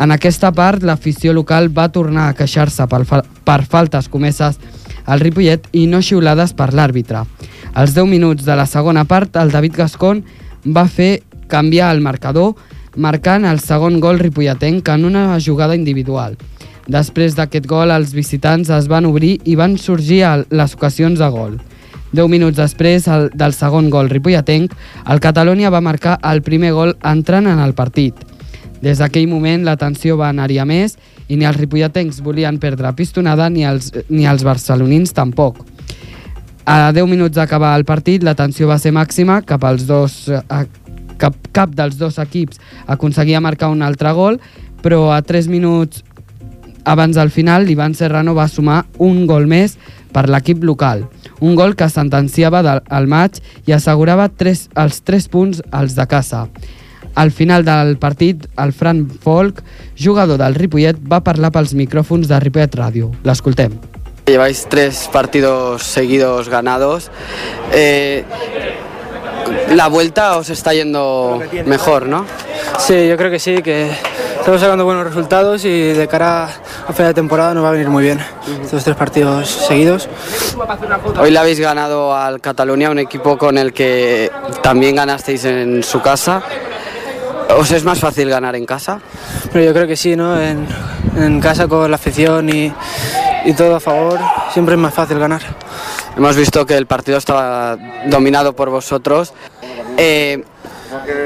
En 0.00 0.14
aquesta 0.14 0.48
part, 0.56 0.82
l'afició 0.82 1.34
local 1.36 1.68
va 1.76 1.90
tornar 1.92 2.30
a 2.30 2.36
queixar-se 2.36 2.86
per, 2.88 3.02
fa 3.04 3.20
per 3.44 3.60
faltes 3.68 4.08
comeses 4.08 4.56
al 5.04 5.20
Ripollet 5.20 5.66
i 5.76 5.84
no 5.90 6.00
xiulades 6.00 6.54
per 6.56 6.70
l'àrbitre. 6.72 7.26
Als 7.74 7.92
10 7.94 8.08
minuts 8.08 8.46
de 8.46 8.56
la 8.56 8.64
segona 8.66 9.04
part, 9.04 9.36
el 9.36 9.52
David 9.52 9.76
Gascon 9.76 10.22
va 10.64 10.86
fer 10.88 11.20
canviar 11.52 11.90
el 11.92 12.00
marcador, 12.00 12.54
marcant 12.96 13.44
el 13.44 13.60
segon 13.60 14.00
gol 14.00 14.18
ripolletenc 14.18 14.88
en 14.88 15.04
una 15.04 15.26
jugada 15.44 15.76
individual. 15.76 16.38
Després 16.90 17.36
d'aquest 17.38 17.68
gol, 17.70 17.92
els 17.94 18.10
visitants 18.16 18.70
es 18.74 18.88
van 18.90 19.06
obrir 19.06 19.36
i 19.46 19.54
van 19.54 19.76
sorgir 19.78 20.24
les 20.50 20.74
ocasions 20.74 21.20
de 21.20 21.28
gol. 21.30 21.60
10 22.10 22.26
minuts 22.26 22.56
després 22.58 23.06
el, 23.06 23.28
del 23.30 23.54
segon 23.54 23.90
gol 23.94 24.10
ripolletenc, 24.10 24.74
el 25.06 25.22
Catalunya 25.22 25.70
va 25.70 25.82
marcar 25.84 26.16
el 26.26 26.42
primer 26.42 26.72
gol 26.74 26.96
entrant 27.06 27.46
en 27.46 27.62
el 27.62 27.76
partit. 27.78 28.18
Des 28.82 28.98
d'aquell 28.98 29.28
moment 29.30 29.62
la 29.62 29.76
tensió 29.78 30.16
va 30.18 30.32
anar-hi 30.32 30.58
a 30.58 30.66
més 30.66 30.96
i 31.28 31.38
ni 31.38 31.46
els 31.46 31.60
ripolletens 31.60 32.18
volien 32.26 32.58
perdre 32.58 32.90
pistonada 32.98 33.46
ni 33.52 33.62
els, 33.68 33.92
ni 34.08 34.26
els 34.26 34.42
barcelonins 34.42 35.14
tampoc. 35.14 35.62
A 36.66 36.90
10 36.96 37.06
minuts 37.06 37.36
d'acabar 37.38 37.76
el 37.78 37.86
partit 37.86 38.26
la 38.26 38.34
tensió 38.34 38.66
va 38.66 38.80
ser 38.82 38.90
màxima 38.96 39.40
cap 39.46 39.62
als 39.64 39.86
dos 39.86 40.24
a, 40.48 40.64
cap, 41.20 41.36
cap 41.52 41.70
dels 41.76 41.98
dos 42.00 42.18
equips 42.18 42.58
aconseguia 42.90 43.40
marcar 43.40 43.70
un 43.70 43.82
altre 43.86 44.12
gol 44.16 44.40
però 44.82 45.10
a 45.12 45.20
3 45.22 45.48
minuts 45.52 46.02
abans 46.84 47.16
del 47.16 47.30
final 47.30 47.66
l'Ivan 47.66 47.94
Serrano 47.94 48.34
va 48.34 48.48
sumar 48.48 48.84
un 48.98 49.26
gol 49.26 49.46
més 49.50 49.76
per 50.12 50.28
l'equip 50.28 50.64
local. 50.64 51.06
Un 51.40 51.54
gol 51.56 51.76
que 51.76 51.88
sentenciava 51.88 52.62
del, 52.66 52.82
el 52.90 53.08
maig 53.10 53.40
i 53.66 53.74
assegurava 53.76 54.28
tres, 54.28 54.68
els 54.76 55.02
3 55.06 55.28
punts 55.32 55.62
als 55.70 55.96
de 55.96 56.06
casa. 56.10 56.48
Al 57.14 57.32
final 57.34 57.64
del 57.64 57.96
partit, 57.98 58.46
el 58.56 58.72
Fran 58.72 59.06
Folk, 59.10 59.62
jugador 59.98 60.38
del 60.38 60.54
Ripollet, 60.54 60.98
va 61.00 61.22
parlar 61.26 61.50
pels 61.54 61.74
micròfons 61.74 62.30
de 62.30 62.38
Ripollet 62.40 62.76
Ràdio. 62.78 63.10
L'escoltem. 63.26 63.74
Lleváis 64.30 64.66
tres 64.70 65.08
partidos 65.12 65.82
seguidos 65.82 66.48
ganados. 66.48 67.10
Eh, 67.72 68.22
la 69.74 69.88
vuelta 69.88 70.36
os 70.36 70.50
está 70.50 70.72
yendo 70.72 71.42
mejor, 71.66 72.06
¿no? 72.06 72.24
Sí, 72.78 73.08
yo 73.08 73.16
creo 73.16 73.30
que 73.30 73.38
sí, 73.38 73.62
que 73.62 73.90
estamos 74.40 74.60
sacando 74.60 74.84
buenos 74.84 75.04
resultados 75.04 75.64
y 75.64 75.92
de 75.92 76.08
cara 76.08 76.44
a 76.44 76.92
final 76.92 77.08
de 77.08 77.14
temporada 77.14 77.54
nos 77.54 77.62
va 77.62 77.68
a 77.68 77.72
venir 77.72 77.88
muy 77.88 78.02
bien 78.02 78.18
estos 78.62 78.82
tres 78.82 78.96
partidos 78.96 79.48
seguidos. 79.48 80.08
Hoy 81.20 81.30
le 81.30 81.38
habéis 81.38 81.60
ganado 81.60 82.14
al 82.14 82.40
Cataluña, 82.40 82.90
un 82.90 82.98
equipo 82.98 83.36
con 83.36 83.58
el 83.58 83.72
que 83.72 84.30
también 84.62 84.96
ganasteis 84.96 85.44
en 85.44 85.82
su 85.82 86.00
casa. 86.00 86.42
¿Os 87.58 87.70
es 87.70 87.84
más 87.84 87.98
fácil 87.98 88.30
ganar 88.30 88.56
en 88.56 88.64
casa? 88.64 89.00
Pero 89.52 89.64
yo 89.64 89.72
creo 89.74 89.86
que 89.86 89.96
sí, 89.96 90.16
¿no? 90.16 90.40
En, 90.40 90.66
en 91.16 91.40
casa 91.40 91.68
con 91.68 91.90
la 91.90 91.96
afición 91.96 92.48
y, 92.48 92.72
y 93.44 93.52
todo 93.52 93.76
a 93.76 93.80
favor, 93.80 94.18
siempre 94.52 94.74
es 94.74 94.80
más 94.80 94.94
fácil 94.94 95.18
ganar. 95.18 95.42
Hemos 96.16 96.36
visto 96.36 96.64
que 96.64 96.76
el 96.76 96.86
partido 96.86 97.18
estaba 97.18 97.76
dominado 98.06 98.54
por 98.54 98.70
vosotros. 98.70 99.32
Eh, 99.96 100.42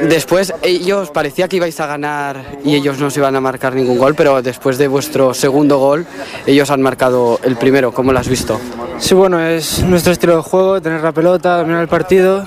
Después 0.03 0.53
ellos 0.63 1.11
parecía 1.11 1.49
que 1.49 1.57
ibais 1.57 1.79
a 1.81 1.87
ganar 1.87 2.59
y 2.65 2.75
ellos 2.75 2.99
no 2.99 3.11
se 3.11 3.21
iban 3.21 3.35
a 3.37 3.41
marcar 3.41 3.75
ningún 3.75 3.99
gol, 3.99 4.15
pero 4.15 4.43
después 4.43 4.79
de 4.79 4.89
vuestro 4.89 5.35
segundo 5.35 5.79
gol, 5.79 6.07
ellos 6.47 6.71
han 6.71 6.83
marcado 6.83 7.41
el 7.43 7.57
primero. 7.57 7.93
¿Cómo 7.93 8.13
lo 8.13 8.19
has 8.19 8.29
visto? 8.29 8.61
Sí, 8.99 9.15
bueno, 9.15 9.41
es 9.41 9.83
nuestro 9.83 10.13
estilo 10.13 10.37
de 10.37 10.43
juego, 10.43 10.81
tener 10.81 11.03
la 11.03 11.13
pelota, 11.13 11.59
dominar 11.59 11.83
el 11.83 11.89
partido 11.89 12.47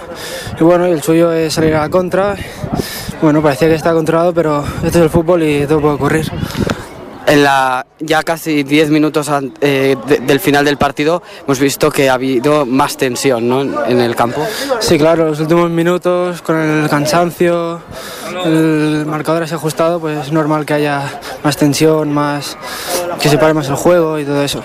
y 0.60 0.64
bueno, 0.64 0.86
el 0.86 1.02
suyo 1.02 1.32
es 1.32 1.54
salir 1.54 1.76
a 1.76 1.82
la 1.82 1.90
contra. 1.90 2.36
Bueno, 3.22 3.42
parecía 3.42 3.68
que 3.68 3.76
está 3.76 3.94
controlado, 3.94 4.34
pero 4.34 4.64
esto 4.84 5.00
es 5.00 5.04
el 5.04 5.10
fútbol 5.10 5.44
y 5.44 5.66
todo 5.66 5.82
puede 5.82 5.96
ocurrir. 5.96 6.32
En 7.28 7.44
la, 7.44 7.86
ya 8.00 8.24
casi 8.24 8.64
10 8.64 8.90
minutos 8.90 9.30
eh, 9.60 9.98
de- 10.08 10.20
del 10.20 10.40
final 10.40 10.64
del 10.64 10.78
partido 10.78 11.22
hemos 11.46 11.60
visto 11.60 11.92
que 11.92 12.10
ha 12.10 12.14
habido 12.14 12.66
más 12.66 12.96
tensión 12.96 13.50
¿no? 13.50 13.62
en 13.86 14.00
el 14.00 14.16
campo. 14.16 14.48
Sí, 14.80 14.98
claro, 14.98 15.26
los 15.28 15.40
últimos 15.42 15.70
minutos 15.70 16.42
con 16.42 16.56
el 16.58 16.90
cansancio, 16.90 17.82
el 18.46 19.04
marcador 19.06 19.44
así 19.44 19.54
ajustado, 19.54 20.00
pues 20.00 20.26
es 20.28 20.32
normal 20.32 20.66
que 20.66 20.74
haya 20.76 21.20
más 21.44 21.58
tensión, 21.58 22.14
más 22.14 22.58
que 23.20 23.28
se 23.28 23.38
pare 23.38 23.54
más 23.54 23.68
el 23.68 23.76
juego 23.76 24.18
y 24.20 24.24
todo 24.24 24.42
eso. 24.42 24.64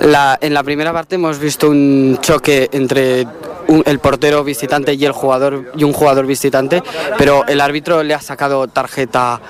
La- 0.00 0.36
en 0.40 0.52
la 0.52 0.62
primera 0.62 0.92
parte 0.92 1.14
hemos 1.14 1.38
visto 1.38 1.70
un 1.70 2.18
choque 2.20 2.68
entre 2.72 3.26
un- 3.70 3.82
el 3.86 3.98
portero 3.98 4.44
visitante 4.44 4.94
y 4.94 5.04
el 5.04 5.12
jugador 5.12 5.72
y 5.76 5.84
un 5.84 5.92
jugador 5.92 6.26
visitante, 6.26 6.82
pero 7.16 7.44
el 7.46 7.60
árbitro 7.60 8.02
le 8.02 8.14
ha 8.14 8.20
sacado 8.20 8.68
tarjeta 8.68 9.40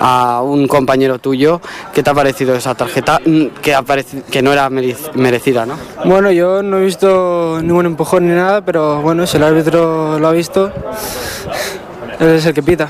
a 0.00 0.42
un 0.42 0.66
compañero 0.68 1.18
tuyo. 1.18 1.60
¿Qué 1.94 2.02
te 2.02 2.10
ha 2.10 2.14
parecido 2.14 2.54
esa 2.54 2.74
tarjeta? 2.74 3.20
Mm, 3.24 3.46
Que, 3.62 3.74
ha 3.74 3.82
pareci- 3.82 4.22
que 4.24 4.42
no 4.42 4.52
era 4.52 4.68
merec- 4.70 5.12
merecida, 5.14 5.64
¿no? 5.66 5.76
Bueno, 6.04 6.30
yo 6.32 6.62
no 6.62 6.78
he 6.78 6.84
visto 6.84 7.58
ningún 7.62 7.86
empujón 7.86 8.26
ni 8.28 8.34
nada, 8.34 8.62
pero 8.64 9.00
bueno, 9.02 9.26
si 9.26 9.36
el 9.36 9.42
árbitro 9.44 10.18
lo 10.18 10.28
ha 10.28 10.32
visto, 10.32 10.72
él 12.20 12.28
es 12.28 12.46
el 12.46 12.54
que 12.54 12.62
pita. 12.62 12.88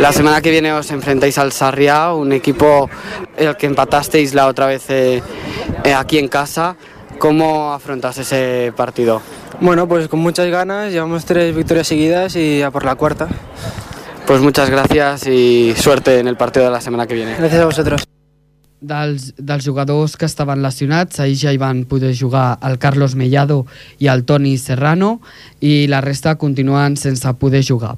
La 0.00 0.12
semana 0.12 0.40
que 0.42 0.50
viene 0.50 0.72
os 0.72 0.90
enfrentáis 0.90 1.38
al 1.38 1.52
Sarriá, 1.52 2.12
un 2.12 2.32
equipo 2.32 2.88
el 3.36 3.56
que 3.56 3.66
empatasteis 3.66 4.34
la 4.34 4.46
otra 4.46 4.66
vez 4.66 4.84
eh, 4.90 5.22
eh, 5.84 5.94
aquí 5.94 6.18
en 6.18 6.28
casa. 6.28 6.76
¿Cómo 7.18 7.72
afrontas 7.72 8.18
ese 8.18 8.72
partido? 8.76 9.22
Bueno, 9.60 9.88
pues 9.88 10.08
con 10.08 10.20
muchas 10.20 10.48
ganas, 10.48 10.92
llevamos 10.92 11.24
tres 11.24 11.54
victorias 11.54 11.86
seguidas 11.86 12.36
y 12.36 12.62
a 12.62 12.70
por 12.70 12.84
la 12.84 12.94
cuarta. 12.96 13.28
Pues 14.26 14.40
muchas 14.40 14.70
gracias 14.70 15.26
y 15.26 15.74
suerte 15.76 16.18
en 16.18 16.28
el 16.28 16.36
partido 16.36 16.64
de 16.66 16.72
la 16.72 16.80
semana 16.80 17.06
que 17.06 17.14
viene. 17.14 17.34
Gracias 17.36 17.60
a 17.60 17.66
vosotros. 17.66 18.13
Dels, 18.80 19.30
dels 19.38 19.64
jugadors 19.64 20.12
que 20.20 20.26
estaven 20.28 20.60
lesionats, 20.60 21.16
ahir 21.22 21.38
ja 21.40 21.52
hi 21.54 21.56
van 21.56 21.86
poder 21.88 22.10
jugar 22.12 22.58
el 22.68 22.74
Carlos 22.76 23.14
Mellado 23.16 23.62
i 23.96 24.10
el 24.12 24.26
Toni 24.28 24.58
Serrano 24.60 25.22
i 25.64 25.86
la 25.88 26.02
resta 26.04 26.34
continuen 26.36 26.98
sense 27.00 27.32
poder 27.40 27.62
jugar. 27.64 27.94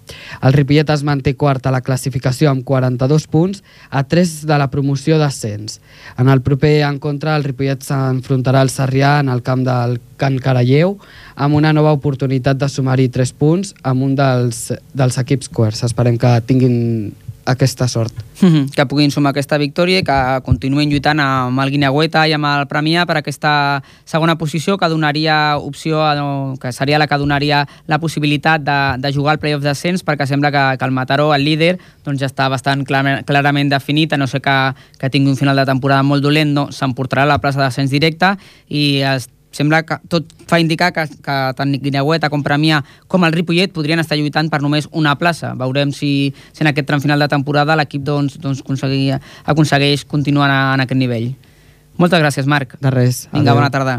El 0.46 0.54
Ripollet 0.54 0.92
es 0.94 1.02
manté 1.02 1.34
quart 1.34 1.66
a 1.66 1.72
la 1.74 1.82
classificació 1.82 2.52
amb 2.52 2.62
42 2.62 3.26
punts 3.26 3.64
a 3.90 4.04
3 4.06 4.36
de 4.46 4.60
la 4.62 4.70
promoció 4.70 5.18
d'ascens. 5.18 5.80
En 6.22 6.30
el 6.30 6.44
proper 6.46 6.84
encontre 6.86 7.34
el 7.34 7.48
Ripollet 7.48 7.82
s'enfrontarà 7.82 8.62
al 8.62 8.70
Sarrià 8.70 9.18
en 9.24 9.32
el 9.32 9.42
camp 9.42 9.66
del 9.66 9.98
Can 10.22 10.38
Caralleu 10.38 11.00
amb 11.34 11.58
una 11.58 11.74
nova 11.74 11.96
oportunitat 11.98 12.62
de 12.62 12.70
sumar-hi 12.70 13.10
3 13.10 13.34
punts 13.34 13.74
amb 13.82 14.06
un 14.06 14.14
dels, 14.14 14.68
dels 14.94 15.18
equips 15.18 15.50
quarts. 15.50 15.82
Esperem 15.88 16.20
que 16.20 16.36
tinguin 16.46 16.76
aquesta 17.46 17.88
sort. 17.88 18.12
Mhm, 18.42 18.70
que 18.74 18.84
puguin 18.86 19.10
sumar 19.10 19.30
aquesta 19.30 19.56
victòria 19.56 20.00
i 20.00 20.04
que 20.04 20.16
continuïn 20.44 20.90
lluitant 20.90 21.20
amb 21.22 21.60
el 21.62 21.70
Guineueta 21.70 22.26
i 22.28 22.34
amb 22.36 22.44
el 22.44 22.66
Premià 22.68 23.06
per 23.06 23.16
aquesta 23.16 23.82
segona 24.04 24.36
posició 24.36 24.76
que 24.76 24.88
donaria 24.88 25.56
opció, 25.56 26.02
a, 26.04 26.14
no, 26.14 26.54
que 26.60 26.72
seria 26.72 26.98
la 26.98 27.06
que 27.06 27.16
donaria 27.16 27.66
la 27.86 27.98
possibilitat 27.98 28.60
de, 28.60 28.78
de 28.98 29.12
jugar 29.14 29.36
al 29.36 29.40
playoff 29.40 29.62
d'ascens 29.64 30.04
perquè 30.04 30.26
sembla 30.26 30.50
que, 30.50 30.64
que 30.78 30.84
el 30.84 30.92
Mataró, 30.92 31.32
el 31.34 31.44
líder, 31.44 31.78
doncs 32.04 32.20
ja 32.20 32.26
està 32.28 32.50
bastant 32.52 32.84
clar, 32.84 33.22
clarament 33.24 33.70
definit, 33.70 34.12
a 34.12 34.18
no 34.18 34.26
ser 34.26 34.42
que, 34.42 34.56
que 34.98 35.10
tingui 35.10 35.30
un 35.30 35.40
final 35.40 35.56
de 35.56 35.64
temporada 35.64 36.02
molt 36.02 36.22
dolent, 36.22 36.52
no, 36.52 36.68
s'emportarà 36.72 37.24
la 37.24 37.38
plaça 37.38 37.62
d'ascens 37.62 37.90
directe 37.90 38.36
i 38.68 39.00
es 39.06 39.30
sembla 39.56 39.82
que 39.88 39.98
tot 40.12 40.28
fa 40.46 40.60
indicar 40.62 40.92
que, 40.94 41.06
que 41.24 41.36
tant 41.56 41.72
Guineueta 41.82 42.30
com 42.32 42.44
Premià 42.44 42.82
com 43.08 43.24
el 43.26 43.34
Ripollet 43.34 43.72
podrien 43.74 44.02
estar 44.02 44.18
lluitant 44.18 44.50
per 44.52 44.60
només 44.64 44.90
una 44.92 45.16
plaça. 45.18 45.54
Veurem 45.58 45.94
si, 45.96 46.34
si 46.52 46.64
en 46.64 46.70
aquest 46.72 46.88
tram 46.88 47.02
final 47.02 47.22
de 47.22 47.30
temporada 47.32 47.78
l'equip 47.78 48.04
doncs, 48.06 48.36
doncs 48.42 48.62
aconseguir, 48.64 49.16
aconsegueix 49.44 50.04
continuar 50.04 50.50
en, 50.50 50.60
en 50.76 50.84
aquest 50.86 51.00
nivell. 51.00 51.32
Moltes 51.96 52.20
gràcies, 52.20 52.46
Marc. 52.46 52.76
De 52.82 52.92
res. 52.92 53.24
Vinga, 53.32 53.50
Adéu. 53.50 53.62
bona 53.62 53.72
tarda. 53.72 53.96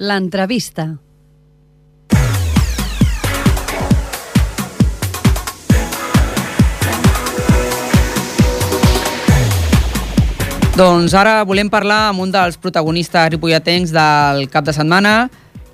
L'entrevista. 0.00 0.94
Doncs 10.80 11.12
ara 11.12 11.42
volem 11.44 11.68
parlar 11.68 12.06
amb 12.08 12.22
un 12.24 12.30
dels 12.32 12.54
protagonistes 12.56 13.26
ripolletens 13.34 13.90
del 13.92 14.46
cap 14.48 14.64
de 14.64 14.72
setmana. 14.72 15.26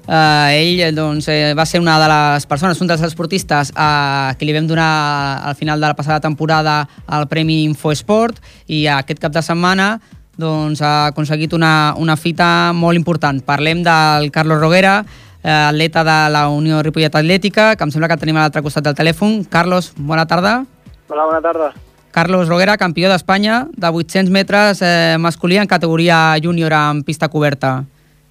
Uh, 0.02 0.50
ell 0.50 0.96
doncs, 0.96 1.28
eh, 1.30 1.52
va 1.54 1.62
ser 1.62 1.78
una 1.78 1.94
de 2.02 2.08
les 2.10 2.46
persones, 2.50 2.80
un 2.82 2.90
dels 2.90 3.04
esportistes 3.06 3.70
uh, 3.70 4.34
que 4.34 4.48
li 4.48 4.56
vam 4.56 4.66
donar 4.66 5.46
al 5.46 5.54
final 5.54 5.78
de 5.78 5.86
la 5.86 5.94
passada 5.94 6.18
temporada 6.18 6.88
el 7.06 7.28
Premi 7.30 7.60
Infoesport 7.68 8.42
i 8.66 8.82
aquest 8.90 9.22
cap 9.22 9.30
de 9.30 9.46
setmana 9.46 10.00
doncs, 10.34 10.82
ha 10.82 11.12
aconseguit 11.12 11.54
una, 11.54 11.94
una 12.02 12.18
fita 12.18 12.72
molt 12.74 12.98
important. 12.98 13.38
Parlem 13.46 13.86
del 13.86 14.32
Carlos 14.34 14.58
Roguera, 14.58 15.04
eh, 15.38 15.50
atleta 15.54 16.02
de 16.02 16.20
la 16.34 16.48
Unió 16.50 16.82
Ripollet 16.82 17.14
Atlètica, 17.14 17.76
que 17.76 17.86
em 17.86 17.94
sembla 17.94 18.10
que 18.10 18.18
tenim 18.18 18.42
a 18.42 18.48
l'altre 18.48 18.66
costat 18.66 18.90
del 18.90 18.98
telèfon. 18.98 19.44
Carlos, 19.46 19.94
bona 19.96 20.26
tarda. 20.26 20.64
Hola, 21.06 21.30
bona 21.30 21.44
tarda. 21.46 21.76
Carlos 22.16 22.48
Roguera, 22.48 22.78
campió 22.80 23.10
d'Espanya 23.12 23.66
de 23.76 23.88
800 23.92 24.32
metres 24.32 24.78
eh, 24.80 25.18
masculí 25.20 25.58
en 25.60 25.68
categoria 25.68 26.32
júnior 26.42 26.72
en 26.72 27.02
pista 27.04 27.28
coberta. 27.28 27.84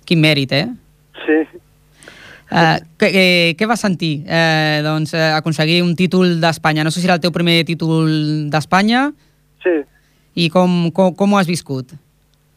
Quin 0.09 0.23
mèrit, 0.23 0.55
eh? 0.57 0.63
Sí. 1.21 1.35
Eh, 2.49 2.79
què, 2.97 3.09
eh, 3.13 3.51
què 3.53 3.67
vas 3.69 3.83
sentir? 3.85 4.23
Eh, 4.25 4.81
doncs, 4.81 5.13
eh, 5.13 5.27
aconseguir 5.37 5.83
un 5.85 5.93
títol 5.93 6.41
d'Espanya. 6.41 6.81
No 6.81 6.89
sé 6.89 6.97
si 6.97 7.05
era 7.05 7.19
el 7.19 7.21
teu 7.21 7.29
primer 7.35 7.59
títol 7.69 8.09
d'Espanya 8.49 9.11
Sí. 9.61 9.75
i 10.33 10.49
com, 10.49 10.89
com, 10.89 11.13
com 11.13 11.37
ho 11.37 11.37
has 11.37 11.45
viscut? 11.45 11.93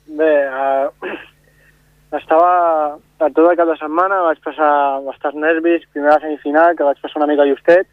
Bé, 0.09 0.33
uh, 0.49 1.13
estava 2.17 2.97
a 3.21 3.29
tot 3.29 3.45
el 3.45 3.57
cap 3.61 3.69
de 3.69 3.77
setmana, 3.77 4.25
vaig 4.31 4.41
passar 4.41 4.73
bastants 5.05 5.37
nervis, 5.37 5.85
primer 5.93 6.09
la 6.09 6.21
semifinal, 6.25 6.73
que 6.73 6.89
vaig 6.89 7.05
passar 7.05 7.21
una 7.21 7.29
mica 7.29 7.45
justet, 7.53 7.85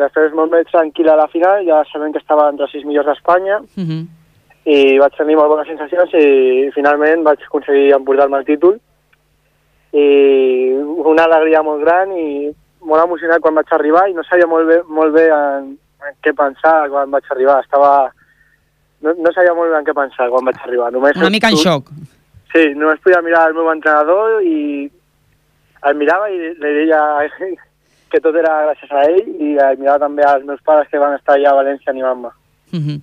després 0.00 0.32
molt 0.34 0.52
més 0.52 0.66
tranquil 0.72 1.08
a 1.08 1.16
la 1.20 1.28
final, 1.28 1.64
ja 1.66 1.82
sabent 1.92 2.12
que 2.12 2.22
estava 2.22 2.48
entre 2.50 2.66
els 2.66 2.72
sis 2.72 2.84
millors 2.88 3.06
d'Espanya, 3.06 3.60
Uh 3.76 3.84
-huh. 3.84 4.06
i 4.64 4.98
vaig 4.98 5.16
tenir 5.16 5.36
molt 5.36 5.48
bones 5.48 5.66
sensacions 5.66 6.12
i 6.14 6.70
finalment 6.74 7.22
vaig 7.24 7.40
aconseguir 7.42 7.92
emportar-me 7.94 8.38
el 8.38 8.44
títol 8.44 8.78
i 9.92 10.06
una 11.10 11.24
alegria 11.24 11.62
molt 11.62 11.80
gran 11.82 12.12
i 12.12 12.50
molt 12.86 13.04
emocionat 13.04 13.40
quan 13.40 13.54
vaig 13.54 13.72
arribar 13.72 14.08
i 14.08 14.14
no 14.14 14.22
sabia 14.22 14.46
molt 14.46 14.68
bé, 14.68 14.82
molt 14.86 15.12
bé 15.12 15.26
en, 15.28 15.76
en 16.06 16.14
què 16.22 16.32
pensar 16.36 16.88
quan 16.92 17.10
vaig 17.10 17.24
arribar. 17.30 17.60
Estava... 17.64 18.12
No, 19.00 19.14
no 19.16 19.32
sabia 19.32 19.54
molt 19.56 19.72
bé 19.72 19.78
en 19.80 19.88
què 19.88 19.94
pensar 19.96 20.28
quan 20.30 20.44
vaig 20.44 20.56
arribar. 20.64 20.92
Només 20.92 21.16
Una 21.16 21.30
mica 21.30 21.48
en 21.48 21.56
xoc. 21.56 21.90
Sí, 22.52 22.74
només 22.74 23.00
podia 23.00 23.22
mirar 23.22 23.48
el 23.48 23.54
meu 23.54 23.70
entrenador 23.72 24.42
i 24.42 24.90
el 25.88 25.94
mirava 25.96 26.30
i 26.30 26.38
li 26.38 26.72
deia 26.80 27.02
que 28.10 28.20
tot 28.20 28.36
era 28.36 28.52
gràcies 28.66 28.92
a 28.92 29.06
ell 29.08 29.26
i 29.40 29.56
el 29.56 29.80
mirava 29.80 30.04
també 30.06 30.26
als 30.26 30.46
meus 30.46 30.60
pares 30.66 30.88
que 30.90 31.00
van 31.00 31.16
estar 31.18 31.36
allà 31.36 31.52
a 31.52 31.58
València 31.62 31.92
animant-me. 31.94 32.32
Uh 32.72 32.78
-huh. 32.78 33.00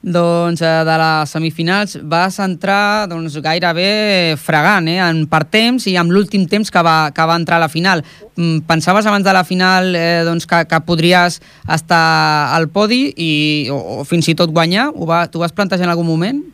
Doncs 0.00 0.60
eh, 0.62 0.84
de 0.86 0.94
les 1.00 1.30
semifinals 1.34 1.96
vas 2.06 2.38
entrar 2.38 3.08
doncs, 3.10 3.34
gairebé 3.42 4.36
fregant, 4.38 4.86
eh? 4.86 5.00
en 5.02 5.24
per 5.26 5.42
temps 5.50 5.88
i 5.90 5.96
amb 5.98 6.12
l'últim 6.14 6.46
temps 6.46 6.70
que 6.70 6.82
va, 6.86 7.10
que 7.10 7.26
va 7.26 7.34
entrar 7.34 7.56
a 7.56 7.64
la 7.66 7.68
final. 7.68 8.04
Mm, 8.36 8.60
Pensaves 8.68 9.06
abans 9.06 9.24
de 9.24 9.32
la 9.32 9.42
final 9.42 9.96
eh, 9.96 10.22
doncs, 10.24 10.46
que, 10.46 10.64
que 10.70 10.80
podries 10.86 11.40
estar 11.66 12.54
al 12.54 12.68
podi 12.68 13.12
i, 13.16 13.32
o, 13.74 13.98
o 13.98 14.04
fins 14.04 14.28
i 14.28 14.36
tot 14.38 14.54
guanyar? 14.54 14.92
Ho 14.94 15.04
va, 15.04 15.26
T'ho 15.26 15.40
vas 15.40 15.52
plantejar 15.52 15.88
en 15.88 15.90
algun 15.90 16.06
moment? 16.06 16.44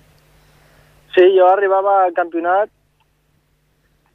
Sí, 1.14 1.28
jo 1.36 1.46
arribava 1.46 2.04
al 2.06 2.14
campionat 2.16 2.70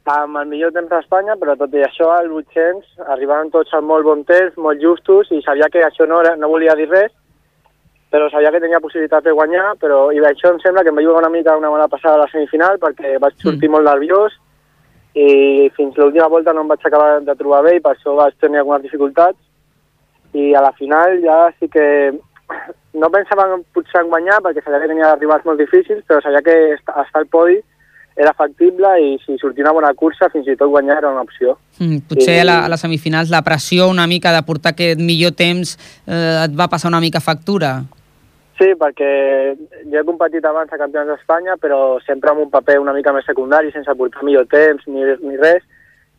amb 0.08 0.36
el 0.40 0.46
millor 0.48 0.72
temps 0.72 0.88
d'Espanya, 0.88 1.36
però 1.36 1.56
tot 1.58 1.74
i 1.76 1.82
això, 1.84 2.08
al 2.14 2.30
800, 2.32 3.00
arribaven 3.14 3.50
tots 3.52 3.72
amb 3.76 3.88
molt 3.90 4.06
bon 4.06 4.24
temps, 4.24 4.56
molt 4.56 4.80
justos, 4.80 5.28
i 5.30 5.42
sabia 5.44 5.68
que 5.68 5.84
això 5.84 6.06
no, 6.08 6.20
era, 6.24 6.36
no 6.36 6.48
volia 6.48 6.74
dir 6.78 6.88
res, 6.88 7.12
però 8.10 8.30
sabia 8.30 8.50
que 8.50 8.62
tenia 8.62 8.80
possibilitat 8.80 9.24
de 9.24 9.34
guanyar, 9.36 9.74
però 9.78 10.08
i 10.10 10.18
això 10.24 10.50
em 10.50 10.60
sembla 10.62 10.82
que 10.82 10.90
em 10.90 10.96
va 10.98 11.04
jugar 11.04 11.22
una 11.22 11.30
mica 11.30 11.56
una 11.56 11.70
mala 11.70 11.88
passada 11.88 12.16
a 12.16 12.22
la 12.24 12.30
semifinal, 12.32 12.80
perquè 12.82 13.18
vaig 13.20 13.36
sortir 13.38 13.68
mm. 13.68 13.76
molt 13.76 13.86
nerviós, 13.86 14.34
i 15.14 15.70
fins 15.76 15.96
l'última 15.98 16.28
volta 16.30 16.54
no 16.54 16.64
em 16.64 16.72
vaig 16.72 16.86
acabar 16.86 17.20
de 17.26 17.36
trobar 17.36 17.62
bé, 17.66 17.76
i 17.76 17.84
per 17.84 17.94
això 17.94 18.16
vaig 18.16 18.34
tenir 18.40 18.62
algunes 18.62 18.82
dificultats, 18.82 19.38
i 20.32 20.54
a 20.54 20.62
la 20.62 20.72
final 20.78 21.18
ja 21.22 21.38
sí 21.58 21.68
que 21.68 21.86
no 23.00 23.10
pensava 23.12 23.50
en, 23.52 23.66
potser 23.74 24.00
en 24.02 24.10
guanyar, 24.10 24.40
perquè 24.42 24.64
sabia 24.64 24.80
que 24.80 24.90
tenia 24.94 25.14
rivals 25.20 25.44
molt 25.46 25.60
difícils, 25.60 26.02
però 26.08 26.22
sabia 26.24 26.42
que 26.42 26.56
est- 26.74 26.96
estar 27.04 27.20
al 27.22 27.28
podi 27.30 27.60
era 28.20 28.32
factible 28.36 28.90
i 29.00 29.14
si 29.24 29.38
sortia 29.40 29.64
una 29.64 29.72
bona 29.72 29.92
cursa 29.94 30.28
fins 30.32 30.48
i 30.48 30.56
tot 30.56 30.68
guanyar 30.68 30.98
era 31.00 31.12
una 31.12 31.24
opció. 31.24 31.56
Mm, 31.78 32.02
potser 32.10 32.36
I- 32.36 32.42
a, 32.42 32.44
la, 32.44 32.58
a 32.66 32.68
les 32.72 32.84
semifinals 32.84 33.32
la 33.32 33.42
pressió 33.46 33.88
una 33.88 34.06
mica 34.10 34.34
de 34.36 34.42
portar 34.44 34.74
aquest 34.74 35.00
millor 35.00 35.32
temps 35.38 35.76
eh, 36.06 36.44
et 36.44 36.54
va 36.58 36.68
passar 36.68 36.92
una 36.92 37.00
mica 37.00 37.22
factura. 37.24 37.78
Sí, 38.60 38.74
perquè 38.76 39.10
jo 39.88 39.96
he 39.96 40.04
competit 40.04 40.44
abans 40.44 40.72
a 40.72 40.76
campionats 40.76 41.14
d'Espanya, 41.14 41.56
però 41.56 41.96
sempre 42.04 42.28
amb 42.30 42.42
un 42.44 42.50
paper 42.52 42.76
una 42.82 42.92
mica 42.92 43.14
més 43.16 43.24
secundari, 43.24 43.72
sense 43.72 43.94
portar 43.96 44.26
millor 44.26 44.44
temps 44.52 44.84
ni, 44.86 45.06
ni 45.24 45.38
res, 45.40 45.64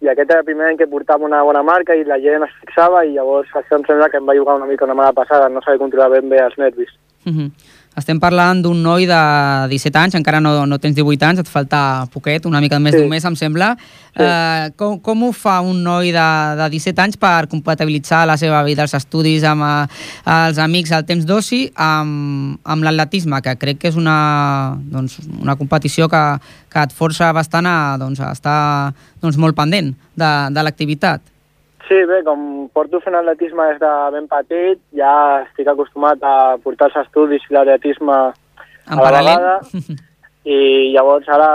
i 0.01 0.09
aquest 0.09 0.31
era 0.31 0.41
el 0.41 0.47
primer 0.47 0.71
any 0.71 0.79
que 0.79 0.89
portava 0.89 1.27
una 1.27 1.43
bona 1.45 1.61
marca 1.61 1.93
i 1.93 2.01
la 2.03 2.17
gent 2.23 2.41
es 2.47 2.55
fixava 2.63 3.03
i 3.05 3.13
llavors 3.13 3.51
això 3.53 3.77
em 3.77 3.85
sembla 3.85 4.09
que 4.09 4.17
em 4.17 4.25
va 4.25 4.33
jugar 4.33 4.57
una 4.57 4.65
mica 4.65 4.87
una 4.87 4.97
mala 4.97 5.13
passada, 5.13 5.49
no 5.49 5.61
saber 5.61 5.77
controlar 5.83 6.09
ben 6.15 6.33
bé 6.33 6.41
els 6.41 6.57
nervis. 6.57 6.89
Mm 7.25 7.37
-hmm. 7.37 7.51
Estem 7.91 8.21
parlant 8.23 8.61
d'un 8.63 8.77
noi 8.79 9.03
de 9.03 9.17
17 9.67 9.97
anys, 9.99 10.13
encara 10.15 10.39
no, 10.39 10.53
no 10.65 10.77
tens 10.79 10.95
18 10.95 11.25
anys, 11.27 11.41
et 11.43 11.49
falta 11.51 12.07
poquet, 12.13 12.45
una 12.47 12.61
mica 12.63 12.79
més 12.79 12.93
Sí. 12.95 13.01
d'un 13.01 13.09
mes, 13.11 13.25
em 13.27 13.35
sembla. 13.35 13.73
Sí. 14.15 14.23
Eh, 14.23 14.69
com, 14.79 14.95
com 15.03 15.25
ho 15.27 15.31
fa 15.35 15.57
un 15.59 15.81
noi 15.83 16.13
de, 16.15 16.27
de 16.55 16.69
17 16.71 17.01
anys 17.03 17.17
per 17.19 17.49
compatibilitzar 17.51 18.25
la 18.27 18.37
seva 18.39 18.63
vida, 18.63 18.85
els 18.87 18.95
estudis, 18.95 19.43
amb 19.43 19.65
eh, 19.67 19.87
els 20.25 20.57
amics, 20.63 20.91
el 20.95 21.03
temps 21.05 21.27
d'oci, 21.27 21.65
amb, 21.75 22.59
amb 22.63 22.87
l'atletisme, 22.87 23.41
que 23.43 23.57
crec 23.59 23.81
que 23.83 23.91
és 23.91 23.99
una, 23.99 24.77
doncs, 24.79 25.19
una 25.41 25.57
competició 25.59 26.07
que, 26.07 26.23
que 26.71 26.87
et 26.87 26.95
força 26.95 27.33
bastant 27.35 27.67
a, 27.67 27.97
doncs, 27.99 28.23
a 28.23 28.31
estar 28.31 28.93
doncs, 29.21 29.35
molt 29.35 29.55
pendent 29.59 29.91
de, 30.15 30.31
de 30.55 30.63
l'activitat. 30.63 31.27
Sí, 31.91 32.05
bé, 32.07 32.21
com 32.23 32.69
porto 32.71 33.01
fent 33.03 33.17
atletisme 33.19 33.65
des 33.67 33.79
de 33.81 33.87
ben 34.13 34.27
petit, 34.31 34.79
ja 34.95 35.13
estic 35.41 35.67
acostumat 35.67 36.21
a 36.23 36.35
portar 36.63 36.87
els 36.87 37.01
estudis 37.01 37.43
i 37.49 37.51
l'atletisme 37.51 38.13
a 38.15 38.95
la 38.95 39.01
paral·lel. 39.01 39.41
vegada. 39.41 39.97
I 40.55 40.59
llavors 40.93 41.27
ara, 41.27 41.49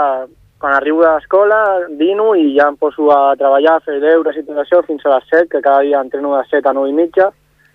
quan 0.61 0.75
arribo 0.75 1.01
de 1.01 1.09
l'escola, 1.15 1.57
dino 1.97 2.35
i 2.37 2.51
ja 2.53 2.67
em 2.69 2.77
poso 2.77 3.09
a 3.09 3.33
treballar, 3.39 3.79
a 3.79 3.83
fer 3.87 3.95
deures 4.03 4.37
i 4.37 4.43
tot 4.45 4.59
això 4.61 4.83
fins 4.85 5.07
a 5.07 5.15
les 5.15 5.25
7, 5.31 5.47
que 5.55 5.63
cada 5.65 5.79
dia 5.87 6.03
entreno 6.05 6.35
de 6.35 6.43
7 6.51 6.69
a 6.69 6.73
9 6.77 6.91
i 6.91 6.93
mitja, 6.99 7.31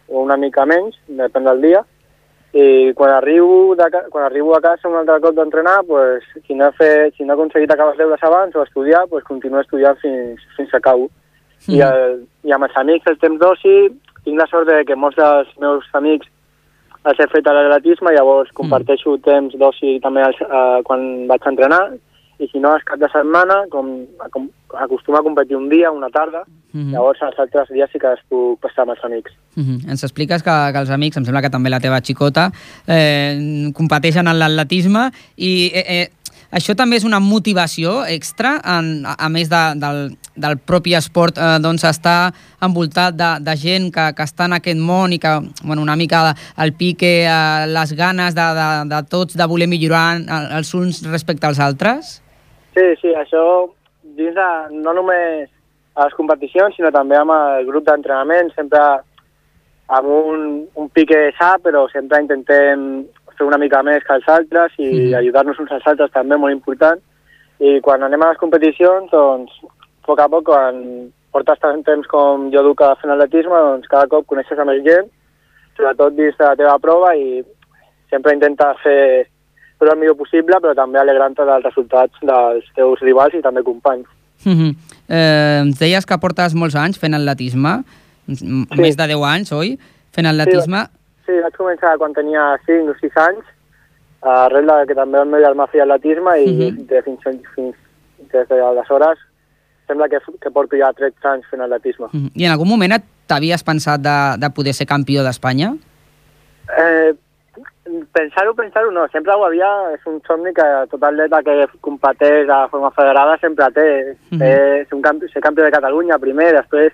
o 0.07 0.23
una 0.23 0.37
mica 0.39 0.63
menys, 0.63 0.95
depèn 1.09 1.49
del 1.49 1.65
dia. 1.67 1.81
I 2.53 2.93
quan 2.95 3.11
arribo, 3.17 3.75
de, 3.75 3.89
quan 4.13 4.29
arribo 4.29 4.55
a 4.55 4.61
casa 4.63 4.87
un 4.87 5.01
altre 5.01 5.19
cop 5.25 5.35
d'entrenar, 5.35 5.81
pues, 5.89 6.23
si, 6.47 6.55
no 6.55 6.71
he 6.71 6.79
fet, 6.79 7.19
si 7.19 7.27
no 7.27 7.35
he 7.35 7.41
aconseguit 7.41 7.75
acabar 7.75 7.97
els 7.97 8.05
deures 8.05 8.23
abans 8.23 8.55
o 8.55 8.63
estudiar, 8.63 9.03
pues, 9.11 9.27
continuo 9.27 9.65
estudiant 9.67 9.99
fins, 9.99 10.47
fins 10.55 10.71
que 10.71 10.79
acabo. 10.79 11.11
I, 11.69 11.81
el, 11.81 12.23
I 12.45 12.53
amb 12.53 12.65
els 12.65 12.77
amics, 12.77 13.07
el 13.07 13.19
temps 13.19 13.39
d'oci, 13.41 13.75
tinc 14.25 14.39
la 14.39 14.47
sort 14.51 14.69
de 14.69 14.85
que 14.85 14.97
molts 14.97 15.17
dels 15.17 15.51
meus 15.61 15.85
amics 15.93 16.29
els 17.05 17.19
he 17.19 17.27
fet 17.27 17.47
a 17.47 17.53
l'atletisme, 17.53 18.13
llavors 18.15 18.51
comparteixo 18.55 19.17
temps 19.27 19.55
d'oci 19.59 19.99
també 20.03 20.23
els, 20.23 20.39
eh, 20.41 20.81
quan 20.87 21.27
vaig 21.27 21.43
a 21.43 21.51
entrenar, 21.51 21.83
i 22.39 22.49
si 22.51 22.59
no, 22.59 22.77
és 22.77 22.85
cap 22.87 22.99
de 22.99 23.09
setmana, 23.13 23.65
com, 23.71 24.05
com 24.31 24.49
acostuma 24.75 25.19
a 25.19 25.27
competir 25.27 25.57
un 25.57 25.69
dia, 25.69 25.91
una 25.91 26.11
tarda, 26.11 26.45
Mhm. 26.73 26.93
llavors 26.95 27.21
els 27.21 27.39
altres 27.39 27.69
dies 27.69 27.91
sí 27.93 27.99
que 28.01 28.09
els 28.09 28.21
puc 28.29 28.61
passar 28.65 28.87
amb 28.87 28.95
els 28.95 29.05
amics. 29.05 29.33
Mm 29.57 29.63
-hmm. 29.63 29.91
Ens 29.91 30.05
expliques 30.05 30.43
que, 30.43 30.55
que 30.73 30.79
els 30.79 30.91
amics, 30.91 31.17
em 31.17 31.25
sembla 31.25 31.43
que 31.43 31.51
també 31.51 31.69
la 31.69 31.81
teva 31.81 32.01
xicota, 32.01 32.51
eh, 32.87 33.71
competeixen 33.75 34.27
en 34.27 34.39
l'atletisme 34.39 35.11
i 35.37 35.71
eh, 35.75 35.85
eh, 35.87 36.09
això 36.53 36.75
també 36.77 36.99
és 37.01 37.07
una 37.09 37.21
motivació 37.21 38.03
extra, 38.05 38.55
en, 38.77 39.07
a, 39.09 39.17
a 39.27 39.29
més 39.33 39.49
de, 39.51 39.61
del, 39.81 40.01
del 40.37 40.59
propi 40.61 40.95
esport, 40.99 41.39
eh, 41.41 41.59
doncs 41.65 41.87
estar 41.89 42.33
envoltat 42.63 43.17
de, 43.17 43.31
de 43.47 43.55
gent 43.59 43.89
que, 43.95 44.11
que 44.17 44.27
està 44.29 44.49
en 44.51 44.59
aquest 44.59 44.81
món 44.81 45.17
i 45.17 45.21
que, 45.23 45.33
bueno, 45.63 45.83
una 45.83 45.97
mica 45.97 46.25
el 46.61 46.75
pique, 46.77 47.15
eh, 47.25 47.71
les 47.73 47.95
ganes 47.97 48.37
de, 48.37 48.49
de, 48.59 48.69
de 48.93 49.01
tots 49.09 49.39
de 49.39 49.49
voler 49.49 49.71
millorar 49.73 50.05
els 50.59 50.75
uns 50.77 51.03
respecte 51.09 51.49
als 51.49 51.63
altres? 51.63 52.19
Sí, 52.77 52.85
sí, 53.01 53.17
això 53.17 53.43
dins 54.17 54.37
de, 54.37 54.51
no 54.85 54.93
només 54.97 55.49
a 55.95 56.07
les 56.07 56.15
competicions, 56.17 56.77
sinó 56.77 56.93
també 56.93 57.17
amb 57.19 57.33
el 57.35 57.67
grup 57.69 57.85
d'entrenament, 57.89 58.53
sempre 58.57 58.81
amb 59.93 60.09
un, 60.09 60.47
un 60.81 60.89
pique 60.93 61.19
sa, 61.37 61.55
però 61.61 61.85
sempre 61.93 62.23
intentem 62.23 63.05
fer 63.43 63.49
una 63.49 63.59
mica 63.59 63.83
més 63.83 64.05
que 64.07 64.15
els 64.15 64.29
altres 64.29 64.73
i 64.79 64.89
Mhm. 64.89 65.15
ajudar-nos 65.19 65.59
uns 65.59 65.73
als 65.73 65.87
altres 65.87 66.11
també, 66.13 66.37
molt 66.37 66.53
important. 66.53 67.01
I 67.59 67.81
quan 67.81 68.03
anem 68.03 68.23
a 68.23 68.29
les 68.31 68.39
competicions, 68.39 69.11
doncs, 69.11 69.51
a 69.63 70.07
poc 70.07 70.21
a 70.21 70.29
poc, 70.29 70.45
quan 70.45 71.11
portes 71.33 71.59
tant 71.61 71.83
temps 71.85 72.07
com 72.07 72.51
jo 72.53 72.63
duc 72.63 72.81
a 72.83 72.95
fent 72.97 73.13
atletisme, 73.13 73.55
doncs 73.55 73.89
cada 73.89 74.07
cop 74.07 74.27
coneixes 74.27 74.59
a 74.59 74.65
més 74.65 74.83
gent, 74.85 75.09
sobretot 75.77 76.15
dins 76.15 76.37
de 76.37 76.45
la 76.45 76.57
teva 76.57 76.79
prova 76.79 77.15
i 77.17 77.43
sempre 78.11 78.35
intentes 78.35 78.83
fer 78.83 79.27
el 79.81 79.99
millor 79.99 80.17
possible, 80.17 80.55
però 80.63 80.75
també 80.75 81.01
alegrant-te 81.01 81.45
dels 81.45 81.65
resultats 81.65 82.15
dels 82.23 82.65
teus 82.77 83.01
rivals 83.01 83.35
i 83.35 83.43
també 83.43 83.63
companys. 83.63 84.07
Mm 84.45 84.53
-hmm. 84.53 84.75
eh, 85.09 85.61
ens 85.63 85.79
deies 85.79 86.07
que 86.07 86.19
portes 86.19 86.55
molts 86.55 86.75
anys 86.75 86.99
fent 86.99 87.15
atletisme, 87.15 87.83
sí. 88.33 88.47
més 88.77 88.97
de 88.97 89.07
10 89.07 89.23
anys, 89.25 89.53
oi? 89.53 89.79
Fent 90.13 90.27
atletisme. 90.27 90.79
Sí, 90.79 91.02
vaig 91.41 91.57
començar 91.57 91.97
quan 91.99 92.13
tenia 92.13 92.59
5 92.67 92.91
o 92.91 92.95
6 93.01 93.17
anys, 93.17 93.45
arrel 94.23 94.67
de 94.67 94.87
que 94.87 94.95
també 94.95 95.19
el 95.19 95.29
meu 95.29 95.41
germà 95.43 95.67
feia 95.69 95.85
atletisme 95.85 96.37
i 96.43 96.47
Mhm. 96.53 96.87
de 96.87 97.03
fins, 97.03 97.23
fins, 97.55 97.77
des 98.33 98.49
d'aleshores 98.49 99.19
sembla 99.87 100.09
que, 100.09 100.19
que 100.41 100.51
porto 100.51 100.77
ja 100.77 100.93
13 100.93 101.29
anys 101.29 101.47
fent 101.51 101.63
atletisme. 101.63 102.07
Mm 102.13 102.21
-hmm. 102.21 102.31
I 102.35 102.45
en 102.45 102.53
algun 102.53 102.69
moment 102.69 103.03
t'havies 103.27 103.63
pensat 103.65 104.01
de, 104.01 104.19
de 104.39 104.51
poder 104.51 104.75
ser 104.75 104.87
campió 104.87 105.23
d'Espanya? 105.23 105.75
Eh, 106.79 107.15
pensar-ho, 108.13 108.55
pensar-ho 108.55 108.91
no, 108.91 109.07
sempre 109.09 109.35
ho 109.35 109.45
havia, 109.45 109.69
és 109.95 110.07
un 110.07 110.21
somni 110.27 110.53
que 110.55 110.67
tot 110.91 111.03
atleta 111.03 111.43
que 111.43 111.67
competeix 111.81 112.47
de 112.47 112.59
forma 112.71 112.91
federada 112.91 113.37
sempre 113.39 113.71
té. 113.73 114.17
Mhm. 114.31 114.39
Ser, 114.39 114.87
ser, 114.87 114.95
un 114.95 115.03
campi, 115.03 115.29
ser 115.29 115.43
campió 115.43 115.65
de 115.65 115.71
Catalunya 115.71 116.19
primer, 116.19 116.53
després, 116.55 116.93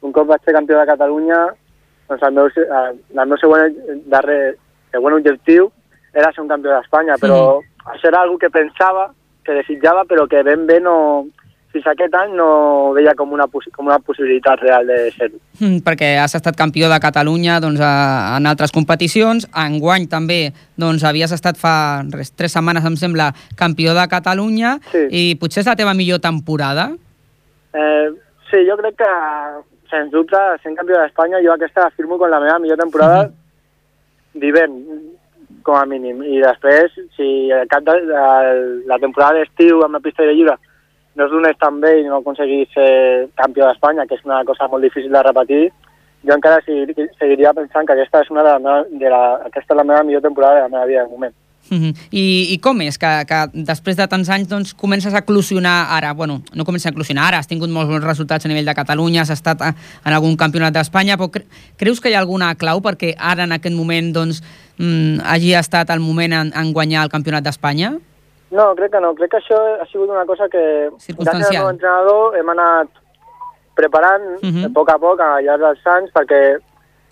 un 0.00 0.12
cop 0.12 0.26
vaig 0.26 0.42
ser 0.44 0.54
campió 0.54 0.78
de 0.78 0.86
Catalunya, 0.86 1.54
doncs 2.10 2.26
el 2.26 2.34
meu, 2.36 2.50
eh, 2.50 2.92
el 3.14 3.26
meu 3.30 3.38
següent, 3.38 3.76
darrer, 4.10 4.56
següent 4.90 5.20
objectiu 5.20 5.70
era 6.12 6.32
ser 6.34 6.42
un 6.42 6.50
campió 6.50 6.74
d'Espanya, 6.74 7.16
però 7.22 7.60
això 7.86 8.10
era 8.10 8.24
algo 8.24 8.38
que 8.38 8.50
pensava, 8.50 9.12
que 9.46 9.54
desitjava, 9.62 10.02
però 10.10 10.26
que 10.28 10.42
ben 10.42 10.66
bé 10.66 10.80
no, 10.82 10.96
fins 11.70 11.86
aquest 11.86 12.14
any 12.18 12.32
no 12.34 12.90
veia 12.96 13.14
com 13.14 13.30
una, 13.32 13.46
com 13.46 13.86
una 13.86 14.00
possibilitat 14.02 14.58
real 14.64 14.88
de 14.90 14.98
ser-ho. 15.14 15.38
Mm, 15.60 15.84
perquè 15.86 16.16
has 16.18 16.34
estat 16.34 16.58
campió 16.58 16.90
de 16.90 16.98
Catalunya 17.02 17.60
doncs, 17.62 17.78
a, 17.78 17.92
en 18.38 18.48
altres 18.50 18.74
competicions. 18.74 19.46
Enguany 19.54 20.08
també 20.10 20.40
doncs, 20.80 21.04
havies 21.06 21.30
estat 21.36 21.60
fa 21.60 22.02
res, 22.10 22.34
tres 22.34 22.56
setmanes, 22.58 22.86
em 22.86 22.98
sembla, 22.98 23.30
campió 23.56 23.94
de 23.94 24.08
Catalunya 24.10 24.78
Sí. 24.90 25.06
i 25.10 25.22
potser 25.38 25.62
és 25.62 25.70
la 25.70 25.78
teva 25.78 25.94
millor 25.94 26.18
temporada. 26.18 26.90
Eh, 27.72 28.10
sí, 28.50 28.64
jo 28.66 28.74
crec 28.80 28.98
que, 28.98 29.12
sens 29.90 30.10
dubte, 30.14 30.40
sent 30.62 30.76
campió 30.78 30.98
d'Espanya, 30.98 31.42
jo 31.44 31.52
aquesta 31.54 31.86
la 31.86 31.94
firmo 31.96 32.18
com 32.18 32.30
la 32.30 32.40
meva 32.42 32.58
millor 32.62 32.80
temporada 32.80 33.28
d'hivern, 34.34 34.78
com 35.66 35.76
a 35.76 35.84
mínim. 35.86 36.22
I 36.24 36.40
després, 36.42 36.94
si 37.16 37.50
el 37.52 37.68
cap 37.68 37.84
de, 37.84 37.96
el, 38.00 38.64
la 38.88 38.98
temporada 39.02 39.40
d'estiu 39.40 39.84
amb 39.84 39.98
la 39.98 40.02
pista 40.04 40.24
de 40.24 40.34
lliure 40.34 40.56
no 41.18 41.26
es 41.26 41.32
donés 41.32 41.58
tan 41.58 41.80
bé 41.82 41.96
i 42.00 42.04
no 42.06 42.20
aconseguís 42.20 42.70
ser 42.72 43.28
campió 43.36 43.66
d'Espanya, 43.66 44.06
que 44.06 44.16
és 44.16 44.24
una 44.24 44.44
cosa 44.48 44.68
molt 44.70 44.86
difícil 44.86 45.12
de 45.12 45.22
repetir, 45.26 45.64
jo 46.26 46.36
encara 46.36 46.62
seguir, 46.64 46.94
seguiria 47.18 47.52
pensant 47.56 47.86
que 47.86 47.96
aquesta 47.96 48.22
és 48.24 48.30
una 48.30 48.44
de 48.46 48.52
la 48.54 48.62
meva, 48.62 48.84
de 49.02 49.10
la, 49.12 49.22
aquesta 49.50 49.74
és 49.74 49.80
la 49.80 49.86
meva 49.88 50.04
millor 50.06 50.22
temporada 50.24 50.60
de 50.60 50.66
la 50.68 50.72
meva 50.76 50.86
vida 50.86 51.04
de 51.04 51.10
moment. 51.10 51.34
Mm 51.68 51.76
-hmm. 51.78 51.94
I, 52.10 52.54
I 52.54 52.58
com 52.58 52.80
és 52.80 52.98
que, 52.98 53.24
que 53.28 53.46
després 53.54 53.96
de 53.96 54.06
tants 54.08 54.28
anys 54.28 54.48
doncs, 54.48 54.74
comences 54.74 55.14
a 55.14 55.18
eclosionar 55.18 55.86
ara? 55.90 56.12
Bueno, 56.14 56.42
no 56.54 56.64
comences 56.64 56.86
a 56.86 56.90
eclosionar 56.90 57.28
ara, 57.28 57.38
has 57.38 57.46
tingut 57.46 57.70
molts 57.70 57.90
bons 57.90 58.04
resultats 58.04 58.44
a 58.44 58.48
nivell 58.48 58.64
de 58.66 58.74
Catalunya, 58.74 59.20
has 59.22 59.30
estat 59.30 59.60
a, 59.62 59.74
en 60.04 60.12
algun 60.12 60.36
campionat 60.36 60.72
d'Espanya, 60.74 61.16
però 61.16 61.30
cre 61.30 61.44
creus 61.76 62.00
que 62.00 62.10
hi 62.10 62.14
ha 62.14 62.18
alguna 62.18 62.54
clau 62.56 62.80
perquè 62.80 63.14
ara 63.18 63.44
en 63.44 63.52
aquest 63.52 63.74
moment 63.76 64.12
doncs, 64.12 64.42
mm, 64.78 65.20
hagi 65.24 65.54
estat 65.54 65.90
el 65.90 66.00
moment 66.00 66.32
en, 66.32 66.52
en 66.54 66.72
guanyar 66.72 67.04
el 67.04 67.10
campionat 67.10 67.44
d'Espanya? 67.44 67.98
No, 68.50 68.74
crec 68.74 68.90
que 68.90 69.00
no. 69.00 69.14
Crec 69.14 69.30
que 69.30 69.36
això 69.36 69.80
ha 69.80 69.86
sigut 69.86 70.10
una 70.10 70.26
cosa 70.26 70.48
que, 70.48 70.58
gràcies 70.58 70.92
al 70.92 71.00
Circumstancial. 71.00 71.62
meu 71.62 71.70
entrenador, 71.70 72.36
hem 72.36 72.48
anat 72.48 72.88
preparant 73.74 74.22
Mhm. 74.42 74.64
a 74.64 74.68
poc 74.74 74.88
a 74.90 74.98
poc 74.98 75.20
al 75.20 75.44
llarg 75.44 75.60
dels 75.60 75.86
anys 75.86 76.10
perquè 76.12 76.58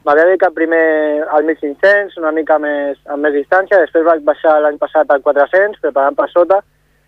m'havia 0.09 0.25
dedicat 0.25 0.55
primer 0.57 1.21
al 1.37 1.45
1500, 1.45 2.17
una 2.17 2.33
mica 2.33 2.57
més 2.63 2.97
amb 3.13 3.27
més 3.27 3.37
distància, 3.37 3.83
després 3.83 4.07
vaig 4.07 4.25
baixar 4.25 4.57
l'any 4.65 4.81
passat 4.81 5.11
al 5.13 5.21
400, 5.27 5.83
preparant 5.85 6.17
per 6.17 6.31
sota, 6.33 6.63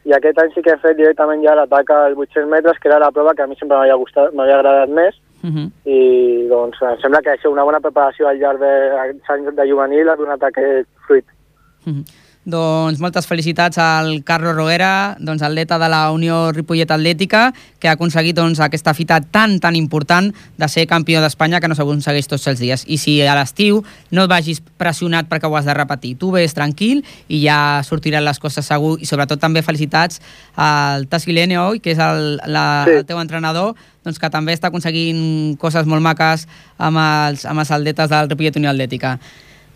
i 0.05 0.13
aquest 0.17 0.39
any 0.43 0.53
sí 0.53 0.61
que 0.65 0.75
he 0.75 0.83
fet 0.83 0.99
directament 0.99 1.41
ja 1.45 1.57
l'atac 1.57 1.91
als 1.97 2.21
800 2.21 2.53
metres, 2.53 2.79
que 2.81 2.93
era 2.93 3.01
la 3.01 3.11
prova 3.17 3.33
que 3.35 3.43
a 3.45 3.49
mi 3.49 3.57
sempre 3.57 3.79
m'havia 3.79 3.99
gustat, 4.05 4.37
m'havia 4.37 4.61
agradat 4.61 4.93
més, 5.01 5.17
Mm 5.41 5.51
-hmm. 5.51 5.69
i 5.89 6.49
doncs 6.49 6.83
em 6.83 6.99
sembla 7.01 7.23
que 7.23 7.33
això 7.33 7.49
una 7.49 7.65
bona 7.65 7.81
preparació 7.81 8.29
al 8.29 8.37
llarg 8.37 8.61
dels 8.61 9.31
anys 9.31 9.55
de 9.57 9.65
juvenil 9.71 10.09
ha 10.09 10.17
donat 10.17 10.43
aquest 10.43 10.89
fruit. 11.07 11.25
Mhm. 11.87 12.05
Doncs 12.45 12.99
moltes 13.05 13.27
felicitats 13.29 13.77
al 13.79 14.23
Carlos 14.25 14.55
Roguera, 14.57 15.17
doncs 15.21 15.43
atleta 15.45 15.77
de 15.79 15.89
la 15.93 16.11
Unió 16.11 16.53
Ripollet 16.57 16.91
Atlètica, 16.91 17.51
que 17.79 17.89
ha 17.89 17.93
aconseguit 17.99 18.37
doncs, 18.37 18.63
aquesta 18.65 18.95
fita 18.97 19.21
tan, 19.21 19.59
tan 19.61 19.77
important 19.77 20.31
de 20.57 20.69
ser 20.69 20.87
campió 20.89 21.21
d'Espanya 21.21 21.61
que 21.61 21.69
no 21.69 21.77
s'aconsegueix 21.77 22.27
tots 22.31 22.49
els 22.49 22.63
dies. 22.63 22.85
I 22.89 22.97
si 22.97 23.19
a 23.21 23.35
l'estiu 23.37 23.83
no 24.11 24.25
et 24.25 24.33
vagis 24.33 24.63
pressionat 24.81 25.29
perquè 25.29 25.51
ho 25.51 25.57
has 25.59 25.69
de 25.69 25.75
repetir, 25.77 26.15
tu 26.17 26.33
ves 26.33 26.57
tranquil 26.57 27.05
i 27.29 27.43
ja 27.45 27.83
sortiran 27.85 28.25
les 28.25 28.41
coses 28.41 28.65
segur. 28.67 28.97
I 29.01 29.07
sobretot 29.07 29.39
també 29.41 29.61
felicitats 29.63 30.23
al 30.57 31.07
Tassilene 31.13 31.61
Oi, 31.61 31.81
que 31.85 31.93
és 31.93 32.01
el, 32.01 32.41
la, 32.47 32.85
Sí. 32.89 32.97
el 33.03 33.05
teu 33.05 33.21
entrenador, 33.21 33.77
doncs, 34.03 34.19
que 34.19 34.31
també 34.33 34.57
està 34.57 34.73
aconseguint 34.73 35.59
coses 35.61 35.85
molt 35.85 36.01
maques 36.03 36.49
amb 36.79 36.97
els, 36.97 37.45
amb 37.45 37.61
els 37.61 37.71
atletes 37.71 38.09
del 38.09 38.33
Ripollet 38.33 38.57
Unió 38.57 38.71
Atlètica. 38.73 39.19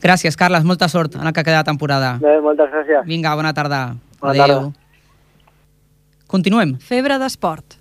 Gràcies, 0.04 0.36
Carles. 0.36 0.64
Molta 0.68 0.88
sort 0.92 1.14
en 1.16 1.26
el 1.26 1.32
que 1.32 1.42
queda 1.46 1.62
de 1.62 1.68
temporada. 1.70 2.18
Bé, 2.20 2.36
moltes 2.44 2.68
gràcies. 2.68 3.06
Vinga, 3.08 3.32
bona 3.38 3.54
tarda. 3.56 3.94
Bona 4.20 4.34
Adéu. 4.34 4.58
tarda. 4.68 4.72
Continuem. 6.28 6.76
Febre 6.80 7.16
d'esport. 7.22 7.78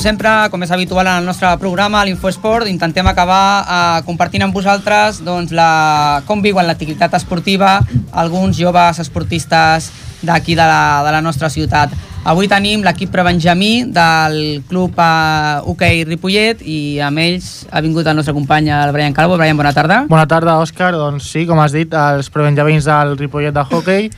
Sempre, 0.00 0.30
com 0.48 0.62
és 0.64 0.70
habitual 0.72 1.04
en 1.06 1.20
el 1.20 1.26
nostre 1.28 1.50
programa, 1.60 2.00
l'Infoesport, 2.08 2.68
intentem 2.70 3.06
acabar 3.10 3.44
eh, 3.60 4.02
compartint 4.06 4.46
amb 4.46 4.56
vosaltres 4.56 5.20
doncs, 5.26 5.52
la, 5.52 6.22
com 6.28 6.40
viuen 6.40 6.64
l'activitat 6.64 7.14
esportiva 7.18 7.78
alguns 8.16 8.56
joves 8.56 9.00
esportistes 9.02 9.90
d'aquí 10.24 10.56
de, 10.56 10.64
la, 10.64 11.02
de 11.04 11.12
la 11.12 11.20
nostra 11.20 11.50
ciutat. 11.52 11.92
Avui 12.24 12.48
tenim 12.48 12.82
l'equip 12.84 13.12
prebenjamí 13.12 13.90
del 13.92 14.64
club 14.68 14.96
eh, 15.00 15.60
hoquei 15.68 16.04
Ripollet 16.08 16.64
i 16.64 17.00
amb 17.04 17.20
ells 17.20 17.50
ha 17.70 17.84
vingut 17.84 18.08
el 18.08 18.16
nostre 18.16 18.36
company, 18.36 18.72
el 18.72 18.92
Brian 18.96 19.16
Calvo. 19.16 19.36
Brian, 19.40 19.56
bona 19.60 19.72
tarda. 19.76 20.04
Bona 20.08 20.28
tarda, 20.28 20.58
Òscar. 20.64 20.94
Doncs 20.96 21.28
sí, 21.28 21.44
com 21.48 21.60
has 21.60 21.76
dit, 21.76 21.92
els 21.92 22.32
prebenjamins 22.32 22.88
del 22.88 23.18
Ripollet 23.20 23.56
de 23.56 23.64
hockey 23.68 24.08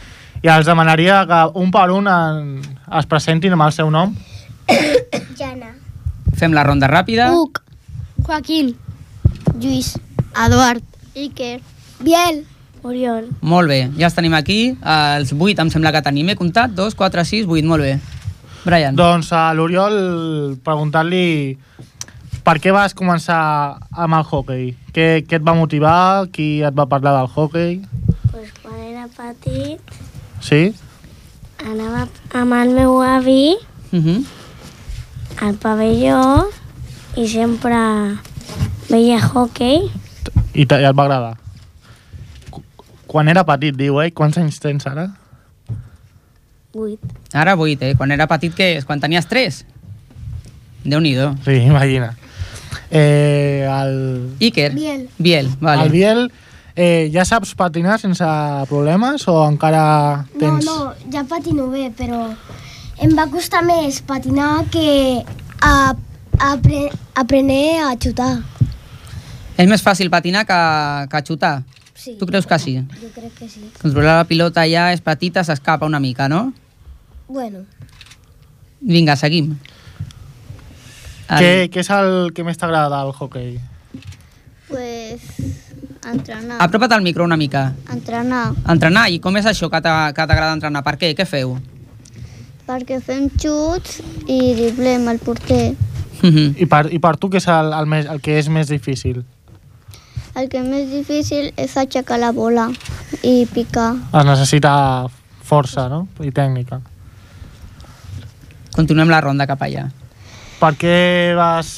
i 0.42 0.50
els 0.50 0.66
demanaria 0.66 1.24
que 1.26 1.46
un 1.58 1.74
per 1.74 1.88
un 1.94 2.10
en, 2.10 2.60
es 2.98 3.10
presentin 3.10 3.58
amb 3.58 3.66
el 3.66 3.74
seu 3.74 3.90
nom. 3.90 4.14
Fem 6.43 6.51
la 6.57 6.64
ronda 6.66 6.88
ràpida. 6.90 7.28
Uc. 7.38 7.61
Joaquín. 8.26 8.72
Lluís. 9.62 9.93
Eduard. 10.45 10.82
Iker. 11.14 11.61
Biel. 12.03 12.40
Oriol. 12.82 13.28
Molt 13.47 13.70
bé, 13.70 13.76
ja 13.95 14.09
els 14.09 14.16
tenim 14.16 14.34
aquí. 14.34 14.57
Els 14.82 15.30
8 15.36 15.62
em 15.62 15.70
sembla 15.70 15.93
que 15.95 16.01
tenim. 16.03 16.32
He 16.32 16.34
comptat? 16.34 16.74
2, 16.74 16.97
4, 16.99 17.22
6, 17.30 17.47
8. 17.47 17.68
Molt 17.70 17.86
bé. 17.86 17.93
Brian. 18.64 18.99
Doncs 18.99 19.30
a 19.38 19.45
l'Oriol, 19.55 20.57
preguntar-li 20.66 21.22
per 22.43 22.57
què 22.59 22.74
vas 22.74 22.95
començar 22.99 23.38
amb 23.95 24.18
el 24.18 24.26
hockey? 24.26 24.68
Què, 24.90 25.07
què 25.22 25.38
et 25.38 25.47
va 25.47 25.55
motivar? 25.55 26.26
Qui 26.34 26.49
et 26.66 26.74
va 26.74 26.88
parlar 26.90 27.14
del 27.20 27.30
hockey? 27.30 27.78
Pues 28.32 28.51
quan 28.64 28.82
era 28.82 29.07
petit 29.14 29.78
Sí? 30.43 30.72
anava 31.62 32.09
amb 32.34 32.59
el 32.59 32.74
meu 32.74 32.99
avi 33.03 33.55
Uh 33.93 33.99
-huh. 34.03 34.24
Al 35.40 35.54
pavelló 35.60 36.48
i 37.16 37.26
sempre 37.28 37.76
veia 38.90 39.18
hockey. 39.22 39.88
I, 40.54 40.62
i 40.62 40.64
et 40.64 40.72
va 40.96 41.04
agradar? 41.06 41.36
Qu- 42.50 42.62
Quan 43.06 43.28
era 43.28 43.44
petit, 43.48 43.76
diu, 43.76 44.00
eh? 44.02 44.10
Quants 44.12 44.38
anys 44.40 44.60
tens 44.60 44.86
ara? 44.88 45.08
Vuit. 46.72 47.00
Ara 47.36 47.54
8, 47.56 47.82
eh? 47.90 47.94
Quan 47.96 48.12
era 48.14 48.26
petit, 48.30 48.54
què 48.56 48.70
és? 48.78 48.84
Quan 48.88 49.00
tenies 49.00 49.26
3? 49.28 49.62
Déu-n'hi-do. 50.84 51.34
Sí, 51.44 51.58
imagina. 51.68 52.14
Eh, 52.90 53.64
el... 53.68 54.36
Iker. 54.40 54.72
Biel. 54.74 55.08
Biel, 55.18 55.50
vale. 55.60 55.84
El 55.86 55.92
Biel, 55.92 56.22
eh, 56.76 57.10
ja 57.12 57.24
saps 57.28 57.54
patinar 57.56 57.98
sense 58.00 58.24
problemes 58.68 59.26
o 59.28 59.36
encara 59.48 60.24
tens... 60.40 60.64
No, 60.64 60.78
no, 60.88 61.12
ja 61.12 61.24
patino 61.28 61.68
bé, 61.72 61.90
però 61.96 62.26
em 63.03 63.12
va 63.18 63.26
costar 63.30 63.62
més 63.66 64.00
patinar 64.07 64.64
que 64.72 65.22
a, 65.61 65.94
apre, 66.53 66.86
aprendre 67.18 67.61
a 67.82 67.92
xutar. 67.98 68.32
És 69.59 69.68
més 69.68 69.82
fàcil 69.84 70.11
patinar 70.11 70.46
que, 70.48 70.59
que 71.11 71.22
xutar. 71.26 71.55
Sí. 71.94 72.16
Tu 72.18 72.26
creus 72.26 72.46
que 72.50 72.59
sí? 72.59 72.76
Jo 72.98 73.11
crec 73.14 73.34
que 73.38 73.48
sí. 73.50 73.62
Controlar 73.78 74.16
la 74.22 74.26
pilota 74.26 74.64
ja 74.70 74.88
és 74.94 75.03
petita, 75.05 75.44
s'escapa 75.46 75.86
una 75.86 76.00
mica, 76.03 76.28
no? 76.28 76.48
Bueno, 77.28 77.66
Vinga, 78.82 79.14
seguim. 79.14 79.53
Què, 81.30 81.68
què 81.70 81.80
és 81.84 81.90
el 81.94 82.32
que 82.34 82.42
més 82.44 82.59
t'agrada 82.59 82.90
del 82.98 83.12
hockey? 83.14 83.61
pues 84.72 85.20
entrenar. 86.09 86.57
Apropa't 86.64 86.92
al 86.96 87.03
micro 87.05 87.24
una 87.24 87.36
mica. 87.36 87.74
Entrenar, 87.92 88.55
Entrenar, 88.66 89.05
i 89.12 89.20
com 89.20 89.36
és 89.36 89.46
això 89.46 89.68
que 89.70 89.80
t'agrada 89.84 90.53
entrenar? 90.57 90.82
Per 90.82 90.96
què? 90.98 91.12
Què 91.14 91.26
feu? 91.28 91.59
Perquè 92.72 93.02
fem 93.04 93.28
xuts 93.36 94.00
i 94.30 94.54
driblem 94.56 95.08
el 95.12 95.20
porter. 95.20 95.74
I 96.22 96.66
per, 96.70 96.86
I 96.94 97.00
per 97.02 97.16
tu 97.20 97.28
què 97.28 97.40
és 97.42 97.48
el, 97.50 97.72
el, 97.76 97.88
més, 97.90 98.06
el 98.08 98.22
que 98.24 98.38
és 98.40 98.48
més 98.52 98.70
difícil? 98.70 99.20
El 100.38 100.48
que 100.48 100.62
és 100.62 100.68
més 100.68 100.86
difícil 100.88 101.50
és 101.60 101.74
aixecar 101.76 102.16
la 102.22 102.30
bola 102.32 102.70
i 103.20 103.42
picar. 103.52 103.90
Es 104.14 104.28
necessita 104.28 104.72
força, 105.44 105.88
no? 105.92 106.06
I 106.24 106.32
tècnica. 106.32 106.80
Continuem 108.72 109.12
la 109.12 109.20
ronda 109.20 109.48
cap 109.50 109.60
allà. 109.66 109.90
Per 110.62 110.70
què 110.80 110.96
vas, 111.36 111.74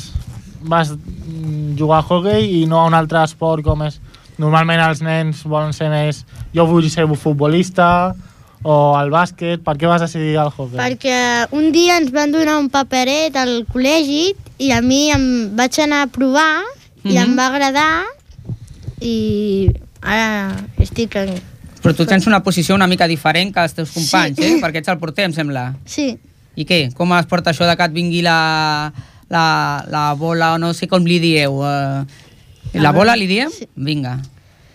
vas 0.62 0.92
mm, 0.94 1.72
jugar 1.80 2.04
a 2.04 2.06
hockey 2.06 2.60
i 2.60 2.66
no 2.70 2.78
a 2.82 2.86
un 2.90 2.94
altre 2.94 3.24
esport 3.24 3.66
com 3.66 3.88
és... 3.88 3.98
Normalment 4.34 4.80
els 4.82 4.98
nens 5.02 5.44
volen 5.46 5.74
ser 5.74 5.88
més... 5.90 6.24
Jo 6.54 6.66
vull 6.66 6.86
ser 6.90 7.06
futbolista 7.18 7.88
o 8.64 8.96
al 8.96 9.10
bàsquet. 9.12 9.60
Per 9.62 9.76
què 9.78 9.86
vas 9.86 10.00
decidir 10.02 10.34
el 10.40 10.48
hockey? 10.50 10.78
Perquè 10.80 11.18
un 11.54 11.70
dia 11.74 11.98
ens 12.00 12.10
van 12.14 12.32
donar 12.32 12.56
un 12.58 12.70
paperet 12.72 13.36
al 13.36 13.62
col·legi 13.70 14.32
i 14.58 14.70
a 14.72 14.80
mi 14.82 15.10
em 15.12 15.26
vaig 15.56 15.78
anar 15.84 16.02
a 16.08 16.10
provar 16.10 16.62
i 17.04 17.12
Mhm. 17.14 17.22
em 17.22 17.36
va 17.38 17.46
agradar 17.52 18.04
i 19.00 19.68
ara 20.02 20.54
estic 20.80 21.16
en... 21.20 21.34
Però 21.84 21.92
tu 21.94 22.06
tens 22.08 22.24
una 22.26 22.40
posició 22.42 22.74
una 22.74 22.86
mica 22.88 23.06
diferent 23.06 23.52
que 23.52 23.60
els 23.60 23.74
teus 23.76 23.90
companys, 23.92 24.38
Sí. 24.38 24.44
eh? 24.54 24.60
Perquè 24.62 24.80
ets 24.80 24.88
el 24.88 24.98
porter, 24.98 25.26
em 25.28 25.34
sembla. 25.36 25.74
Sí, 25.84 26.14
I 26.56 26.64
què? 26.64 26.92
Com 26.94 27.12
es 27.18 27.26
porta 27.26 27.50
això 27.50 27.66
de 27.66 27.74
que 27.76 27.82
et 27.84 27.92
vingui 27.92 28.22
la, 28.22 28.92
la, 29.28 29.84
la 29.90 30.04
bola, 30.14 30.52
o 30.54 30.58
no 30.62 30.72
sé 30.72 30.86
com 30.88 31.02
li 31.04 31.18
dieu? 31.18 31.56
Uh, 31.60 32.06
la 32.78 32.92
bola 32.94 33.16
li 33.18 33.26
diem? 33.26 33.50
Sí. 33.50 33.66
Vinga. 33.74 34.20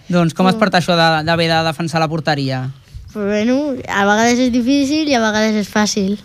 Doncs 0.10 0.34
com 0.36 0.50
es 0.52 0.56
porta 0.60 0.82
això 0.82 0.98
de- 1.00 1.24
d'haver 1.24 1.48
de, 1.48 1.56
de 1.56 1.64
defensar 1.70 2.02
la 2.04 2.10
porteria? 2.12 2.66
Però 3.14 3.26
bueno, 3.26 3.74
a 3.90 4.06
vegades 4.06 4.40
és 4.46 4.52
difícil 4.54 5.10
i 5.10 5.16
a 5.18 5.22
vegades 5.24 5.56
és 5.58 5.70
fàcil. 5.72 6.20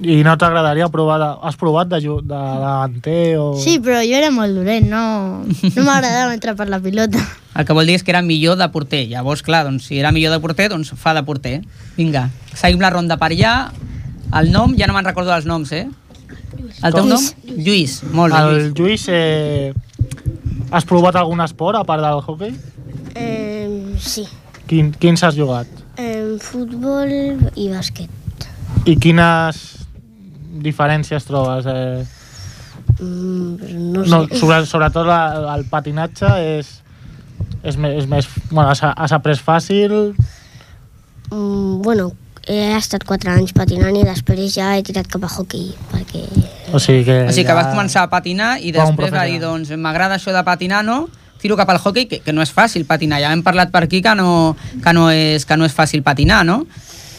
I 0.00 0.22
no 0.24 0.32
t'agradaria 0.40 0.88
provar... 0.88 1.18
De, 1.20 1.28
has 1.44 1.58
provat 1.60 1.90
de, 1.92 2.00
de 2.00 2.22
davanter 2.24 3.36
o... 3.36 3.50
Sí, 3.60 3.76
però 3.84 4.00
jo 4.00 4.16
era 4.16 4.30
molt 4.32 4.56
dolent, 4.56 4.88
no, 4.88 5.02
no 5.44 5.84
m'agradava 5.84 6.32
entrar 6.32 6.56
per 6.56 6.70
la 6.72 6.80
pilota. 6.80 7.20
El 7.58 7.68
que 7.68 7.76
vol 7.76 7.90
dir 7.90 7.98
és 7.98 8.06
que 8.06 8.14
era 8.14 8.22
millor 8.24 8.56
de 8.56 8.70
porter. 8.72 9.02
Llavors, 9.10 9.44
clar, 9.44 9.66
doncs, 9.68 9.90
si 9.90 10.00
era 10.00 10.14
millor 10.16 10.32
de 10.32 10.40
porter, 10.40 10.70
doncs 10.72 10.94
fa 10.96 11.12
de 11.12 11.24
porter. 11.26 11.58
Vinga, 11.98 12.28
seguim 12.54 12.80
la 12.80 12.92
ronda 12.94 13.20
per 13.20 13.34
allà. 13.34 13.54
El 14.40 14.52
nom, 14.54 14.72
ja 14.78 14.88
no 14.88 14.96
me'n 14.96 15.04
recordo 15.04 15.34
els 15.36 15.48
noms, 15.50 15.74
eh? 15.76 15.84
El 16.80 16.96
teu 16.96 17.04
nom? 17.04 17.20
Lluís. 17.44 17.60
Lluís. 17.66 17.96
Molt 18.16 18.32
bé, 18.32 18.40
El 18.40 18.70
Lluís. 18.70 18.78
Lluís, 18.78 19.08
eh, 19.12 19.72
has 20.70 20.86
provat 20.88 21.18
algun 21.20 21.42
esport 21.44 21.76
a 21.76 21.84
part 21.84 22.06
del 22.06 22.22
hockey? 22.24 22.54
Eh, 23.18 23.98
sí, 24.00 24.24
Quin, 24.70 24.92
quins 24.94 25.24
has 25.26 25.34
jugat? 25.34 25.79
Eh, 26.00 26.38
futbol 26.40 27.12
i 27.54 27.68
bàsquet. 27.72 28.48
I 28.88 28.96
quines 28.96 29.60
diferències 30.64 31.28
trobes? 31.28 31.66
Eh, 31.66 32.16
Mm, 33.00 33.56
no, 33.94 34.02
no, 34.04 34.18
sé. 34.28 34.36
sobre, 34.36 34.56
sobretot 34.68 35.06
la, 35.08 35.54
el 35.54 35.62
patinatge 35.70 36.28
és, 36.58 36.68
és, 37.62 37.76
més, 37.80 37.94
és 38.02 38.06
més... 38.10 38.26
Bueno, 38.50 38.66
has, 38.74 38.82
has 38.84 39.14
après 39.16 39.38
fàcil... 39.40 39.94
Mm, 41.30 41.80
bueno, 41.80 42.10
he 42.44 42.74
estat 42.76 43.04
4 43.08 43.30
anys 43.38 43.54
patinant 43.56 43.96
i 43.96 44.02
després 44.04 44.52
ja 44.52 44.74
he 44.76 44.82
tirat 44.84 45.08
cap 45.08 45.24
a 45.24 45.30
hockey, 45.32 45.70
perquè... 45.94 46.26
O 46.74 46.80
sigui 46.82 47.06
que... 47.08 47.16
O 47.24 47.32
sigui 47.32 47.46
que 47.46 47.54
ja- 47.54 47.58
vas 47.62 47.70
començar 47.72 48.04
a 48.04 48.10
patinar 48.12 48.58
i 48.60 48.72
després 48.74 49.14
va 49.14 49.24
dir, 49.30 49.40
doncs, 49.40 49.72
m'agrada 49.80 50.18
això 50.20 50.34
de 50.36 50.44
patinar, 50.44 50.82
no? 50.84 51.06
Tiro 51.40 51.56
cap 51.56 51.70
al 51.72 51.78
hockey, 51.82 52.06
que, 52.06 52.18
que 52.20 52.32
no 52.32 52.42
és 52.44 52.52
fàcil 52.52 52.84
patinar. 52.84 53.20
Ja 53.22 53.32
hem 53.32 53.42
parlat 53.42 53.70
per 53.72 53.84
aquí 53.86 54.02
que 54.04 54.14
no, 54.14 54.56
que 54.84 54.92
no, 54.92 55.08
és, 55.10 55.46
que 55.48 55.56
no 55.56 55.64
és 55.64 55.72
fàcil 55.74 56.02
patinar, 56.04 56.44
no? 56.44 56.66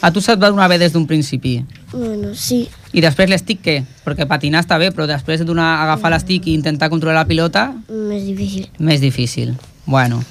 A 0.02 0.10
tu 0.12 0.22
se't 0.22 0.40
va 0.42 0.50
donar 0.50 0.68
bé 0.70 0.78
des 0.82 0.94
d'un 0.94 1.06
principi. 1.06 1.60
Bueno, 1.92 2.34
sí. 2.34 2.68
I 2.94 3.02
després 3.02 3.30
l'estic 3.30 3.60
què? 3.62 3.76
Perquè 4.06 4.26
patinar 4.30 4.64
està 4.64 4.78
bé, 4.82 4.90
però 4.92 5.06
després 5.10 5.40
de 5.42 5.46
donar, 5.46 5.82
agafar 5.84 6.10
l'estic 6.14 6.48
i 6.50 6.56
intentar 6.58 6.90
controlar 6.90 7.20
la 7.22 7.28
pilota, 7.30 7.68
Més 7.90 8.26
difícil. 8.26 8.70
més 8.80 9.02
difícil. 9.02 9.54
Bueno, 9.86 10.24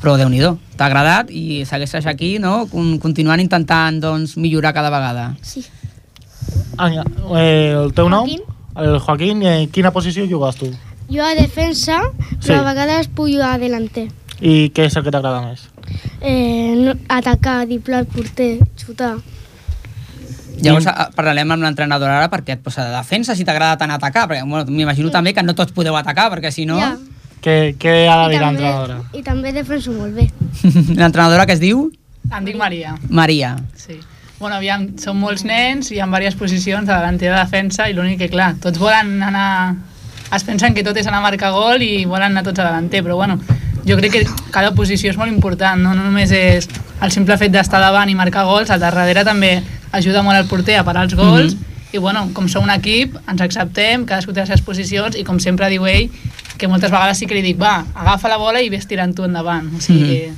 però 0.00 0.16
déu 0.16 0.28
nhi 0.32 0.40
t'ha 0.78 0.86
agradat 0.86 1.30
i 1.30 1.64
segueixes 1.66 2.06
aquí, 2.06 2.38
no? 2.38 2.66
Con- 2.70 2.98
Continuant 2.98 3.40
intentant, 3.40 4.00
doncs, 4.00 4.36
millorar 4.36 4.72
cada 4.72 4.90
vegada. 4.90 5.36
Sí. 5.42 5.64
Anya, 6.78 7.04
eh, 7.36 7.74
el 7.76 7.92
teu 7.92 8.08
nom? 8.08 8.24
Joaquín. 8.24 8.42
El 8.76 8.98
Joaquín, 9.00 9.42
eh, 9.42 9.68
quina 9.72 9.90
posició 9.90 10.24
jugues 10.30 10.56
tu? 10.56 10.70
Jo 11.08 11.24
a 11.24 11.34
defensa, 11.34 12.00
Sí. 12.40 12.48
però 12.50 12.60
a 12.60 12.68
vegades 12.72 13.08
puc 13.08 13.28
jugar 13.32 13.54
a 13.54 13.58
delanter. 13.58 14.08
I 14.40 14.70
què 14.74 14.84
és 14.86 14.96
el 14.96 15.02
que 15.04 15.10
t'agrada 15.10 15.40
més? 15.42 15.64
Eh, 16.20 16.74
no, 16.76 16.92
atacar, 17.08 17.66
diplar, 17.66 18.04
porter, 18.06 18.58
xutar. 18.76 19.16
Llavors 20.60 20.86
a- 20.90 21.10
parlarem 21.14 21.50
amb 21.54 21.62
l'entrenador 21.62 22.10
ara 22.10 22.28
perquè 22.30 22.56
et 22.56 22.62
posa 22.62 22.84
de 22.88 22.96
defensa 22.96 23.34
si 23.38 23.44
t'agrada 23.46 23.76
tant 23.78 23.90
atacar, 23.94 24.26
perquè 24.28 24.42
bueno, 24.46 24.64
m'imagino 24.70 25.10
també 25.10 25.32
que 25.32 25.42
no 25.42 25.54
tots 25.54 25.72
podeu 25.72 25.96
atacar, 25.96 26.30
perquè 26.32 26.50
si 26.52 26.66
no... 26.66 26.78
Ja. 26.78 26.96
Què, 27.40 27.76
què 27.78 28.08
ha 28.10 28.16
de 28.26 28.34
I 28.34 28.36
dir 28.36 28.40
l'entrenadora? 28.42 28.96
I 29.14 29.22
també 29.22 29.52
defenso 29.54 29.92
molt 29.94 30.14
bé. 30.16 30.24
L'entrenadora 30.98 31.46
que 31.46 31.52
es 31.54 31.60
diu? 31.62 31.84
Em 32.34 32.44
dic 32.44 32.56
Maria. 32.58 32.96
Maria. 33.08 33.52
Sí. 33.78 34.00
Bueno, 34.40 34.56
aviam, 34.56 34.88
som 34.98 35.16
molts 35.18 35.44
nens, 35.46 35.92
hi 35.92 36.00
ha 36.00 36.06
diverses 36.06 36.34
posicions 36.38 36.86
de 36.86 36.92
delanter 36.92 37.30
de 37.30 37.38
defensa 37.38 37.86
i 37.88 37.94
l'únic 37.94 38.18
que, 38.18 38.28
clar, 38.28 38.56
tots 38.60 38.78
volen 38.82 39.22
anar... 39.22 39.76
Es 40.34 40.44
pensen 40.44 40.74
que 40.74 40.84
tot 40.84 40.96
és 40.96 41.06
anar 41.06 41.18
a 41.22 41.24
marcar 41.24 41.50
gol 41.52 41.82
i 41.82 42.04
volen 42.04 42.32
anar 42.32 42.42
tots 42.44 42.60
a 42.60 42.66
delanter, 42.68 43.02
però 43.04 43.16
bueno, 43.16 43.38
jo 43.86 43.96
crec 43.96 44.12
que 44.12 44.26
cada 44.52 44.74
posició 44.76 45.10
és 45.10 45.16
molt 45.16 45.32
important, 45.32 45.80
no, 45.80 45.94
no 45.94 46.04
només 46.04 46.30
és 46.36 46.68
el 47.00 47.10
simple 47.14 47.38
fet 47.40 47.52
d'estar 47.54 47.80
davant 47.80 48.10
i 48.10 48.14
marcar 48.18 48.44
gols, 48.44 48.70
al 48.70 48.80
darrere 48.80 49.24
també 49.24 49.62
ajuda 49.92 50.22
molt 50.22 50.36
el 50.36 50.46
porter 50.50 50.76
a 50.76 50.84
parar 50.84 51.04
els 51.08 51.14
gols, 51.14 51.54
Mhm. 51.54 51.64
i 51.92 51.98
bueno, 51.98 52.28
com 52.34 52.48
som 52.48 52.64
un 52.64 52.70
equip, 52.70 53.16
ens 53.26 53.40
acceptem, 53.40 54.04
cadascú 54.04 54.34
té 54.34 54.40
les 54.40 54.48
seves 54.48 54.60
posicions, 54.60 55.16
i 55.16 55.24
com 55.24 55.38
sempre 55.40 55.70
diu 55.70 55.86
ell, 55.86 56.10
que 56.58 56.68
moltes 56.68 56.90
vegades 56.90 57.16
sí 57.16 57.26
que 57.26 57.34
li 57.34 57.40
dic, 57.40 57.56
va, 57.58 57.86
agafa 57.94 58.28
la 58.28 58.36
bola 58.36 58.60
i 58.60 58.68
ves 58.68 58.86
tirant 58.86 59.14
tu 59.14 59.24
endavant. 59.24 59.70
O 59.74 59.80
sigui 59.80 60.02
Mhm. 60.02 60.08
que 60.08 60.32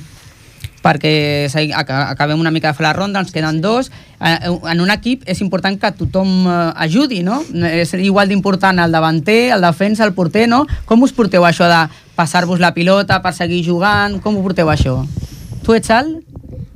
perquè 0.81 1.47
acabem 1.75 2.39
una 2.39 2.51
mica 2.51 2.71
de 2.71 2.77
fer 2.77 2.83
la 2.87 2.93
ronda, 2.93 3.19
ens 3.21 3.31
queden 3.31 3.61
dos. 3.61 3.91
Eh, 4.19 4.49
En 4.71 4.81
un 4.81 4.89
equip 4.89 5.23
és 5.29 5.41
important 5.41 5.77
que 5.79 5.91
tothom 5.91 6.47
eh, 6.47 6.73
ajudi, 6.75 7.21
no? 7.23 7.41
És 7.53 7.93
igual 7.93 8.29
d'important 8.29 8.79
el 8.79 8.91
davanter, 8.91 9.51
el 9.53 9.61
defensa, 9.61 10.05
el 10.05 10.13
porter, 10.13 10.47
no? 10.49 10.65
Com 10.85 11.03
us 11.03 11.13
porteu 11.13 11.45
això 11.45 11.67
de 11.69 11.81
passar-vos 12.15 12.59
la 12.59 12.73
pilota 12.73 13.21
per 13.21 13.33
seguir 13.33 13.63
jugant? 13.65 14.19
Com 14.21 14.37
ho 14.37 14.43
porteu 14.43 14.69
això? 14.69 15.05
Tu 15.63 15.73
ets 15.77 15.89
el? 15.89 16.23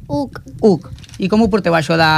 Uc. 0.07 0.39
Uc. 0.61 0.91
I 1.19 1.29
com 1.31 1.41
ho 1.41 1.49
porteu 1.51 1.75
això 1.77 1.95
de, 1.99 2.11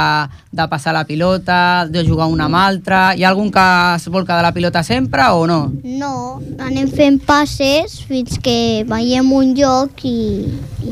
de 0.52 0.66
passar 0.70 0.94
la 0.96 1.04
pilota, 1.06 1.86
de 1.86 2.04
jugar 2.06 2.26
una 2.32 2.48
amb 2.48 2.58
altra? 2.58 3.02
Hi 3.14 3.24
ha 3.24 3.30
algun 3.30 3.52
que 3.54 3.66
es 3.94 4.08
vol 4.10 4.26
quedar 4.26 4.42
la 4.42 4.54
pilota 4.56 4.82
sempre 4.82 5.28
o 5.30 5.46
no? 5.46 5.60
No, 5.84 6.40
anem 6.58 6.90
fent 6.90 7.20
passes 7.26 8.00
fins 8.08 8.40
que 8.42 8.84
veiem 8.88 9.30
un 9.32 9.54
lloc 9.58 10.04
i 10.08 10.48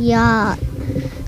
ja, 0.07 0.55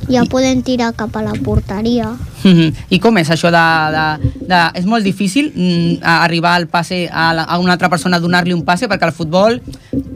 ja 0.08 0.24
podem 0.30 0.62
tirar 0.62 0.92
cap 0.96 1.16
a 1.18 1.24
la 1.24 1.34
porteria. 1.44 2.12
I 2.94 3.00
com 3.02 3.18
és 3.18 3.30
això 3.34 3.50
de... 3.54 3.66
de, 3.94 4.06
de 4.48 4.62
és 4.78 4.86
molt 4.86 5.04
difícil 5.04 5.50
mm, 5.50 5.98
arribar 6.06 6.54
al 6.56 6.68
passe 6.70 7.06
a, 7.10 7.32
la, 7.34 7.44
a 7.48 7.58
una 7.58 7.74
altra 7.74 7.90
persona, 7.90 8.20
donar-li 8.22 8.54
un 8.54 8.64
passe, 8.66 8.88
perquè 8.90 9.08
al 9.08 9.16
futbol 9.16 9.58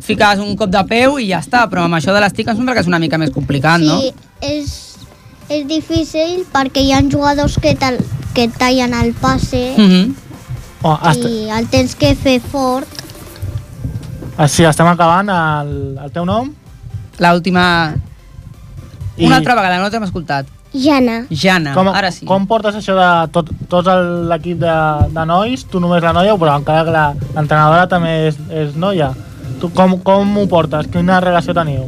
fiques 0.02 0.40
un 0.42 0.56
cop 0.58 0.70
de 0.70 0.82
peu 0.88 1.18
i 1.18 1.28
ja 1.30 1.42
està, 1.42 1.66
però 1.70 1.86
amb 1.86 1.98
això 1.98 2.14
de 2.14 2.22
l'estic 2.22 2.48
em 2.48 2.58
sembla 2.58 2.76
que 2.76 2.84
és 2.84 2.90
una 2.90 3.02
mica 3.02 3.18
més 3.18 3.34
complicat, 3.34 3.82
no? 3.82 3.98
Sí, 4.00 4.12
és, 4.42 4.91
és 5.52 5.66
difícil 5.68 6.44
perquè 6.52 6.82
hi 6.84 6.92
ha 6.96 7.00
jugadors 7.04 7.58
que, 7.60 7.74
tal, 7.76 7.98
que 8.34 8.48
tallen 8.48 8.94
el 8.94 9.12
passe 9.14 9.74
Mhm. 9.78 10.14
Oh, 10.84 10.96
hasta, 11.00 11.28
i 11.28 11.48
el 11.54 11.68
tens 11.70 11.94
que 11.94 12.14
fer 12.16 12.40
fort. 12.40 12.88
ah, 14.36 14.48
sí, 14.48 14.64
estem 14.64 14.86
acabant. 14.90 15.28
El, 15.30 15.98
el 16.02 16.10
teu 16.10 16.24
nom? 16.26 16.48
L'última... 17.20 17.94
I- 19.16 19.26
Una 19.26 19.36
altra 19.36 19.54
vegada, 19.54 19.78
no 19.78 19.90
t'hem 19.92 20.02
escoltat. 20.08 20.46
Jana. 20.74 21.26
Jana, 21.30 21.74
com, 21.76 21.86
ara 21.92 22.10
sí. 22.10 22.24
Com 22.26 22.46
portes 22.48 22.74
això 22.74 22.94
de 22.96 23.08
tot, 23.30 23.50
tot 23.68 23.86
l'equip 24.30 24.56
de, 24.58 24.72
de 25.12 25.24
nois, 25.28 25.66
tu 25.68 25.78
només 25.84 26.02
la 26.02 26.14
noia, 26.16 26.32
però 26.40 26.54
encara 26.58 26.82
que 26.86 26.90
la- 26.94 27.14
l'entrenadora 27.36 27.86
també 27.86 28.14
és, 28.30 28.38
és 28.50 28.74
noia. 28.74 29.10
Tu 29.60 29.68
com, 29.76 29.98
com 30.02 30.32
ho 30.40 30.46
portes? 30.48 30.88
Quina 30.90 31.20
relació 31.20 31.52
teniu? 31.54 31.84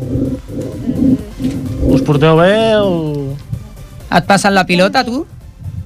Us 1.88 2.02
porteu 2.04 2.36
bé 2.36 2.76
o... 2.78 3.34
Et 4.14 4.26
passen 4.26 4.54
la 4.54 4.64
pilota, 4.66 5.02
tu? 5.04 5.24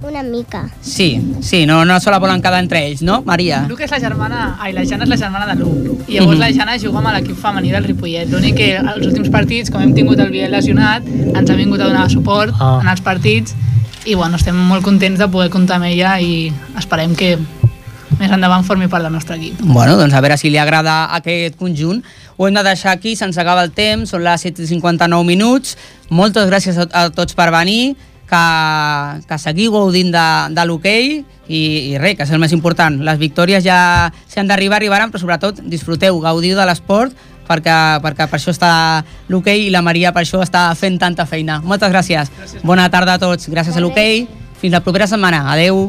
Una 0.01 0.23
mica. 0.23 0.69
Sí, 0.81 1.21
sí, 1.43 1.65
no, 1.67 1.85
no 1.85 1.99
se 1.99 2.11
la 2.11 2.19
volen 2.23 2.41
quedar 2.41 2.61
entre 2.63 2.85
ells, 2.87 3.01
no, 3.03 3.23
Maria? 3.27 3.65
Luc 3.69 3.81
és 3.83 3.91
la 3.91 3.99
germana, 3.99 4.57
ai, 4.63 4.73
la 4.73 4.85
Jana 4.87 5.03
és 5.03 5.11
la 5.11 5.17
germana 5.19 5.47
de 5.51 5.57
Luc. 5.59 6.05
I 6.09 6.19
llavors 6.21 6.37
Mhm. 6.37 6.41
la 6.45 6.51
Jana 6.53 6.79
juga 6.79 6.99
amb 6.99 7.09
l'equip 7.17 7.37
femení 7.37 7.73
del 7.73 7.83
Ripollet. 7.85 8.29
L'únic 8.31 8.55
que 8.55 8.77
als 8.79 9.05
últims 9.07 9.29
partits, 9.29 9.71
com 9.71 9.81
hem 9.83 9.95
tingut 9.95 10.21
el 10.21 10.31
Biel 10.31 10.53
lesionat, 10.53 11.03
ens 11.05 11.51
ha 11.51 11.55
vingut 11.55 11.81
a 11.81 11.85
donar 11.89 12.09
suport 12.11 12.55
Ah. 12.61 12.79
en 12.81 12.89
els 12.89 13.01
partits 13.01 13.55
i 14.07 14.15
bueno, 14.15 14.37
estem 14.37 14.55
molt 14.57 14.85
contents 14.85 15.19
de 15.19 15.27
poder 15.29 15.51
comptar 15.51 15.77
amb 15.77 15.87
ella 15.87 16.21
i 16.21 16.53
esperem 16.77 17.17
que 17.17 17.37
més 18.21 18.31
endavant 18.31 18.65
formi 18.65 18.87
part 18.89 19.03
del 19.03 19.13
nostre 19.13 19.37
equip. 19.37 19.61
Bueno, 19.63 19.97
doncs 19.97 20.15
a 20.15 20.21
veure 20.21 20.37
si 20.39 20.49
li 20.49 20.59
agrada 20.59 21.13
aquest 21.15 21.57
conjunt. 21.57 22.05
Ho 22.37 22.47
hem 22.47 22.55
de 22.55 22.63
deixar 22.63 22.93
aquí, 22.93 23.17
se'ns 23.17 23.37
acaba 23.37 23.65
el 23.65 23.73
temps, 23.73 24.11
són 24.11 24.23
les 24.23 24.41
7.59 24.45 25.25
minuts. 25.25 25.77
Moltes 26.09 26.49
gràcies 26.49 26.79
a, 26.79 26.87
a 26.93 27.11
tots 27.11 27.35
per 27.35 27.51
venir, 27.51 27.97
que, 28.29 28.45
que 29.29 29.39
seguiu 29.41 29.73
gaudint 29.75 30.13
de, 30.15 30.27
de 30.55 30.67
l'hoquei 30.69 31.09
i, 31.49 31.61
i 31.93 31.99
res, 31.99 32.17
que 32.19 32.27
és 32.27 32.35
el 32.35 32.43
més 32.43 32.55
important. 32.57 33.01
Les 33.05 33.19
victòries 33.21 33.65
ja, 33.65 33.81
si 34.29 34.41
han 34.41 34.51
d'arribar, 34.51 34.79
arribaran, 34.79 35.13
però 35.13 35.23
sobretot 35.23 35.63
disfruteu, 35.65 36.21
gaudiu 36.25 36.59
de 36.59 36.67
l'esport, 36.69 37.17
perquè, 37.49 37.79
perquè 38.05 38.29
per 38.29 38.41
això 38.41 38.53
està 38.55 38.73
l'hoquei 39.33 39.67
i 39.67 39.73
la 39.75 39.83
Maria 39.85 40.13
per 40.13 40.27
això 40.27 40.43
està 40.45 40.69
fent 40.79 41.01
tanta 41.01 41.27
feina. 41.27 41.63
Moltes 41.65 41.93
gràcies. 41.95 42.29
gràcies. 42.37 42.67
Bona 42.67 42.91
tarda 42.93 43.17
a 43.17 43.23
tots. 43.23 43.49
Gràcies 43.49 43.77
a 43.77 43.85
l'hoquei. 43.85 44.27
Fins 44.59 44.75
la 44.75 44.85
propera 44.85 45.07
setmana. 45.07 45.47
Adeu. 45.53 45.89